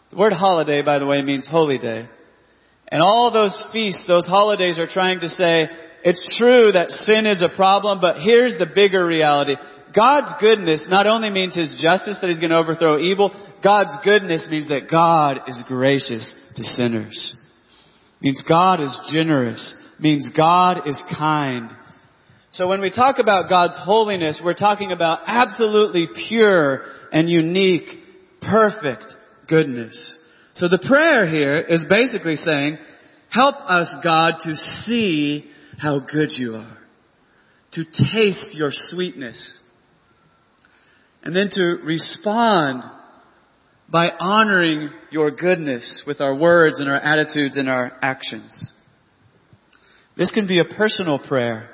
The 0.10 0.18
word 0.18 0.34
holiday, 0.34 0.82
by 0.82 1.00
the 1.00 1.06
way, 1.06 1.22
means 1.22 1.48
holy 1.48 1.78
day. 1.78 2.08
And 2.90 3.02
all 3.02 3.32
those 3.32 3.62
feasts, 3.74 4.06
those 4.08 4.26
holidays 4.26 4.80
are 4.80 4.88
trying 4.88 5.20
to 5.20 5.30
say, 5.30 5.68
it's 6.04 6.38
true 6.38 6.72
that 6.72 6.90
sin 6.90 7.26
is 7.26 7.42
a 7.42 7.54
problem, 7.56 8.00
but 8.00 8.22
here's 8.22 8.58
the 8.58 8.66
bigger 8.66 9.06
reality. 9.06 9.56
God's 9.98 10.32
goodness 10.40 10.86
not 10.88 11.08
only 11.08 11.32
means 11.32 11.56
His 11.56 11.72
justice 11.82 12.20
that 12.22 12.30
He's 12.30 12.40
going 12.40 12.52
to 12.52 12.60
overthrow 12.60 13.00
evil, 13.00 13.32
God's 13.64 13.98
goodness 14.04 14.48
means 14.48 14.68
that 14.68 14.92
God 14.92 15.40
is 15.48 15.64
gracious 15.68 16.36
to 16.56 16.64
sinners. 16.64 17.36
Means 18.22 18.44
God 18.48 18.80
is 18.80 18.96
generous. 19.12 19.76
Means 20.00 20.32
God 20.38 20.88
is 20.88 21.04
kind. 21.18 21.74
So 22.52 22.68
when 22.68 22.80
we 22.80 22.92
talk 22.92 23.18
about 23.18 23.50
God's 23.50 23.80
holiness, 23.80 24.40
we're 24.44 24.54
talking 24.54 24.92
about 24.92 25.22
absolutely 25.26 26.08
pure 26.28 26.84
and 27.12 27.28
unique, 27.28 27.88
perfect 28.40 29.06
goodness. 29.48 30.20
So 30.54 30.68
the 30.68 30.78
prayer 30.88 31.28
here 31.28 31.60
is 31.60 31.86
basically 31.90 32.36
saying, 32.36 32.78
help 33.32 33.56
us 33.56 33.92
God 34.04 34.36
to 34.42 34.56
see 34.56 35.50
how 35.80 36.00
good 36.00 36.30
you 36.34 36.56
are. 36.56 36.78
To 37.74 37.84
taste 37.84 38.56
your 38.56 38.70
sweetness. 38.72 39.57
And 41.28 41.36
then 41.36 41.50
to 41.52 41.62
respond 41.84 42.86
by 43.92 44.12
honoring 44.18 44.92
your 45.12 45.30
goodness 45.30 46.02
with 46.08 46.22
our 46.22 46.34
words 46.34 46.80
and 46.80 46.90
our 46.90 46.96
attitudes 46.96 47.58
and 47.58 47.68
our 47.68 47.92
actions. 48.02 48.72
This 50.16 50.32
can 50.32 50.48
be 50.48 50.62
a 50.62 50.64
personal 50.64 51.20
prayer. 51.20 51.70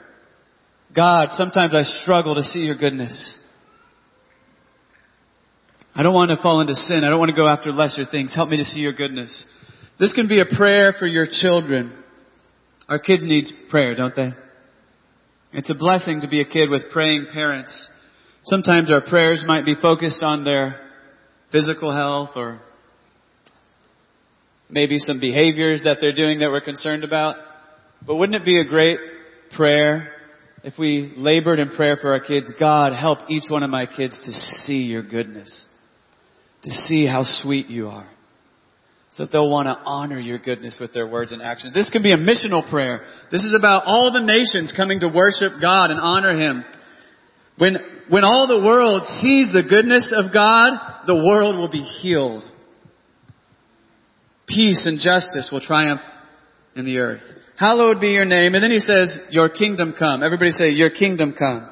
God, 0.95 1.28
sometimes 1.34 1.76
I 1.76 1.84
struggle 1.84 2.34
to 2.34 2.41
see 2.41 2.62
your 2.62 2.80
goodness. 2.80 3.39
I 5.93 6.01
don't 6.01 6.16
want 6.16 6.32
to 6.32 6.41
fall 6.41 6.60
into 6.60 6.74
sin. 6.74 7.04
I 7.04 7.12
don't 7.12 7.20
want 7.20 7.30
to 7.30 7.36
go 7.36 7.47
after 7.47 7.72
lesser 7.72 8.06
things. 8.10 8.34
Help 8.34 8.49
me 8.49 8.58
to 8.58 8.66
see 8.66 8.80
your 8.80 8.93
goodness. 8.93 9.45
This 9.99 10.16
can 10.16 10.28
be 10.28 10.41
a 10.41 10.58
prayer 10.58 10.95
for 10.97 11.06
your 11.06 11.28
children. 11.30 11.93
Our 12.89 12.97
kids 12.97 13.24
need 13.24 13.45
prayer, 13.70 13.93
don't 13.93 14.16
they? 14.16 14.32
It's 15.51 15.70
a 15.70 15.76
blessing 15.76 16.22
to 16.22 16.28
be 16.28 16.41
a 16.41 16.45
kid 16.45 16.72
with 16.72 16.89
praying 16.91 17.28
parents. 17.32 17.89
Sometimes 18.46 18.91
our 18.91 19.02
prayers 19.02 19.46
might 19.48 19.66
be 19.66 19.76
focused 19.82 20.22
on 20.22 20.44
their 20.44 20.80
physical 21.52 21.94
health 21.94 22.32
or 22.36 22.60
maybe 24.70 24.98
some 24.98 25.20
behaviors 25.22 25.84
that 25.84 25.98
they're 26.02 26.14
doing 26.14 26.39
that 26.39 26.50
we're 26.50 26.60
concerned 26.60 27.06
about. 27.06 27.38
But 28.06 28.16
wouldn't 28.16 28.41
it 28.41 28.46
be 28.46 28.60
a 28.60 28.66
great 28.66 29.00
prayer 29.56 30.12
if 30.64 30.74
we 30.78 31.14
labored 31.16 31.60
in 31.60 31.70
prayer 31.70 31.98
for 32.02 32.12
our 32.12 32.20
kids? 32.20 32.54
God, 32.60 32.91
help 32.91 33.20
each 33.30 33.44
one 33.50 33.64
of 33.64 33.70
my 33.70 33.86
kids 33.86 34.20
to 34.20 34.34
see 34.66 34.84
your 34.84 35.04
goodness, 35.04 35.66
to 36.64 36.72
see 36.72 37.06
how 37.06 37.22
sweet 37.24 37.68
you 37.68 37.88
are. 37.88 38.10
So 39.14 39.24
that 39.24 39.32
they'll 39.32 39.50
want 39.50 39.68
to 39.68 39.78
honor 39.86 40.20
your 40.20 40.39
goodness 40.39 40.80
with 40.82 40.91
their 40.91 41.08
words 41.08 41.34
and 41.34 41.41
actions. 41.41 41.74
This 41.74 41.89
can 41.91 42.02
be 42.02 42.12
a 42.12 42.18
missional 42.18 42.68
prayer. 42.68 43.06
This 43.32 43.44
is 43.44 43.54
about 43.56 43.84
all 43.86 44.12
the 44.12 44.20
nations 44.20 44.74
coming 44.76 45.02
to 45.02 45.08
worship 45.08 45.62
God 45.62 45.91
and 45.91 46.00
honor 46.00 46.34
Him. 46.34 46.66
When, 47.60 47.78
when 48.14 48.24
all 48.24 48.45
the 48.45 48.64
world 48.64 49.05
sees 49.05 49.51
the 49.51 49.64
goodness 49.68 50.14
of 50.16 50.32
God, 50.32 51.07
the 51.07 51.16
world 51.16 51.57
will 51.57 51.68
be 51.68 51.82
healed. 51.82 52.43
Peace 54.47 54.86
and 54.86 54.99
justice 54.99 55.49
will 55.51 55.61
triumph 55.61 56.01
in 56.76 56.86
the 56.86 56.99
earth. 56.99 57.24
Hallowed 57.57 57.99
be 57.99 58.09
your 58.09 58.26
name. 58.26 58.53
And 58.53 58.64
then 58.64 58.70
he 58.70 58.78
says, 58.78 59.18
your 59.32 59.49
kingdom 59.49 59.95
come. 59.97 60.22
Everybody 60.22 60.51
say, 60.51 60.70
your 60.70 60.91
kingdom 60.91 61.34
come. 61.34 61.68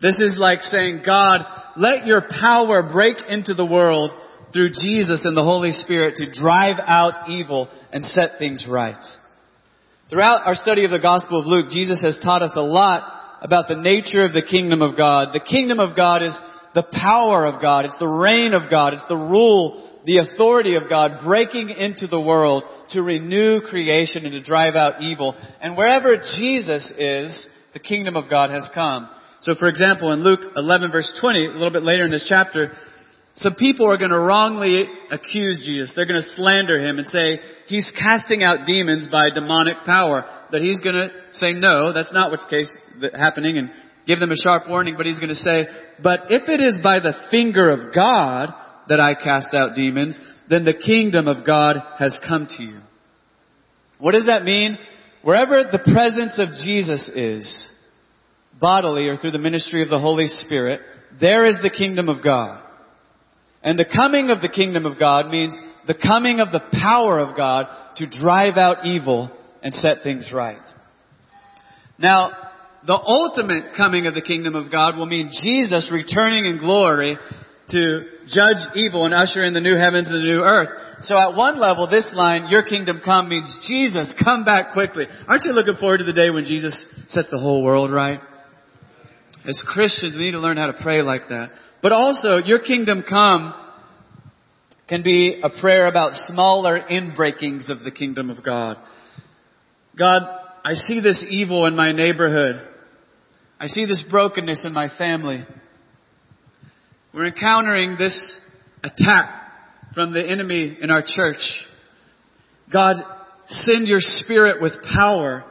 This 0.00 0.18
is 0.18 0.36
like 0.38 0.62
saying, 0.62 1.02
God, 1.04 1.44
let 1.76 2.06
your 2.06 2.22
power 2.22 2.82
break 2.82 3.16
into 3.28 3.52
the 3.52 3.66
world 3.66 4.12
through 4.54 4.70
Jesus 4.70 5.20
and 5.24 5.36
the 5.36 5.44
Holy 5.44 5.72
Spirit 5.72 6.16
to 6.16 6.32
drive 6.32 6.76
out 6.80 7.28
evil 7.28 7.68
and 7.92 8.06
set 8.06 8.38
things 8.38 8.64
right. 8.66 9.04
Throughout 10.08 10.46
our 10.46 10.54
study 10.54 10.86
of 10.86 10.90
the 10.92 10.98
Gospel 10.98 11.40
of 11.40 11.46
Luke, 11.46 11.66
Jesus 11.70 12.00
has 12.02 12.18
taught 12.24 12.40
us 12.40 12.54
a 12.56 12.62
lot 12.62 13.18
about 13.42 13.66
the 13.68 13.76
nature 13.76 14.24
of 14.24 14.32
the 14.32 14.42
kingdom 14.42 14.80
of 14.80 14.96
God. 14.96 15.28
The 15.32 15.40
kingdom 15.40 15.80
of 15.80 15.96
God 15.96 16.22
is 16.22 16.40
the 16.74 16.84
power 16.84 17.44
of 17.44 17.60
God. 17.60 17.84
It's 17.84 17.98
the 17.98 18.06
reign 18.06 18.54
of 18.54 18.70
God. 18.70 18.94
It's 18.94 19.06
the 19.08 19.16
rule, 19.16 20.00
the 20.06 20.18
authority 20.18 20.76
of 20.76 20.88
God 20.88 21.20
breaking 21.24 21.70
into 21.70 22.06
the 22.06 22.20
world 22.20 22.64
to 22.90 23.02
renew 23.02 23.60
creation 23.60 24.24
and 24.24 24.32
to 24.32 24.42
drive 24.42 24.74
out 24.74 25.02
evil. 25.02 25.34
And 25.60 25.76
wherever 25.76 26.16
Jesus 26.16 26.92
is, 26.96 27.48
the 27.74 27.80
kingdom 27.80 28.16
of 28.16 28.30
God 28.30 28.50
has 28.50 28.68
come. 28.72 29.10
So 29.40 29.54
for 29.58 29.68
example, 29.68 30.12
in 30.12 30.22
Luke 30.22 30.52
11 30.54 30.92
verse 30.92 31.12
20, 31.20 31.46
a 31.46 31.50
little 31.50 31.70
bit 31.70 31.82
later 31.82 32.04
in 32.04 32.12
this 32.12 32.26
chapter, 32.28 32.72
some 33.42 33.54
people 33.54 33.90
are 33.90 33.98
going 33.98 34.10
to 34.10 34.18
wrongly 34.18 34.84
accuse 35.10 35.62
Jesus. 35.64 35.92
They're 35.94 36.06
going 36.06 36.20
to 36.20 36.28
slander 36.36 36.78
him 36.78 36.98
and 36.98 37.06
say 37.06 37.40
he's 37.66 37.90
casting 37.98 38.42
out 38.42 38.66
demons 38.66 39.08
by 39.10 39.30
demonic 39.34 39.84
power. 39.84 40.24
That 40.50 40.60
he's 40.60 40.80
going 40.80 40.94
to 40.94 41.08
say 41.32 41.52
no, 41.52 41.92
that's 41.92 42.12
not 42.12 42.30
what's 42.30 42.46
case 42.46 42.72
happening, 43.14 43.58
and 43.58 43.70
give 44.06 44.18
them 44.18 44.30
a 44.30 44.36
sharp 44.36 44.68
warning. 44.68 44.94
But 44.96 45.06
he's 45.06 45.18
going 45.18 45.30
to 45.30 45.34
say, 45.34 45.66
but 46.02 46.30
if 46.30 46.48
it 46.48 46.60
is 46.60 46.80
by 46.82 47.00
the 47.00 47.14
finger 47.30 47.70
of 47.70 47.94
God 47.94 48.54
that 48.88 49.00
I 49.00 49.14
cast 49.14 49.54
out 49.54 49.76
demons, 49.76 50.20
then 50.48 50.64
the 50.64 50.74
kingdom 50.74 51.28
of 51.28 51.46
God 51.46 51.76
has 51.98 52.18
come 52.26 52.46
to 52.56 52.62
you. 52.62 52.80
What 53.98 54.12
does 54.12 54.26
that 54.26 54.44
mean? 54.44 54.78
Wherever 55.22 55.62
the 55.70 55.78
presence 55.78 56.38
of 56.38 56.48
Jesus 56.64 57.10
is, 57.14 57.70
bodily 58.60 59.08
or 59.08 59.16
through 59.16 59.30
the 59.30 59.38
ministry 59.38 59.82
of 59.82 59.88
the 59.88 59.98
Holy 59.98 60.26
Spirit, 60.26 60.80
there 61.20 61.46
is 61.46 61.58
the 61.62 61.70
kingdom 61.70 62.08
of 62.08 62.22
God. 62.22 62.61
And 63.62 63.78
the 63.78 63.84
coming 63.84 64.30
of 64.30 64.40
the 64.40 64.48
kingdom 64.48 64.86
of 64.86 64.98
God 64.98 65.28
means 65.28 65.58
the 65.86 65.94
coming 65.94 66.40
of 66.40 66.50
the 66.50 66.62
power 66.72 67.20
of 67.20 67.36
God 67.36 67.66
to 67.96 68.08
drive 68.08 68.56
out 68.56 68.84
evil 68.84 69.30
and 69.62 69.72
set 69.74 70.02
things 70.02 70.30
right. 70.32 70.68
Now, 71.98 72.32
the 72.86 72.94
ultimate 72.94 73.74
coming 73.76 74.06
of 74.06 74.14
the 74.14 74.22
kingdom 74.22 74.56
of 74.56 74.70
God 74.70 74.96
will 74.96 75.06
mean 75.06 75.30
Jesus 75.30 75.90
returning 75.92 76.46
in 76.46 76.58
glory 76.58 77.16
to 77.68 78.04
judge 78.26 78.56
evil 78.74 79.04
and 79.04 79.14
usher 79.14 79.42
in 79.42 79.54
the 79.54 79.60
new 79.60 79.76
heavens 79.76 80.08
and 80.08 80.16
the 80.16 80.24
new 80.24 80.42
earth. 80.42 80.68
So 81.02 81.16
at 81.16 81.36
one 81.36 81.60
level, 81.60 81.86
this 81.86 82.10
line, 82.12 82.48
your 82.48 82.64
kingdom 82.64 83.00
come 83.04 83.28
means 83.28 83.56
Jesus, 83.68 84.14
come 84.22 84.44
back 84.44 84.72
quickly. 84.72 85.06
Aren't 85.28 85.44
you 85.44 85.52
looking 85.52 85.76
forward 85.78 85.98
to 85.98 86.04
the 86.04 86.12
day 86.12 86.30
when 86.30 86.44
Jesus 86.44 86.86
sets 87.08 87.28
the 87.30 87.38
whole 87.38 87.62
world 87.62 87.92
right? 87.92 88.20
As 89.46 89.62
Christians, 89.66 90.16
we 90.16 90.26
need 90.26 90.32
to 90.32 90.40
learn 90.40 90.56
how 90.56 90.66
to 90.66 90.78
pray 90.82 91.02
like 91.02 91.28
that. 91.28 91.50
But 91.82 91.92
also, 91.92 92.36
your 92.38 92.60
kingdom 92.60 93.04
come 93.06 93.54
can 94.88 95.02
be 95.02 95.40
a 95.42 95.50
prayer 95.60 95.86
about 95.88 96.12
smaller 96.28 96.80
inbreakings 96.80 97.70
of 97.70 97.80
the 97.82 97.90
kingdom 97.90 98.30
of 98.30 98.44
God. 98.44 98.76
God, 99.98 100.22
I 100.64 100.74
see 100.74 101.00
this 101.00 101.24
evil 101.28 101.66
in 101.66 101.74
my 101.74 101.92
neighborhood. 101.92 102.68
I 103.58 103.66
see 103.66 103.84
this 103.84 104.02
brokenness 104.10 104.64
in 104.64 104.72
my 104.72 104.88
family. 104.96 105.44
We're 107.12 107.26
encountering 107.26 107.96
this 107.98 108.36
attack 108.82 109.42
from 109.94 110.12
the 110.12 110.24
enemy 110.24 110.78
in 110.80 110.90
our 110.90 111.02
church. 111.06 111.40
God, 112.72 112.96
send 113.46 113.86
your 113.86 114.00
spirit 114.00 114.62
with 114.62 114.72
power 114.94 115.44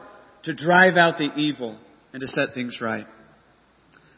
to 0.44 0.54
drive 0.54 0.96
out 0.96 1.18
the 1.18 1.32
evil 1.36 1.78
and 2.12 2.20
to 2.20 2.26
set 2.26 2.54
things 2.54 2.78
right. 2.80 3.06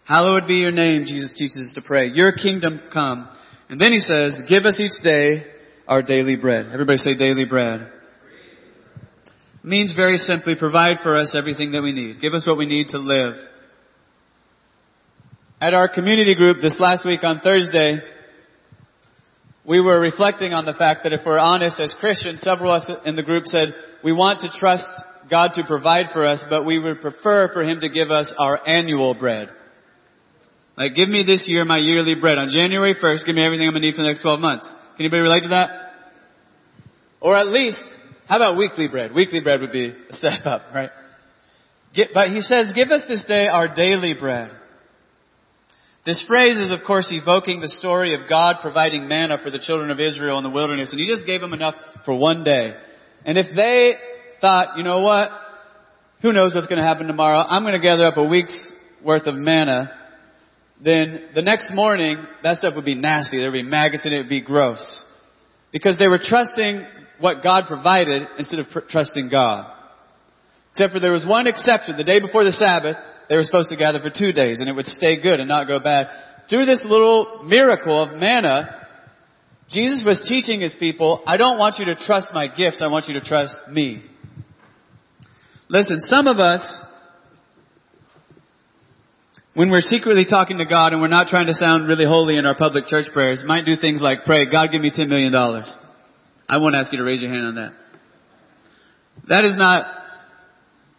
Hallowed 0.04 0.46
be 0.46 0.56
your 0.56 0.70
name, 0.70 1.04
Jesus 1.06 1.34
teaches 1.36 1.68
us 1.68 1.72
to 1.74 1.82
pray. 1.82 2.10
Your 2.12 2.32
kingdom 2.32 2.80
come. 2.92 3.28
And 3.70 3.80
then 3.80 3.92
he 3.92 4.00
says, 4.00 4.44
give 4.48 4.64
us 4.64 4.78
each 4.78 5.02
day 5.02 5.46
our 5.88 6.02
daily 6.02 6.36
bread. 6.36 6.66
Everybody 6.72 6.98
say 6.98 7.14
daily 7.14 7.46
bread. 7.46 7.80
It 7.80 9.66
means 9.66 9.94
very 9.94 10.18
simply 10.18 10.56
provide 10.58 10.98
for 11.02 11.16
us 11.16 11.34
everything 11.38 11.72
that 11.72 11.82
we 11.82 11.92
need. 11.92 12.20
Give 12.20 12.34
us 12.34 12.46
what 12.46 12.58
we 12.58 12.66
need 12.66 12.88
to 12.88 12.98
live. 12.98 13.34
At 15.58 15.72
our 15.72 15.88
community 15.88 16.34
group 16.34 16.58
this 16.60 16.76
last 16.78 17.06
week 17.06 17.24
on 17.24 17.40
Thursday, 17.40 18.00
we 19.66 19.80
were 19.80 19.98
reflecting 19.98 20.52
on 20.52 20.66
the 20.66 20.74
fact 20.74 21.04
that 21.04 21.14
if 21.14 21.20
we're 21.24 21.38
honest 21.38 21.80
as 21.80 21.96
Christians, 21.98 22.42
several 22.42 22.74
of 22.74 22.82
us 22.82 22.90
in 23.06 23.16
the 23.16 23.22
group 23.22 23.46
said, 23.46 23.68
we 24.02 24.12
want 24.12 24.40
to 24.40 24.50
trust 24.58 24.88
God 25.30 25.52
to 25.54 25.64
provide 25.64 26.06
for 26.12 26.22
us, 26.26 26.44
but 26.50 26.66
we 26.66 26.78
would 26.78 27.00
prefer 27.00 27.50
for 27.54 27.64
Him 27.64 27.80
to 27.80 27.88
give 27.88 28.10
us 28.10 28.34
our 28.38 28.60
annual 28.68 29.14
bread. 29.14 29.48
Like, 30.76 30.94
give 30.94 31.08
me 31.08 31.22
this 31.24 31.46
year 31.48 31.64
my 31.64 31.78
yearly 31.78 32.14
bread. 32.14 32.38
On 32.38 32.48
January 32.48 32.94
1st, 32.94 33.26
give 33.26 33.34
me 33.34 33.44
everything 33.44 33.66
I'm 33.66 33.72
going 33.72 33.82
to 33.82 33.88
need 33.88 33.94
for 33.94 34.02
the 34.02 34.08
next 34.08 34.22
12 34.22 34.40
months. 34.40 34.66
Can 34.96 35.06
anybody 35.06 35.22
relate 35.22 35.42
to 35.42 35.48
that? 35.50 35.68
Or 37.20 37.38
at 37.38 37.46
least, 37.46 37.82
how 38.26 38.36
about 38.36 38.56
weekly 38.56 38.88
bread? 38.88 39.14
Weekly 39.14 39.40
bread 39.40 39.60
would 39.60 39.72
be 39.72 39.86
a 39.86 40.12
step 40.12 40.40
up, 40.44 40.62
right? 40.74 40.90
Get, 41.94 42.10
but 42.12 42.30
he 42.30 42.40
says, 42.40 42.72
give 42.74 42.90
us 42.90 43.02
this 43.08 43.24
day 43.26 43.46
our 43.46 43.72
daily 43.72 44.14
bread. 44.18 44.50
This 46.04 46.22
phrase 46.26 46.58
is, 46.58 46.70
of 46.70 46.80
course, 46.86 47.08
evoking 47.10 47.60
the 47.60 47.68
story 47.68 48.14
of 48.14 48.28
God 48.28 48.56
providing 48.60 49.08
manna 49.08 49.38
for 49.42 49.50
the 49.50 49.58
children 49.58 49.90
of 49.90 49.98
Israel 50.00 50.36
in 50.36 50.44
the 50.44 50.50
wilderness, 50.50 50.90
and 50.90 51.00
He 51.00 51.06
just 51.06 51.24
gave 51.24 51.40
them 51.40 51.54
enough 51.54 51.76
for 52.04 52.18
one 52.18 52.44
day. 52.44 52.74
And 53.24 53.38
if 53.38 53.46
they 53.56 53.94
thought, 54.40 54.76
you 54.76 54.82
know 54.82 55.00
what, 55.00 55.30
who 56.20 56.32
knows 56.32 56.52
what's 56.52 56.66
going 56.66 56.78
to 56.78 56.84
happen 56.84 57.06
tomorrow, 57.06 57.38
I'm 57.38 57.62
going 57.62 57.72
to 57.72 57.80
gather 57.80 58.04
up 58.04 58.18
a 58.18 58.24
week's 58.24 58.72
worth 59.02 59.26
of 59.26 59.34
manna 59.34 59.92
then 60.82 61.28
the 61.34 61.42
next 61.42 61.72
morning, 61.74 62.18
that 62.42 62.56
stuff 62.56 62.74
would 62.74 62.84
be 62.84 62.94
nasty. 62.94 63.38
There 63.38 63.50
would 63.50 63.56
be 63.56 63.62
maggots 63.62 64.04
and 64.04 64.14
it. 64.14 64.18
Would 64.18 64.28
be 64.28 64.40
gross. 64.40 65.04
Because 65.72 65.96
they 65.98 66.08
were 66.08 66.20
trusting 66.22 66.84
what 67.20 67.42
God 67.42 67.64
provided 67.66 68.22
instead 68.38 68.60
of 68.60 68.70
pr- 68.70 68.80
trusting 68.88 69.28
God. 69.30 69.70
Except 70.72 70.92
for 70.92 71.00
there 71.00 71.12
was 71.12 71.24
one 71.24 71.46
exception. 71.46 71.96
The 71.96 72.04
day 72.04 72.20
before 72.20 72.44
the 72.44 72.52
Sabbath, 72.52 72.96
they 73.28 73.36
were 73.36 73.44
supposed 73.44 73.70
to 73.70 73.76
gather 73.76 74.00
for 74.00 74.10
two 74.10 74.32
days 74.32 74.60
and 74.60 74.68
it 74.68 74.72
would 74.72 74.86
stay 74.86 75.22
good 75.22 75.40
and 75.40 75.48
not 75.48 75.68
go 75.68 75.78
bad. 75.78 76.08
Through 76.50 76.66
this 76.66 76.82
little 76.84 77.42
miracle 77.44 78.02
of 78.02 78.18
manna, 78.18 78.86
Jesus 79.70 80.02
was 80.04 80.24
teaching 80.28 80.60
his 80.60 80.76
people, 80.78 81.22
I 81.26 81.36
don't 81.36 81.58
want 81.58 81.76
you 81.78 81.86
to 81.86 81.96
trust 81.96 82.28
my 82.34 82.48
gifts, 82.48 82.82
I 82.82 82.88
want 82.88 83.06
you 83.06 83.14
to 83.14 83.24
trust 83.24 83.54
me. 83.70 84.02
Listen, 85.68 86.00
some 86.00 86.26
of 86.26 86.38
us 86.38 86.84
when 89.54 89.70
we're 89.70 89.80
secretly 89.80 90.26
talking 90.28 90.58
to 90.58 90.64
God 90.64 90.92
and 90.92 91.00
we're 91.00 91.08
not 91.08 91.28
trying 91.28 91.46
to 91.46 91.54
sound 91.54 91.86
really 91.86 92.04
holy 92.04 92.36
in 92.36 92.44
our 92.44 92.56
public 92.56 92.86
church 92.86 93.06
prayers, 93.12 93.44
might 93.46 93.64
do 93.64 93.76
things 93.76 94.00
like 94.02 94.24
pray, 94.24 94.50
God 94.50 94.70
give 94.72 94.82
me 94.82 94.90
$10 94.90 95.08
million. 95.08 95.34
I 95.34 96.58
won't 96.58 96.74
ask 96.74 96.92
you 96.92 96.98
to 96.98 97.04
raise 97.04 97.22
your 97.22 97.32
hand 97.32 97.46
on 97.46 97.54
that. 97.54 97.72
That 99.28 99.44
is 99.44 99.56
not 99.56 99.86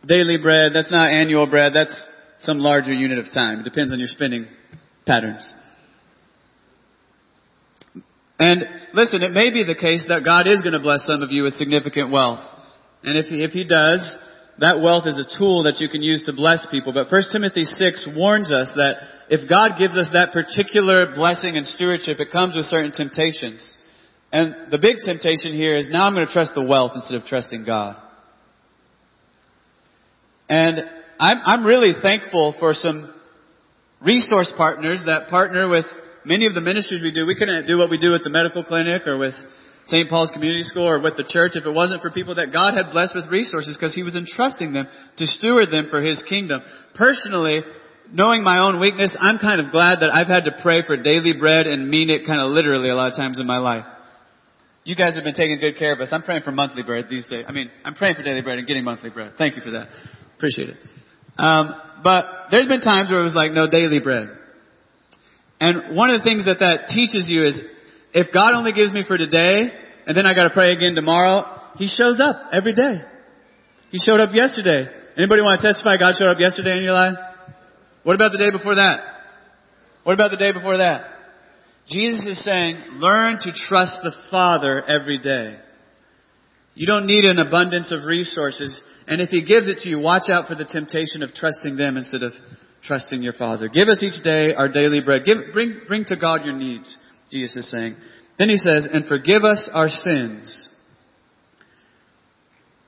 daily 0.06 0.38
bread. 0.38 0.72
That's 0.74 0.92
not 0.92 1.10
annual 1.10 1.48
bread. 1.48 1.74
That's 1.76 2.10
some 2.40 2.60
larger 2.60 2.94
unit 2.94 3.20
of 3.20 3.26
time. 3.34 3.60
It 3.60 3.64
depends 3.64 3.92
on 3.92 4.00
your 4.00 4.08
spending 4.08 4.48
patterns. 5.06 5.54
And 8.40 8.64
listen, 8.94 9.22
it 9.22 9.32
may 9.32 9.52
be 9.52 9.64
the 9.64 9.76
case 9.76 10.06
that 10.10 10.24
God 10.24 10.48
is 10.48 10.62
going 10.62 10.74
to 10.74 10.80
bless 10.80 11.06
some 11.06 11.22
of 11.22 11.32
you 11.32 11.44
with 11.44 11.54
significant 11.54 12.12
wealth. 12.12 12.44
And 13.04 13.18
if 13.18 13.26
if 13.30 13.52
he 13.52 13.64
does, 13.64 14.18
that 14.60 14.80
wealth 14.80 15.06
is 15.06 15.20
a 15.20 15.38
tool 15.38 15.64
that 15.64 15.80
you 15.80 15.90
can 15.90 16.02
use 16.02 16.24
to 16.24 16.34
bless 16.34 16.66
people. 16.72 16.94
But 16.94 17.12
1 17.12 17.22
Timothy 17.32 17.64
6 17.66 18.10
warns 18.16 18.54
us 18.54 18.72
that 18.76 18.96
if 19.30 19.50
God 19.50 19.72
gives 19.78 19.98
us 19.98 20.10
that 20.14 20.32
particular 20.32 21.14
blessing 21.14 21.58
and 21.58 21.66
stewardship, 21.66 22.20
it 22.20 22.32
comes 22.32 22.56
with 22.56 22.66
certain 22.66 22.92
temptations. 22.92 23.78
And 24.32 24.72
the 24.72 24.78
big 24.78 24.98
temptation 25.04 25.54
here 25.54 25.76
is 25.78 25.90
now 25.90 26.08
I'm 26.08 26.14
going 26.14 26.26
to 26.26 26.32
trust 26.32 26.54
the 26.56 26.64
wealth 26.64 26.92
instead 26.96 27.22
of 27.22 27.28
trusting 27.28 27.66
God. 27.66 27.98
And 30.48 30.80
I'm, 31.20 31.38
I'm 31.44 31.66
really 31.66 31.94
thankful 32.02 32.56
for 32.60 32.74
some 32.74 33.14
resource 34.02 34.54
partners 34.56 35.04
that 35.06 35.30
partner 35.30 35.68
with 35.68 35.86
many 36.24 36.46
of 36.46 36.54
the 36.54 36.62
ministries 36.62 37.02
we 37.02 37.12
do. 37.12 37.26
We 37.26 37.36
couldn't 37.36 37.68
do 37.68 37.78
what 37.78 37.90
we 37.90 37.98
do 37.98 38.14
at 38.14 38.24
the 38.24 38.30
medical 38.30 38.64
clinic 38.64 39.08
or 39.08 39.18
with 39.18 39.34
St. 39.88 40.10
Paul's 40.10 40.32
Community 40.32 40.64
School 40.64 40.88
or 40.88 41.00
with 41.00 41.16
the 41.16 41.24
church 41.28 41.52
if 41.54 41.66
it 41.66 41.74
wasn't 41.74 42.02
for 42.02 42.10
people 42.10 42.36
that 42.36 42.52
God 42.52 42.74
had 42.74 42.92
blessed 42.92 43.14
with 43.16 43.30
resources 43.30 43.78
because 43.78 43.94
He 43.94 44.04
was 44.04 44.16
entrusting 44.16 44.74
them 44.74 44.88
to 45.18 45.26
steward 45.26 45.70
them 45.70 45.88
for 45.90 46.02
His 46.02 46.24
kingdom. 46.28 46.62
Personally, 46.96 47.62
knowing 48.12 48.44
my 48.44 48.60
own 48.60 48.80
weakness, 48.80 49.16
I'm 49.20 49.38
kind 49.38 49.62
of 49.62 49.72
glad 49.72 50.00
that 50.02 50.14
I've 50.14 50.28
had 50.28 50.46
to 50.46 50.58
pray 50.62 50.82
for 50.86 50.98
daily 50.98 51.34
bread 51.38 51.68
and 51.68 51.90
mean 51.90 52.10
it 52.10 52.26
kind 52.26 52.42
of 52.42 52.50
literally 52.52 52.90
a 52.90 52.96
lot 52.96 53.12
of 53.12 53.18
times 53.18 53.40
in 53.40 53.46
my 53.46 53.58
life. 53.58 53.86
You 54.84 54.96
guys 54.96 55.16
have 55.16 55.24
been 55.24 55.34
taking 55.34 55.60
good 55.60 55.78
care 55.78 55.94
of 55.94 56.00
us. 56.00 56.10
I'm 56.12 56.22
praying 56.22 56.44
for 56.44 56.52
monthly 56.52 56.84
bread 56.84 57.06
these 57.10 57.28
days. 57.28 57.46
I 57.48 57.52
mean, 57.52 57.72
I'm 57.84 57.96
praying 57.96 58.16
for 58.16 58.24
daily 58.24 58.42
bread 58.42 58.60
and 58.60 58.68
getting 58.68 58.84
monthly 58.84 59.10
bread. 59.10 59.34
Thank 59.38 59.56
you 59.56 59.62
for 59.62 59.72
that. 59.72 59.88
Appreciate 60.38 60.70
it. 60.70 60.78
Um, 61.38 61.74
but 62.04 62.26
there's 62.52 62.68
been 62.68 62.82
times 62.82 63.10
where 63.10 63.20
it 63.20 63.24
was 63.24 63.36
like, 63.36 63.52
no 63.52 63.70
daily 63.70 64.00
bread. 64.00 64.30
And 65.60 65.96
one 65.96 66.10
of 66.12 66.20
the 66.20 66.24
things 66.24 66.46
that 66.46 66.60
that 66.60 66.88
teaches 66.90 67.28
you 67.30 67.44
is, 67.44 67.62
if 68.16 68.34
God 68.34 68.56
only 68.56 68.72
gives 68.72 68.94
me 68.94 69.04
for 69.06 69.18
today, 69.18 69.68
and 70.08 70.16
then 70.16 70.26
I 70.26 70.34
gotta 70.34 70.50
pray 70.50 70.72
again 70.72 70.96
tomorrow, 70.96 71.44
He 71.76 71.88
shows 71.88 72.22
up 72.24 72.50
every 72.54 72.74
day. 72.74 73.04
He 73.92 74.00
showed 74.00 74.22
up 74.22 74.34
yesterday. 74.34 74.88
Anybody 75.18 75.42
want 75.42 75.60
to 75.60 75.68
testify 75.68 75.98
God 75.98 76.16
showed 76.18 76.30
up 76.30 76.40
yesterday 76.40 76.78
in 76.78 76.84
your 76.84 76.94
life? 76.94 77.18
What 78.04 78.16
about 78.16 78.32
the 78.32 78.38
day 78.38 78.52
before 78.52 78.76
that? 78.76 79.02
What 80.04 80.14
about 80.14 80.32
the 80.32 80.38
day 80.38 80.54
before 80.54 80.78
that? 80.78 81.12
Jesus 81.88 82.26
is 82.26 82.44
saying, 82.44 82.78
learn 82.94 83.38
to 83.42 83.52
trust 83.52 84.00
the 84.02 84.14
Father 84.32 84.84
every 84.84 85.20
day. 85.20 85.58
You 86.74 86.88
don't 86.88 87.08
need 87.08 87.26
an 87.26 87.40
abundance 87.40 87.92
of 87.92 88.06
resources. 88.06 88.82
And 89.08 89.22
if 89.22 89.30
He 89.30 89.44
gives 89.44 89.68
it 89.68 89.80
to 89.80 89.90
you, 89.90 90.00
watch 90.00 90.30
out 90.32 90.48
for 90.48 90.56
the 90.56 90.66
temptation 90.66 91.22
of 91.22 91.34
trusting 91.34 91.76
them 91.76 91.98
instead 91.98 92.24
of 92.24 92.32
trusting 92.84 93.22
your 93.22 93.34
Father. 93.34 93.68
Give 93.68 93.88
us 93.88 94.02
each 94.02 94.24
day 94.24 94.54
our 94.54 94.70
daily 94.70 95.02
bread. 95.02 95.26
Give, 95.26 95.38
bring, 95.54 95.82
bring 95.88 96.06
to 96.06 96.16
God 96.16 96.46
your 96.46 96.56
needs, 96.56 96.98
Jesus 97.32 97.56
is 97.56 97.72
saying. 97.72 97.96
Then 98.38 98.50
He 98.50 98.58
says, 98.58 98.88
and 98.92 99.06
forgive 99.06 99.44
us 99.44 99.70
our 99.74 99.90
sins 99.90 100.72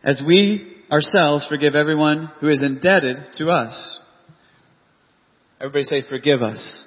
as 0.03 0.21
we 0.25 0.75
ourselves 0.91 1.45
forgive 1.49 1.75
everyone 1.75 2.31
who 2.39 2.49
is 2.49 2.63
indebted 2.63 3.17
to 3.37 3.49
us. 3.49 3.99
Everybody 5.59 5.83
say, 5.83 6.01
forgive 6.07 6.41
us. 6.41 6.83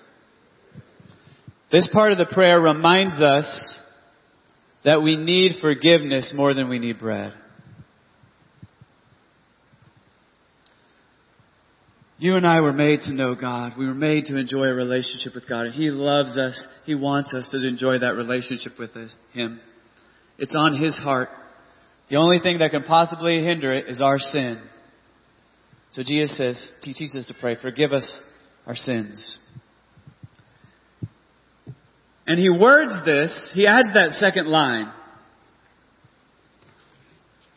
This 1.71 1.89
part 1.93 2.13
of 2.13 2.19
the 2.19 2.27
prayer 2.27 2.61
reminds 2.61 3.21
us 3.21 3.81
that 4.85 5.03
we 5.03 5.17
need 5.17 5.57
forgiveness 5.61 6.33
more 6.35 6.55
than 6.55 6.69
we 6.69 6.79
need 6.79 6.99
bread. 6.99 7.35
You 12.21 12.37
and 12.37 12.47
I 12.47 12.61
were 12.61 12.75
made 12.75 13.01
to 13.07 13.15
know 13.15 13.35
God. 13.35 13.79
We 13.79 13.87
were 13.87 13.95
made 13.95 14.27
to 14.27 14.37
enjoy 14.37 14.67
a 14.67 14.75
relationship 14.75 15.35
with 15.35 15.49
God. 15.49 15.65
And 15.65 15.75
He 15.75 15.91
loves 15.91 16.37
us. 16.37 16.69
He 16.85 16.95
wants 16.95 17.33
us 17.33 17.49
to 17.51 17.67
enjoy 17.67 18.01
that 18.01 18.15
relationship 18.15 18.79
with 18.79 18.91
Him. 19.33 19.59
It's 20.39 20.55
on 20.55 20.79
His 20.79 20.99
heart. 20.99 21.31
The 22.11 22.17
only 22.17 22.39
thing 22.39 22.59
that 22.59 22.73
can 22.73 22.83
possibly 22.83 23.43
hinder 23.43 23.73
it 23.73 23.87
is 23.89 24.03
our 24.03 24.19
sin. 24.19 24.61
So 25.93 26.03
Jesus 26.03 26.37
says, 26.37 26.73
teaches 26.83 27.17
us 27.19 27.27
to 27.29 27.35
pray, 27.41 27.57
forgive 27.61 27.93
us 27.93 28.21
our 28.67 28.77
sins. 28.77 29.39
And 32.27 32.39
he 32.39 32.51
words 32.51 33.03
this, 33.05 33.51
he 33.55 33.67
adds 33.67 33.89
that 33.95 34.11
second 34.11 34.47
line. 34.47 34.93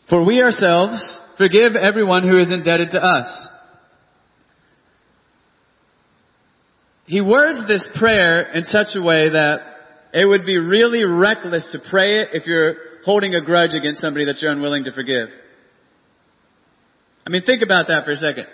For 0.10 0.24
we 0.24 0.42
ourselves 0.42 1.20
forgive 1.38 1.76
everyone 1.76 2.28
who 2.28 2.40
is 2.40 2.52
indebted 2.52 2.92
to 2.92 3.04
us. 3.04 3.48
He 7.06 7.22
words 7.22 7.66
this 7.68 7.88
prayer 8.00 8.52
in 8.54 8.64
such 8.64 8.96
a 8.96 9.02
way 9.02 9.30
that 9.30 9.60
it 10.14 10.26
would 10.26 10.46
be 10.46 10.58
really 10.58 11.04
reckless 11.04 11.68
to 11.72 11.80
pray 11.90 12.22
it 12.22 12.30
if 12.34 12.46
you're 12.46 12.76
holding 13.04 13.36
a 13.36 13.42
grudge 13.42 13.74
against 13.74 14.00
somebody 14.00 14.26
that 14.26 14.42
you're 14.42 14.52
unwilling 14.52 14.86
to 14.86 14.94
forgive. 14.94 15.30
I 17.26 17.30
mean, 17.30 17.44
think 17.44 17.62
about 17.62 17.88
that 17.88 18.06
for 18.06 18.12
a 18.12 18.16
second. 18.16 18.48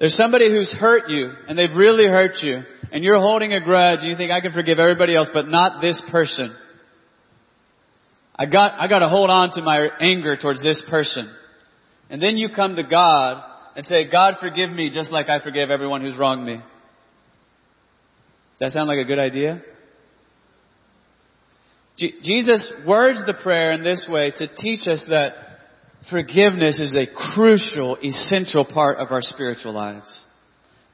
There's 0.00 0.16
somebody 0.16 0.50
who's 0.50 0.72
hurt 0.72 1.08
you 1.08 1.30
and 1.46 1.56
they've 1.56 1.76
really 1.76 2.06
hurt 2.06 2.42
you 2.42 2.62
and 2.90 3.04
you're 3.04 3.20
holding 3.20 3.52
a 3.52 3.60
grudge 3.60 4.00
and 4.00 4.10
you 4.10 4.16
think 4.16 4.32
I 4.32 4.40
can 4.40 4.52
forgive 4.52 4.78
everybody 4.78 5.14
else 5.14 5.30
but 5.32 5.46
not 5.46 5.80
this 5.80 6.02
person. 6.10 6.56
I 8.34 8.46
got, 8.46 8.72
I 8.80 8.88
gotta 8.88 9.08
hold 9.08 9.30
on 9.30 9.50
to 9.52 9.62
my 9.62 9.88
anger 10.00 10.36
towards 10.36 10.62
this 10.62 10.82
person. 10.90 11.32
And 12.10 12.20
then 12.20 12.36
you 12.36 12.48
come 12.48 12.74
to 12.76 12.82
God 12.82 13.44
and 13.76 13.86
say, 13.86 14.10
God 14.10 14.34
forgive 14.40 14.70
me 14.70 14.90
just 14.90 15.12
like 15.12 15.28
I 15.28 15.40
forgive 15.42 15.70
everyone 15.70 16.00
who's 16.00 16.18
wronged 16.18 16.44
me. 16.44 16.60
That 18.62 18.70
sound 18.70 18.86
like 18.86 18.98
a 18.98 19.04
good 19.04 19.18
idea? 19.18 19.60
Je- 21.98 22.14
Jesus 22.22 22.72
words 22.86 23.24
the 23.26 23.34
prayer 23.34 23.72
in 23.72 23.82
this 23.82 24.06
way 24.08 24.30
to 24.36 24.46
teach 24.54 24.86
us 24.86 25.04
that 25.08 25.32
forgiveness 26.08 26.78
is 26.78 26.94
a 26.94 27.08
crucial, 27.34 27.96
essential 27.96 28.64
part 28.64 28.98
of 28.98 29.10
our 29.10 29.20
spiritual 29.20 29.72
lives. 29.72 30.26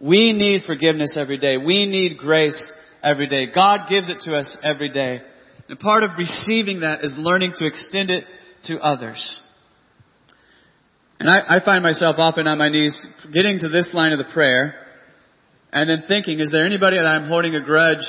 We 0.01 0.33
need 0.33 0.63
forgiveness 0.67 1.15
every 1.15 1.37
day. 1.37 1.59
We 1.59 1.85
need 1.85 2.17
grace 2.17 2.59
every 3.03 3.27
day. 3.27 3.49
God 3.55 3.81
gives 3.91 4.09
it 4.09 4.21
to 4.23 4.35
us 4.35 4.57
every 4.63 4.89
day. 4.89 5.21
And 5.69 5.79
part 5.79 6.05
of 6.05 6.13
receiving 6.17 6.81
that 6.81 7.05
is 7.05 7.17
learning 7.19 7.53
to 7.57 7.67
extend 7.67 8.09
it 8.09 8.25
to 8.65 8.79
others. 8.79 9.41
And 11.21 11.29
I, 11.29 11.57
I 11.57 11.63
find 11.63 11.83
myself 11.83 12.15
often 12.17 12.47
on 12.47 12.57
my 12.57 12.71
knees 12.71 13.07
getting 13.31 13.59
to 13.59 13.69
this 13.69 13.91
line 13.93 14.13
of 14.13 14.19
the 14.19 14.33
prayer 14.33 14.87
and 15.73 15.89
then 15.89 16.05
thinking, 16.09 16.41
is 16.41 16.51
there 16.51 16.67
anybody 16.67 16.97
that 16.97 17.07
I'm 17.07 17.29
holding 17.29 17.55
a 17.55 17.61
grudge 17.61 18.05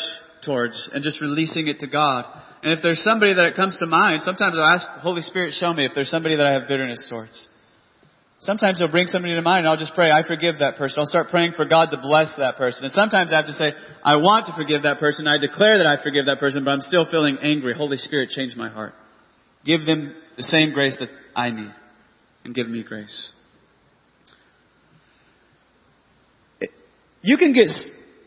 towards 0.45 0.89
and 0.93 1.03
just 1.03 1.21
releasing 1.21 1.67
it 1.67 1.79
to 1.79 1.87
God? 1.87 2.25
And 2.63 2.73
if 2.73 2.79
there's 2.81 3.03
somebody 3.03 3.33
that 3.33 3.45
it 3.45 3.55
comes 3.55 3.77
to 3.79 3.85
mind, 3.85 4.23
sometimes 4.23 4.57
I'll 4.57 4.65
ask 4.65 4.87
Holy 5.01 5.21
Spirit, 5.21 5.53
show 5.53 5.73
me 5.73 5.85
if 5.85 5.91
there's 5.95 6.09
somebody 6.09 6.35
that 6.35 6.45
I 6.45 6.53
have 6.53 6.67
bitterness 6.67 7.05
towards. 7.09 7.47
Sometimes 8.41 8.79
He'll 8.79 8.91
bring 8.91 9.07
somebody 9.07 9.35
to 9.35 9.41
mind 9.41 9.65
and 9.65 9.67
I'll 9.67 9.79
just 9.79 9.95
pray, 9.95 10.11
I 10.11 10.25
forgive 10.25 10.59
that 10.59 10.77
person. 10.77 10.99
I'll 10.99 11.05
start 11.05 11.27
praying 11.29 11.53
for 11.57 11.65
God 11.65 11.91
to 11.91 11.97
bless 11.97 12.31
that 12.37 12.55
person. 12.55 12.85
And 12.85 12.93
sometimes 12.93 13.31
I 13.33 13.37
have 13.37 13.47
to 13.47 13.53
say, 13.53 13.73
I 14.03 14.15
want 14.15 14.47
to 14.47 14.53
forgive 14.55 14.83
that 14.83 14.99
person. 14.99 15.27
I 15.27 15.37
declare 15.37 15.77
that 15.77 15.87
I 15.87 16.01
forgive 16.01 16.25
that 16.27 16.39
person, 16.39 16.63
but 16.63 16.71
I'm 16.71 16.81
still 16.81 17.05
feeling 17.09 17.37
angry. 17.41 17.73
Holy 17.73 17.97
Spirit, 17.97 18.29
change 18.29 18.55
my 18.55 18.69
heart. 18.69 18.93
Give 19.65 19.85
them 19.85 20.15
the 20.37 20.43
same 20.43 20.73
grace 20.73 20.97
that 20.99 21.09
I 21.35 21.51
need 21.51 21.73
and 22.45 22.55
give 22.55 22.69
me 22.69 22.83
grace. 22.83 23.33
You 27.21 27.37
can 27.37 27.53
get 27.53 27.69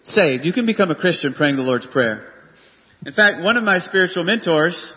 saved. 0.02 0.44
You 0.44 0.52
can 0.52 0.66
become 0.66 0.90
a 0.90 0.94
Christian 0.94 1.34
praying 1.34 1.56
the 1.56 1.62
Lord's 1.62 1.86
Prayer. 1.86 2.28
In 3.04 3.12
fact, 3.12 3.42
one 3.42 3.56
of 3.56 3.64
my 3.64 3.78
spiritual 3.78 4.24
mentors, 4.24 4.94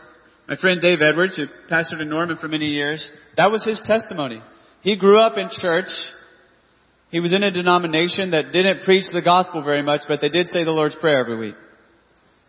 my 0.47 0.55
friend 0.57 0.81
Dave 0.81 1.01
Edwards, 1.01 1.37
who 1.37 1.45
pastored 1.73 2.01
in 2.01 2.09
Norman 2.09 2.37
for 2.37 2.47
many 2.47 2.67
years, 2.67 3.09
that 3.37 3.51
was 3.51 3.65
his 3.65 3.81
testimony. 3.87 4.41
He 4.81 4.97
grew 4.97 5.19
up 5.19 5.37
in 5.37 5.49
church. 5.49 5.89
He 7.09 7.19
was 7.19 7.33
in 7.33 7.43
a 7.43 7.51
denomination 7.51 8.31
that 8.31 8.51
didn't 8.51 8.83
preach 8.83 9.05
the 9.13 9.21
gospel 9.21 9.63
very 9.63 9.81
much, 9.81 10.01
but 10.07 10.21
they 10.21 10.29
did 10.29 10.51
say 10.51 10.63
the 10.63 10.71
Lord's 10.71 10.95
Prayer 10.95 11.19
every 11.19 11.37
week. 11.37 11.55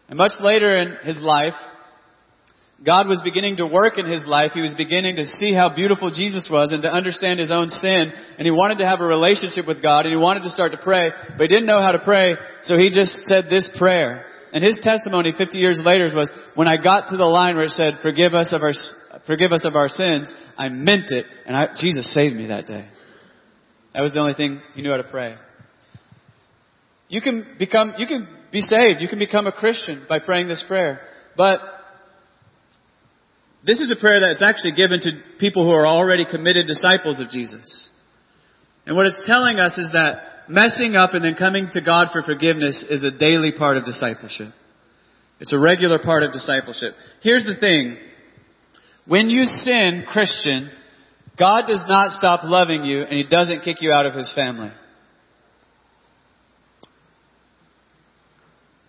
And 0.09 0.19
much 0.19 0.33
later 0.41 0.77
in 0.79 0.97
his 1.05 1.23
life, 1.23 1.55
God 2.85 3.09
was 3.09 3.23
beginning 3.25 3.57
to 3.57 3.67
work 3.67 3.97
in 3.99 4.05
his 4.05 4.27
life. 4.27 4.53
He 4.53 4.61
was 4.61 4.75
beginning 4.77 5.17
to 5.17 5.25
see 5.25 5.55
how 5.55 5.75
beautiful 5.75 6.11
Jesus 6.11 6.47
was 6.51 6.71
and 6.71 6.83
to 6.83 6.93
understand 6.93 7.41
his 7.41 7.51
own 7.51 7.71
sin. 7.71 8.13
And 8.37 8.45
he 8.45 8.51
wanted 8.51 8.79
to 8.79 8.87
have 8.87 9.01
a 9.01 9.07
relationship 9.07 9.67
with 9.67 9.83
God 9.83 10.05
and 10.05 10.13
he 10.13 10.17
wanted 10.17 10.43
to 10.43 10.51
start 10.51 10.73
to 10.73 10.79
pray, 10.79 11.11
but 11.39 11.43
he 11.43 11.49
didn't 11.49 11.67
know 11.67 11.81
how 11.81 11.93
to 11.93 11.99
pray. 11.99 12.35
So 12.65 12.77
he 12.77 12.91
just 12.91 13.13
said 13.29 13.47
this 13.49 13.71
prayer. 13.79 14.27
And 14.53 14.63
his 14.63 14.79
testimony 14.83 15.33
50 15.37 15.59
years 15.59 15.81
later 15.85 16.05
was, 16.15 16.31
when 16.55 16.69
I 16.69 16.77
got 16.83 17.09
to 17.09 17.17
the 17.17 17.25
line 17.25 17.57
where 17.57 17.65
it 17.65 17.71
said, 17.71 17.95
forgive 18.03 18.35
us 18.35 18.55
of 18.55 18.63
our, 18.63 18.73
forgive 19.27 19.53
us 19.53 19.61
of 19.65 19.75
our 19.75 19.89
sins, 19.89 20.35
I 20.57 20.69
meant 20.69 21.11
it, 21.11 21.27
and 21.47 21.57
I, 21.57 21.69
Jesus 21.79 22.13
saved 22.13 22.37
me 22.37 22.47
that 22.47 22.67
day. 22.67 22.89
That 23.95 24.03
was 24.03 24.13
the 24.13 24.21
only 24.21 24.35
thing 24.35 24.61
he 24.75 24.83
knew 24.83 24.91
how 24.91 24.99
to 24.99 25.05
pray. 25.05 25.37
You 27.09 27.21
can 27.21 27.47
become, 27.59 27.95
you 27.99 28.07
can 28.07 28.29
be 28.53 28.61
saved, 28.61 29.01
you 29.01 29.09
can 29.09 29.19
become 29.19 29.47
a 29.47 29.53
Christian 29.53 30.07
by 30.09 30.19
praying 30.19 30.49
this 30.49 30.65
prayer. 30.67 31.01
But, 31.37 31.61
this 33.67 33.81
is 33.81 33.91
a 33.91 34.01
prayer 34.01 34.21
that's 34.21 34.45
actually 34.45 34.73
given 34.73 35.01
to 35.01 35.11
people 35.39 35.65
who 35.65 35.73
are 35.73 35.87
already 35.87 36.25
committed 36.25 36.67
disciples 36.67 37.19
of 37.19 37.31
Jesus. 37.31 37.91
And 38.87 38.95
what 38.95 39.07
it's 39.07 39.27
telling 39.27 39.59
us 39.59 39.77
is 39.77 39.91
that 39.93 40.49
messing 40.49 40.95
up 40.95 41.15
and 41.15 41.25
then 41.25 41.35
coming 41.35 41.69
to 41.73 41.81
God 41.81 42.09
for 42.13 42.23
forgiveness 42.23 42.85
is 42.89 43.03
a 43.03 43.11
daily 43.11 43.51
part 43.51 43.77
of 43.77 43.85
discipleship. 43.85 44.53
It's 45.41 45.53
a 45.53 45.59
regular 45.59 45.99
part 45.99 46.23
of 46.23 46.33
discipleship. 46.33 46.95
Here's 47.23 47.45
the 47.45 47.57
thing. 47.59 47.97
When 49.07 49.29
you 49.29 49.45
sin, 49.45 50.05
Christian, 50.09 50.71
God 51.39 51.65
does 51.67 51.85
not 51.89 52.13
stop 52.13 52.41
loving 52.45 52.85
you 52.85 53.03
and 53.03 53.13
He 53.13 53.25
doesn't 53.25 53.63
kick 53.63 53.79
you 53.81 53.91
out 53.91 54.07
of 54.07 54.15
His 54.15 54.33
family. 54.35 54.71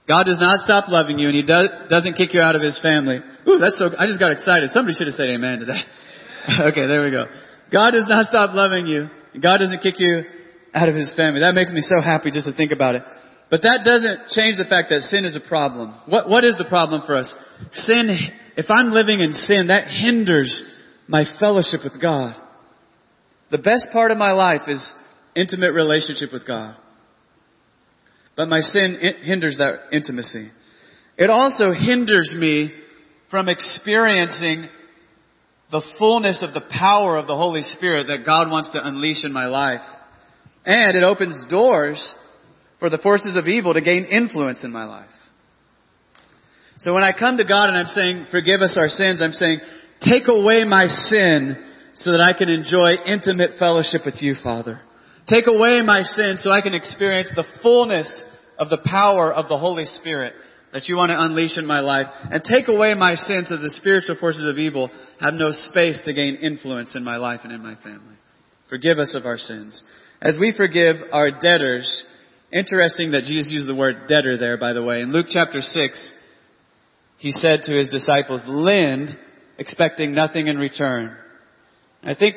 God 0.07 0.23
does 0.23 0.39
not 0.39 0.61
stop 0.61 0.87
loving 0.87 1.19
you 1.19 1.27
and 1.27 1.35
He 1.35 1.43
do, 1.43 1.67
doesn't 1.89 2.13
kick 2.13 2.33
you 2.33 2.41
out 2.41 2.55
of 2.55 2.61
His 2.61 2.79
family. 2.81 3.19
Ooh, 3.47 3.59
that's 3.59 3.77
so, 3.77 3.91
I 3.97 4.07
just 4.07 4.19
got 4.19 4.31
excited. 4.31 4.69
Somebody 4.69 4.95
should 4.95 5.07
have 5.07 5.15
said 5.15 5.27
amen 5.29 5.59
to 5.59 5.65
that. 5.65 5.83
okay, 6.71 6.87
there 6.87 7.03
we 7.03 7.11
go. 7.11 7.25
God 7.71 7.91
does 7.91 8.07
not 8.07 8.25
stop 8.25 8.53
loving 8.53 8.87
you. 8.87 9.09
God 9.41 9.57
doesn't 9.57 9.81
kick 9.81 9.99
you 9.99 10.23
out 10.73 10.87
of 10.87 10.95
His 10.95 11.13
family. 11.15 11.41
That 11.41 11.53
makes 11.53 11.71
me 11.71 11.81
so 11.81 12.01
happy 12.01 12.31
just 12.31 12.47
to 12.47 12.55
think 12.55 12.71
about 12.71 12.95
it. 12.95 13.03
But 13.49 13.61
that 13.63 13.81
doesn't 13.83 14.29
change 14.29 14.57
the 14.57 14.65
fact 14.67 14.89
that 14.89 15.01
sin 15.01 15.23
is 15.23 15.35
a 15.35 15.39
problem. 15.39 15.93
What, 16.07 16.29
what 16.29 16.43
is 16.43 16.55
the 16.57 16.65
problem 16.65 17.01
for 17.05 17.15
us? 17.15 17.33
Sin, 17.71 18.09
if 18.57 18.65
I'm 18.69 18.91
living 18.91 19.19
in 19.19 19.31
sin, 19.31 19.67
that 19.67 19.87
hinders 19.87 20.61
my 21.07 21.23
fellowship 21.39 21.81
with 21.83 22.01
God. 22.01 22.35
The 23.51 23.57
best 23.57 23.87
part 23.93 24.11
of 24.11 24.17
my 24.17 24.33
life 24.33 24.61
is 24.67 24.93
intimate 25.35 25.71
relationship 25.71 26.33
with 26.33 26.45
God. 26.45 26.75
But 28.37 28.47
my 28.47 28.61
sin 28.61 28.97
hinders 29.23 29.57
that 29.57 29.91
intimacy. 29.91 30.49
It 31.17 31.29
also 31.31 31.73
hinders 31.73 32.33
me 32.37 32.71
from 33.31 33.49
experiencing 33.49 34.69
the 35.71 35.81
fullness 35.99 36.41
of 36.41 36.53
the 36.53 36.61
power 36.71 37.17
of 37.17 37.27
the 37.27 37.35
Holy 37.35 37.63
Spirit 37.63 38.07
that 38.07 38.25
God 38.25 38.49
wants 38.49 38.71
to 38.71 38.87
unleash 38.87 39.25
in 39.25 39.33
my 39.33 39.47
life. 39.47 39.81
And 40.65 40.95
it 40.95 41.03
opens 41.03 41.37
doors 41.49 42.15
for 42.79 42.89
the 42.89 42.99
forces 42.99 43.37
of 43.37 43.47
evil 43.47 43.73
to 43.73 43.81
gain 43.81 44.05
influence 44.05 44.63
in 44.63 44.71
my 44.71 44.85
life. 44.85 45.09
So 46.79 46.93
when 46.93 47.03
I 47.03 47.11
come 47.11 47.37
to 47.37 47.43
God 47.43 47.69
and 47.69 47.77
I'm 47.77 47.87
saying, 47.87 48.27
forgive 48.29 48.61
us 48.61 48.77
our 48.79 48.87
sins, 48.87 49.21
I'm 49.21 49.31
saying, 49.31 49.59
take 50.01 50.27
away 50.27 50.63
my 50.63 50.85
sin 50.85 51.63
so 51.95 52.11
that 52.11 52.21
I 52.21 52.37
can 52.37 52.49
enjoy 52.49 52.93
intimate 53.03 53.57
fellowship 53.57 54.01
with 54.05 54.21
you, 54.21 54.35
Father. 54.43 54.81
Take 55.27 55.47
away 55.47 55.81
my 55.81 56.01
sin 56.01 56.37
so 56.37 56.51
I 56.51 56.61
can 56.61 56.73
experience 56.73 57.31
the 57.35 57.45
fullness 57.61 58.23
of 58.57 58.69
the 58.69 58.79
power 58.83 59.33
of 59.33 59.49
the 59.49 59.57
Holy 59.57 59.85
Spirit 59.85 60.33
that 60.73 60.87
you 60.87 60.95
want 60.95 61.09
to 61.09 61.21
unleash 61.21 61.57
in 61.57 61.65
my 61.65 61.81
life. 61.81 62.07
And 62.31 62.43
take 62.43 62.67
away 62.67 62.93
my 62.93 63.15
sin 63.15 63.43
so 63.43 63.57
the 63.57 63.69
spiritual 63.69 64.15
forces 64.19 64.47
of 64.47 64.57
evil 64.57 64.89
have 65.19 65.33
no 65.33 65.49
space 65.51 65.99
to 66.05 66.13
gain 66.13 66.35
influence 66.35 66.95
in 66.95 67.03
my 67.03 67.17
life 67.17 67.41
and 67.43 67.51
in 67.51 67.61
my 67.61 67.75
family. 67.75 68.15
Forgive 68.69 68.99
us 68.99 69.15
of 69.15 69.25
our 69.25 69.37
sins. 69.37 69.83
As 70.21 70.37
we 70.39 70.53
forgive 70.55 70.95
our 71.11 71.31
debtors, 71.31 72.05
interesting 72.51 73.11
that 73.11 73.23
Jesus 73.23 73.51
used 73.51 73.67
the 73.67 73.75
word 73.75 74.07
debtor 74.07 74.37
there, 74.37 74.57
by 74.57 74.73
the 74.73 74.83
way. 74.83 75.01
In 75.01 75.11
Luke 75.11 75.27
chapter 75.29 75.61
6, 75.61 76.13
he 77.17 77.31
said 77.31 77.61
to 77.63 77.75
his 77.75 77.89
disciples, 77.89 78.43
lend, 78.47 79.09
expecting 79.57 80.13
nothing 80.13 80.47
in 80.47 80.57
return. 80.57 81.15
I 82.03 82.15
think 82.15 82.35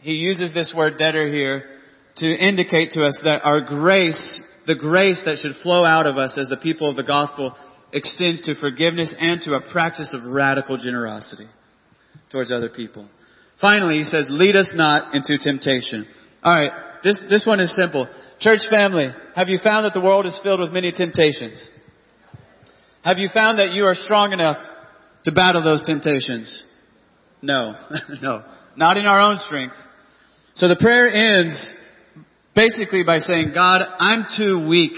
he 0.00 0.12
uses 0.12 0.54
this 0.54 0.72
word 0.74 0.98
debtor 0.98 1.28
here 1.28 1.73
to 2.16 2.26
indicate 2.26 2.92
to 2.92 3.04
us 3.04 3.20
that 3.24 3.44
our 3.44 3.60
grace, 3.60 4.42
the 4.66 4.74
grace 4.74 5.22
that 5.24 5.38
should 5.38 5.56
flow 5.62 5.84
out 5.84 6.06
of 6.06 6.16
us 6.16 6.38
as 6.38 6.48
the 6.48 6.56
people 6.56 6.88
of 6.88 6.96
the 6.96 7.02
gospel 7.02 7.56
extends 7.92 8.42
to 8.42 8.54
forgiveness 8.54 9.14
and 9.18 9.40
to 9.42 9.54
a 9.54 9.60
practice 9.72 10.14
of 10.14 10.24
radical 10.24 10.76
generosity 10.76 11.46
towards 12.30 12.52
other 12.52 12.68
people. 12.68 13.08
Finally, 13.60 13.98
he 13.98 14.04
says, 14.04 14.26
lead 14.30 14.56
us 14.56 14.70
not 14.74 15.14
into 15.14 15.38
temptation. 15.38 16.06
Alright, 16.44 16.72
this, 17.02 17.24
this 17.28 17.46
one 17.46 17.60
is 17.60 17.74
simple. 17.74 18.08
Church 18.40 18.60
family, 18.68 19.08
have 19.36 19.48
you 19.48 19.58
found 19.62 19.86
that 19.86 19.94
the 19.94 20.00
world 20.00 20.26
is 20.26 20.38
filled 20.42 20.60
with 20.60 20.72
many 20.72 20.92
temptations? 20.92 21.70
Have 23.04 23.18
you 23.18 23.28
found 23.32 23.58
that 23.58 23.72
you 23.72 23.84
are 23.84 23.94
strong 23.94 24.32
enough 24.32 24.58
to 25.24 25.32
battle 25.32 25.62
those 25.62 25.84
temptations? 25.84 26.64
No. 27.42 27.74
no. 28.22 28.42
Not 28.76 28.96
in 28.96 29.06
our 29.06 29.20
own 29.20 29.36
strength. 29.36 29.76
So 30.54 30.68
the 30.68 30.76
prayer 30.76 31.08
ends 31.08 31.72
basically 32.54 33.04
by 33.04 33.18
saying, 33.18 33.52
God, 33.54 33.82
I'm 33.98 34.26
too 34.36 34.66
weak 34.68 34.92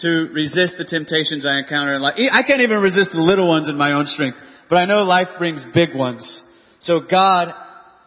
to 0.00 0.08
resist 0.32 0.74
the 0.78 0.84
temptations 0.84 1.46
I 1.46 1.58
encounter 1.58 1.94
in 1.94 2.02
life. 2.02 2.14
I 2.30 2.42
can't 2.42 2.60
even 2.60 2.80
resist 2.80 3.10
the 3.12 3.20
little 3.20 3.48
ones 3.48 3.68
in 3.68 3.76
my 3.76 3.92
own 3.92 4.06
strength, 4.06 4.36
but 4.68 4.76
I 4.76 4.84
know 4.84 5.02
life 5.02 5.28
brings 5.38 5.64
big 5.74 5.94
ones. 5.94 6.44
So 6.80 7.00
God, 7.08 7.54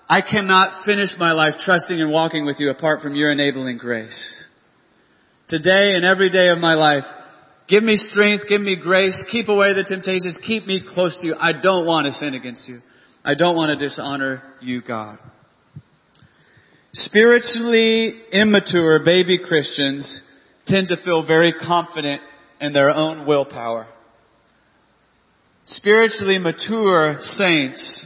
I 0.09 0.21
cannot 0.21 0.85
finish 0.85 1.09
my 1.17 1.31
life 1.31 1.53
trusting 1.63 1.99
and 1.99 2.11
walking 2.11 2.45
with 2.45 2.57
you 2.59 2.69
apart 2.69 3.01
from 3.01 3.15
your 3.15 3.31
enabling 3.31 3.77
grace. 3.77 4.43
Today 5.47 5.95
and 5.95 6.03
every 6.03 6.29
day 6.29 6.49
of 6.49 6.57
my 6.57 6.73
life, 6.73 7.03
give 7.69 7.83
me 7.83 7.95
strength, 7.95 8.45
give 8.49 8.61
me 8.61 8.75
grace, 8.75 9.17
keep 9.31 9.47
away 9.47 9.73
the 9.73 9.83
temptations, 9.83 10.37
keep 10.45 10.67
me 10.67 10.83
close 10.85 11.17
to 11.21 11.27
you. 11.27 11.35
I 11.39 11.53
don't 11.53 11.85
want 11.85 12.05
to 12.05 12.11
sin 12.11 12.33
against 12.33 12.67
you. 12.67 12.81
I 13.23 13.35
don't 13.35 13.55
want 13.55 13.77
to 13.77 13.87
dishonor 13.87 14.43
you, 14.59 14.81
God. 14.81 15.19
Spiritually 16.97 18.13
immature 18.31 18.99
baby 19.03 19.37
Christians 19.37 20.21
tend 20.65 20.87
to 20.87 20.97
feel 21.03 21.27
very 21.27 21.51
confident 21.51 22.21
in 22.61 22.71
their 22.71 22.89
own 22.89 23.27
willpower. 23.27 23.87
Spiritually 25.65 26.39
mature 26.39 27.17
saints 27.19 28.05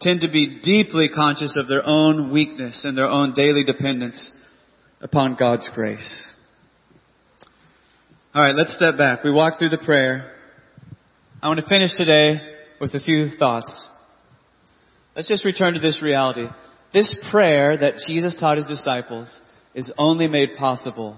tend 0.00 0.22
to 0.22 0.30
be 0.30 0.60
deeply 0.62 1.10
conscious 1.14 1.58
of 1.58 1.68
their 1.68 1.86
own 1.86 2.32
weakness 2.32 2.86
and 2.86 2.96
their 2.96 3.08
own 3.08 3.34
daily 3.34 3.64
dependence 3.64 4.30
upon 5.02 5.36
God's 5.38 5.68
grace. 5.74 6.30
Alright, 8.34 8.54
let's 8.54 8.74
step 8.74 8.96
back. 8.96 9.24
We 9.24 9.30
walked 9.30 9.58
through 9.58 9.68
the 9.68 9.78
prayer. 9.84 10.32
I 11.42 11.48
want 11.48 11.60
to 11.60 11.68
finish 11.68 11.94
today 11.98 12.40
with 12.80 12.94
a 12.94 13.00
few 13.00 13.28
thoughts. 13.38 13.88
Let's 15.14 15.28
just 15.28 15.44
return 15.44 15.74
to 15.74 15.80
this 15.80 16.00
reality. 16.02 16.46
This 16.92 17.14
prayer 17.30 17.76
that 17.76 17.94
Jesus 18.06 18.36
taught 18.38 18.56
his 18.56 18.66
disciples 18.66 19.40
is 19.74 19.92
only 19.96 20.26
made 20.26 20.56
possible 20.58 21.16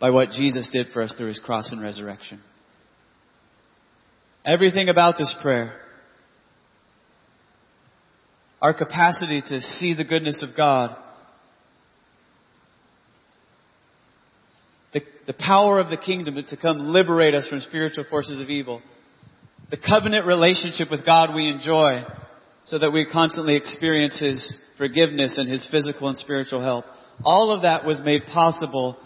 by 0.00 0.10
what 0.10 0.30
Jesus 0.30 0.70
did 0.72 0.86
for 0.92 1.02
us 1.02 1.14
through 1.16 1.28
his 1.28 1.38
cross 1.38 1.70
and 1.72 1.82
resurrection. 1.82 2.40
Everything 4.44 4.88
about 4.88 5.18
this 5.18 5.34
prayer, 5.42 5.74
our 8.62 8.72
capacity 8.72 9.42
to 9.42 9.60
see 9.60 9.92
the 9.92 10.04
goodness 10.04 10.42
of 10.42 10.56
God, 10.56 10.96
the, 14.94 15.02
the 15.26 15.34
power 15.34 15.78
of 15.78 15.90
the 15.90 15.98
kingdom 15.98 16.42
to 16.48 16.56
come 16.56 16.92
liberate 16.94 17.34
us 17.34 17.46
from 17.46 17.60
spiritual 17.60 18.04
forces 18.08 18.40
of 18.40 18.48
evil, 18.48 18.80
the 19.70 19.76
covenant 19.76 20.24
relationship 20.24 20.90
with 20.90 21.04
God 21.04 21.34
we 21.34 21.48
enjoy, 21.48 22.02
so 22.64 22.78
that 22.78 22.92
we 22.92 23.06
constantly 23.06 23.56
experience 23.56 24.20
His 24.20 24.56
forgiveness 24.78 25.38
and 25.38 25.48
His 25.48 25.66
physical 25.70 26.08
and 26.08 26.16
spiritual 26.16 26.62
help. 26.62 26.84
All 27.24 27.52
of 27.52 27.62
that 27.62 27.84
was 27.84 28.00
made 28.04 28.26
possible 28.26 28.96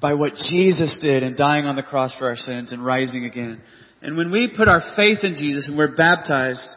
by 0.00 0.14
what 0.14 0.34
Jesus 0.34 0.98
did 1.00 1.22
in 1.22 1.36
dying 1.36 1.64
on 1.64 1.76
the 1.76 1.82
cross 1.82 2.14
for 2.18 2.28
our 2.28 2.36
sins 2.36 2.72
and 2.72 2.84
rising 2.84 3.24
again. 3.24 3.60
And 4.02 4.16
when 4.16 4.30
we 4.30 4.52
put 4.54 4.68
our 4.68 4.82
faith 4.96 5.18
in 5.22 5.34
Jesus 5.34 5.68
and 5.68 5.78
we're 5.78 5.96
baptized 5.96 6.68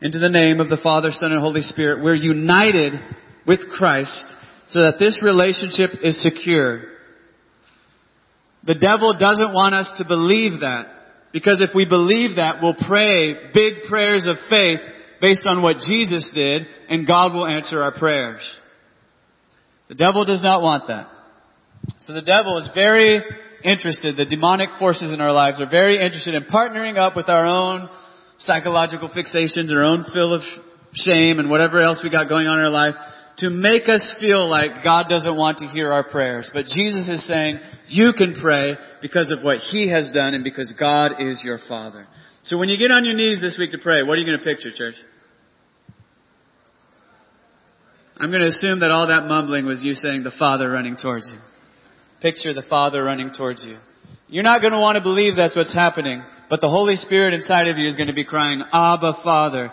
into 0.00 0.18
the 0.18 0.28
name 0.28 0.60
of 0.60 0.68
the 0.68 0.80
Father, 0.82 1.10
Son, 1.12 1.32
and 1.32 1.40
Holy 1.40 1.60
Spirit, 1.60 2.02
we're 2.02 2.14
united 2.14 2.94
with 3.46 3.60
Christ 3.70 4.34
so 4.66 4.82
that 4.82 4.98
this 4.98 5.22
relationship 5.22 5.90
is 6.02 6.22
secure. 6.22 6.82
The 8.64 8.74
devil 8.74 9.16
doesn't 9.16 9.54
want 9.54 9.74
us 9.74 9.90
to 9.98 10.04
believe 10.04 10.60
that 10.60 10.86
because 11.32 11.60
if 11.60 11.70
we 11.74 11.86
believe 11.86 12.36
that, 12.36 12.56
we'll 12.62 12.74
pray 12.74 13.52
big 13.54 13.84
prayers 13.88 14.26
of 14.26 14.36
faith 14.50 14.80
based 15.20 15.46
on 15.46 15.62
what 15.62 15.78
Jesus 15.78 16.30
did, 16.34 16.66
and 16.88 17.06
God 17.06 17.32
will 17.32 17.46
answer 17.46 17.82
our 17.82 17.92
prayers. 17.92 18.40
The 19.88 19.94
devil 19.94 20.24
does 20.24 20.42
not 20.42 20.62
want 20.62 20.88
that. 20.88 21.08
So 21.98 22.12
the 22.12 22.22
devil 22.22 22.58
is 22.58 22.70
very 22.74 23.20
interested, 23.64 24.16
the 24.16 24.24
demonic 24.24 24.70
forces 24.78 25.12
in 25.12 25.20
our 25.20 25.32
lives 25.32 25.60
are 25.60 25.68
very 25.68 25.96
interested 25.96 26.34
in 26.34 26.44
partnering 26.44 26.96
up 26.96 27.16
with 27.16 27.28
our 27.28 27.46
own 27.46 27.88
psychological 28.38 29.08
fixations, 29.08 29.72
our 29.72 29.82
own 29.82 30.04
fill 30.12 30.34
of 30.34 30.42
shame 30.94 31.38
and 31.38 31.50
whatever 31.50 31.80
else 31.80 32.00
we 32.02 32.10
got 32.10 32.28
going 32.28 32.46
on 32.46 32.58
in 32.58 32.64
our 32.64 32.70
life 32.70 32.94
to 33.38 33.50
make 33.50 33.88
us 33.88 34.14
feel 34.20 34.48
like 34.48 34.82
God 34.82 35.06
doesn't 35.08 35.36
want 35.36 35.58
to 35.58 35.66
hear 35.66 35.92
our 35.92 36.02
prayers. 36.02 36.50
But 36.52 36.66
Jesus 36.66 37.06
is 37.08 37.26
saying, 37.26 37.60
you 37.86 38.12
can 38.16 38.34
pray 38.34 38.74
because 39.00 39.30
of 39.30 39.44
what 39.44 39.58
He 39.58 39.88
has 39.90 40.10
done 40.12 40.34
and 40.34 40.42
because 40.42 40.74
God 40.78 41.12
is 41.20 41.42
your 41.44 41.58
Father. 41.68 42.06
So 42.48 42.56
when 42.56 42.70
you 42.70 42.78
get 42.78 42.90
on 42.90 43.04
your 43.04 43.12
knees 43.12 43.38
this 43.42 43.58
week 43.58 43.72
to 43.72 43.78
pray, 43.78 44.02
what 44.02 44.16
are 44.16 44.20
you 44.22 44.26
going 44.26 44.38
to 44.38 44.44
picture, 44.44 44.70
church? 44.74 44.94
I'm 48.16 48.30
going 48.30 48.40
to 48.40 48.48
assume 48.48 48.80
that 48.80 48.90
all 48.90 49.08
that 49.08 49.26
mumbling 49.26 49.66
was 49.66 49.82
you 49.82 49.92
saying 49.92 50.22
the 50.22 50.32
Father 50.38 50.70
running 50.70 50.96
towards 50.96 51.30
you. 51.30 51.38
Picture 52.22 52.54
the 52.54 52.62
Father 52.62 53.04
running 53.04 53.32
towards 53.36 53.62
you. 53.62 53.76
You're 54.28 54.44
not 54.44 54.62
going 54.62 54.72
to 54.72 54.80
want 54.80 54.96
to 54.96 55.02
believe 55.02 55.36
that's 55.36 55.54
what's 55.54 55.74
happening, 55.74 56.22
but 56.48 56.62
the 56.62 56.70
Holy 56.70 56.96
Spirit 56.96 57.34
inside 57.34 57.68
of 57.68 57.76
you 57.76 57.86
is 57.86 57.96
going 57.96 58.08
to 58.08 58.14
be 58.14 58.24
crying, 58.24 58.62
Abba 58.72 59.20
Father. 59.22 59.70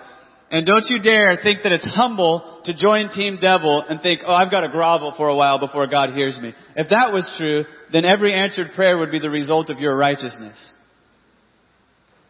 And 0.52 0.66
don't 0.66 0.84
you 0.90 1.02
dare 1.02 1.38
think 1.42 1.64
that 1.64 1.72
it's 1.72 1.88
humble 1.88 2.62
to 2.66 2.78
join 2.78 3.08
Team 3.10 3.38
Devil 3.40 3.86
and 3.88 4.02
think, 4.02 4.20
oh, 4.28 4.34
I've 4.34 4.52
got 4.52 4.62
to 4.62 4.70
grovel 4.70 5.14
for 5.16 5.30
a 5.30 5.36
while 5.36 5.60
before 5.60 5.88
God 5.88 6.10
hears 6.14 6.38
me. 6.42 6.54
If 6.76 6.90
that 6.90 7.14
was 7.14 7.34
true, 7.38 7.64
then 7.94 8.04
every 8.04 8.34
answered 8.34 8.72
prayer 8.76 8.98
would 8.98 9.12
be 9.12 9.20
the 9.20 9.30
result 9.30 9.70
of 9.70 9.80
your 9.80 9.96
righteousness. 9.96 10.74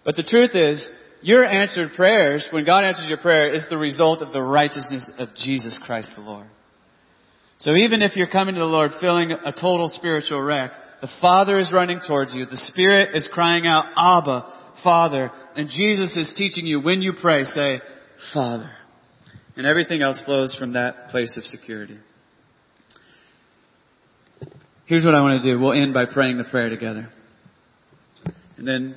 But 0.05 0.15
the 0.15 0.23
truth 0.23 0.51
is, 0.53 0.89
your 1.21 1.45
answered 1.45 1.89
prayers, 1.95 2.47
when 2.51 2.65
God 2.65 2.85
answers 2.85 3.09
your 3.09 3.17
prayer, 3.17 3.51
is 3.51 3.65
the 3.69 3.77
result 3.77 4.21
of 4.21 4.31
the 4.31 4.41
righteousness 4.41 5.11
of 5.17 5.29
Jesus 5.35 5.79
Christ 5.83 6.11
the 6.15 6.21
Lord. 6.21 6.45
So 7.57 7.71
even 7.71 8.01
if 8.03 8.15
you're 8.15 8.27
coming 8.27 8.55
to 8.55 8.59
the 8.59 8.65
Lord 8.65 8.91
feeling 9.01 9.31
a 9.31 9.51
total 9.51 9.89
spiritual 9.89 10.41
wreck, 10.41 10.71
the 11.01 11.09
Father 11.19 11.57
is 11.57 11.71
running 11.73 11.99
towards 12.07 12.33
you. 12.33 12.45
The 12.45 12.57
Spirit 12.57 13.15
is 13.15 13.27
crying 13.33 13.65
out, 13.65 13.85
Abba, 13.97 14.53
Father. 14.83 15.31
And 15.55 15.67
Jesus 15.67 16.15
is 16.15 16.33
teaching 16.37 16.65
you 16.65 16.79
when 16.79 17.01
you 17.01 17.13
pray, 17.19 17.43
say, 17.43 17.81
Father. 18.33 18.69
And 19.55 19.65
everything 19.65 20.01
else 20.01 20.21
flows 20.25 20.55
from 20.57 20.73
that 20.73 21.09
place 21.09 21.37
of 21.37 21.43
security. 21.43 21.97
Here's 24.85 25.03
what 25.03 25.15
I 25.15 25.21
want 25.21 25.41
to 25.41 25.51
do. 25.51 25.59
We'll 25.59 25.73
end 25.73 25.93
by 25.93 26.05
praying 26.05 26.37
the 26.37 26.43
prayer 26.43 26.69
together. 26.69 27.09
And 28.57 28.67
then, 28.67 28.95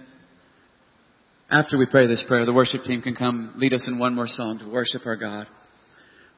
after 1.50 1.78
we 1.78 1.86
pray 1.86 2.06
this 2.06 2.22
prayer, 2.26 2.44
the 2.44 2.52
worship 2.52 2.82
team 2.82 3.00
can 3.00 3.14
come 3.14 3.54
lead 3.56 3.72
us 3.72 3.86
in 3.88 3.98
one 3.98 4.14
more 4.14 4.26
song 4.26 4.58
to 4.58 4.70
worship 4.70 5.06
our 5.06 5.16
God. 5.16 5.46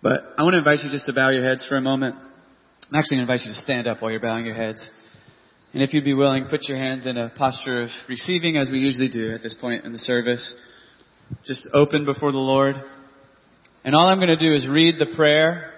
But 0.03 0.21
I 0.39 0.45
want 0.45 0.55
to 0.55 0.59
invite 0.59 0.79
you 0.85 0.91
just 0.91 1.07
to 1.07 1.13
bow 1.13 1.31
your 1.31 1.45
heads 1.45 1.67
for 1.69 1.77
a 1.77 1.81
moment. 1.81 2.15
I'm 2.15 2.99
actually 2.99 3.19
going 3.19 3.27
to 3.27 3.33
invite 3.33 3.47
you 3.47 3.53
to 3.53 3.61
stand 3.61 3.87
up 3.87 4.01
while 4.01 4.11
you're 4.11 4.21
bowing 4.21 4.47
your 4.47 4.55
heads. 4.55 4.91
And 5.73 5.83
if 5.83 5.93
you'd 5.93 6.05
be 6.05 6.15
willing, 6.15 6.47
put 6.47 6.69
your 6.69 6.79
hands 6.79 7.07
in 7.07 7.17
a 7.17 7.31
posture 7.37 7.83
of 7.83 7.89
receiving 8.09 8.57
as 8.57 8.71
we 8.71 8.79
usually 8.79 9.09
do 9.09 9.33
at 9.33 9.43
this 9.43 9.55
point 9.61 9.85
in 9.85 9.93
the 9.93 9.99
service. 9.99 10.55
Just 11.45 11.69
open 11.73 12.05
before 12.05 12.33
the 12.33 12.39
Lord. 12.39 12.77
And 13.85 13.95
all 13.95 14.09
I'm 14.09 14.19
going 14.19 14.29
to 14.29 14.37
do 14.37 14.55
is 14.55 14.67
read 14.67 14.97
the 14.99 15.15
prayer 15.17 15.73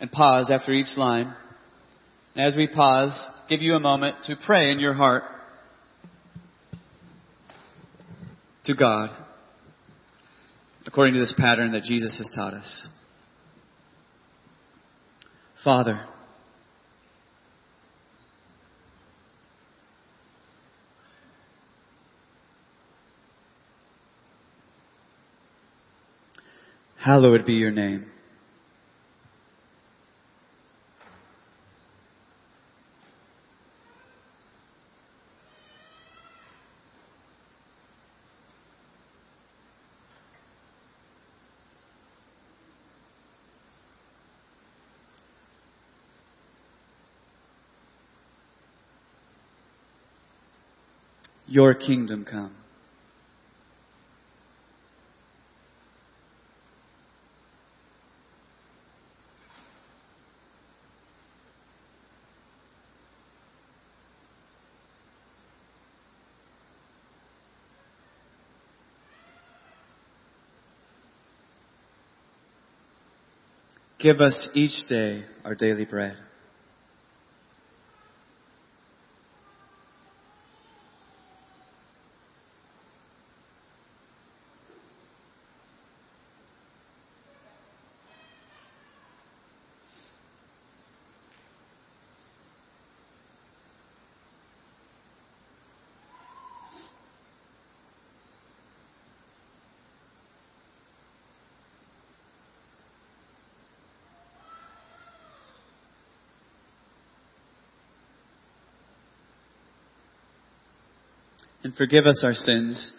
and 0.00 0.10
pause 0.10 0.50
after 0.50 0.72
each 0.72 0.96
line. 0.96 1.34
And 2.34 2.46
as 2.46 2.54
we 2.56 2.66
pause, 2.66 3.28
give 3.48 3.60
you 3.60 3.74
a 3.74 3.80
moment 3.80 4.16
to 4.24 4.36
pray 4.46 4.70
in 4.70 4.78
your 4.78 4.94
heart 4.94 5.24
to 8.68 8.74
God 8.74 9.08
according 10.84 11.14
to 11.14 11.20
this 11.20 11.34
pattern 11.38 11.72
that 11.72 11.82
Jesus 11.84 12.16
has 12.18 12.30
taught 12.36 12.52
us. 12.52 12.86
Father, 15.64 16.04
hallowed 26.98 27.46
be 27.46 27.54
your 27.54 27.70
name. 27.70 28.06
Your 51.58 51.74
kingdom 51.74 52.24
come. 52.24 52.54
Give 73.98 74.20
us 74.20 74.48
each 74.54 74.88
day 74.88 75.24
our 75.44 75.56
daily 75.56 75.84
bread. 75.86 76.27
And 111.68 111.76
forgive 111.76 112.06
us 112.06 112.22
our 112.24 112.32
sins 112.32 112.92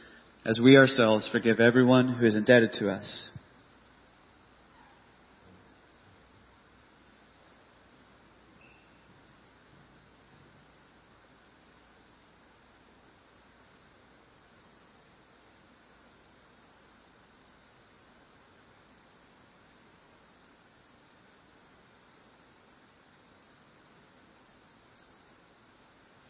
as 0.45 0.59
we 0.63 0.78
ourselves 0.78 1.28
forgive 1.32 1.59
everyone 1.59 2.07
who 2.07 2.24
is 2.24 2.36
indebted 2.36 2.72
to 2.72 2.88
us. 2.88 3.32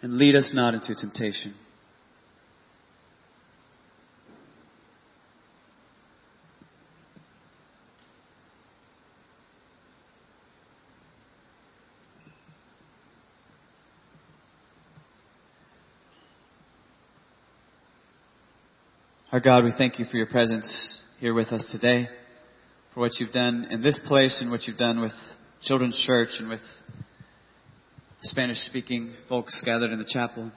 And 0.02 0.18
lead 0.18 0.38
us 0.38 0.54
not 0.56 0.74
into 0.74 0.96
temptation. 0.96 1.54
Our 19.40 19.62
God, 19.62 19.64
we 19.64 19.72
thank 19.78 20.00
you 20.00 20.06
for 20.12 20.18
your 20.18 20.26
presence 20.26 21.02
here 21.22 21.34
with 21.34 21.48
us 21.54 21.66
today, 21.72 22.10
for 22.94 23.00
what 23.00 23.14
you've 23.22 23.32
done 23.32 23.70
in 23.72 23.82
this 23.82 23.98
place 24.06 24.42
and 24.42 24.52
what 24.52 24.68
you've 24.68 24.76
done 24.76 25.00
with 25.00 25.14
Children's 25.62 26.04
Church 26.06 26.28
and 26.40 26.50
with 26.50 26.60
Spanish 28.20 28.58
speaking 28.66 29.14
folks 29.30 29.62
gathered 29.64 29.92
in 29.92 29.98
the 29.98 30.04
chapel. 30.06 30.52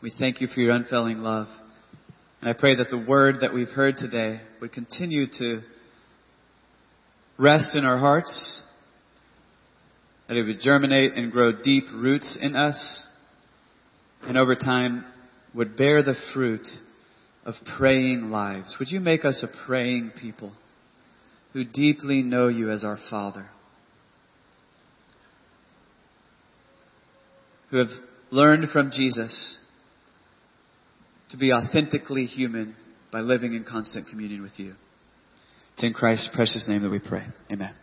We 0.00 0.10
thank 0.18 0.40
you 0.40 0.46
for 0.46 0.60
your 0.60 0.74
unfailing 0.74 1.18
love. 1.18 1.48
And 2.40 2.48
I 2.48 2.54
pray 2.54 2.76
that 2.76 2.88
the 2.88 3.04
word 3.06 3.40
that 3.42 3.52
we've 3.52 3.68
heard 3.68 3.98
today 3.98 4.40
would 4.62 4.72
continue 4.72 5.26
to 5.38 5.60
rest 7.38 7.74
in 7.74 7.84
our 7.84 7.98
hearts, 7.98 8.62
that 10.28 10.38
it 10.38 10.44
would 10.44 10.60
germinate 10.60 11.12
and 11.12 11.30
grow 11.30 11.52
deep 11.62 11.84
roots 11.92 12.38
in 12.40 12.56
us, 12.56 13.06
and 14.22 14.38
over 14.38 14.54
time 14.54 15.04
would 15.54 15.76
bear 15.76 16.02
the 16.02 16.14
fruit 16.32 16.66
of 17.50 17.66
praying 17.76 18.30
lives. 18.30 18.76
Would 18.78 18.90
you 18.90 19.00
make 19.00 19.24
us 19.24 19.44
a 19.44 19.66
praying 19.66 20.12
people 20.20 20.52
who 21.52 21.64
deeply 21.64 22.22
know 22.22 22.48
you 22.48 22.70
as 22.70 22.84
our 22.84 22.98
Father? 23.10 23.46
Who 27.70 27.78
have 27.78 27.88
learned 28.30 28.70
from 28.70 28.90
Jesus 28.90 29.58
to 31.30 31.36
be 31.36 31.52
authentically 31.52 32.24
human 32.24 32.76
by 33.12 33.20
living 33.20 33.54
in 33.54 33.64
constant 33.64 34.08
communion 34.08 34.42
with 34.42 34.58
you. 34.58 34.74
It's 35.74 35.84
in 35.84 35.92
Christ's 35.92 36.28
precious 36.34 36.66
name 36.68 36.82
that 36.82 36.90
we 36.90 36.98
pray. 36.98 37.26
Amen. 37.50 37.74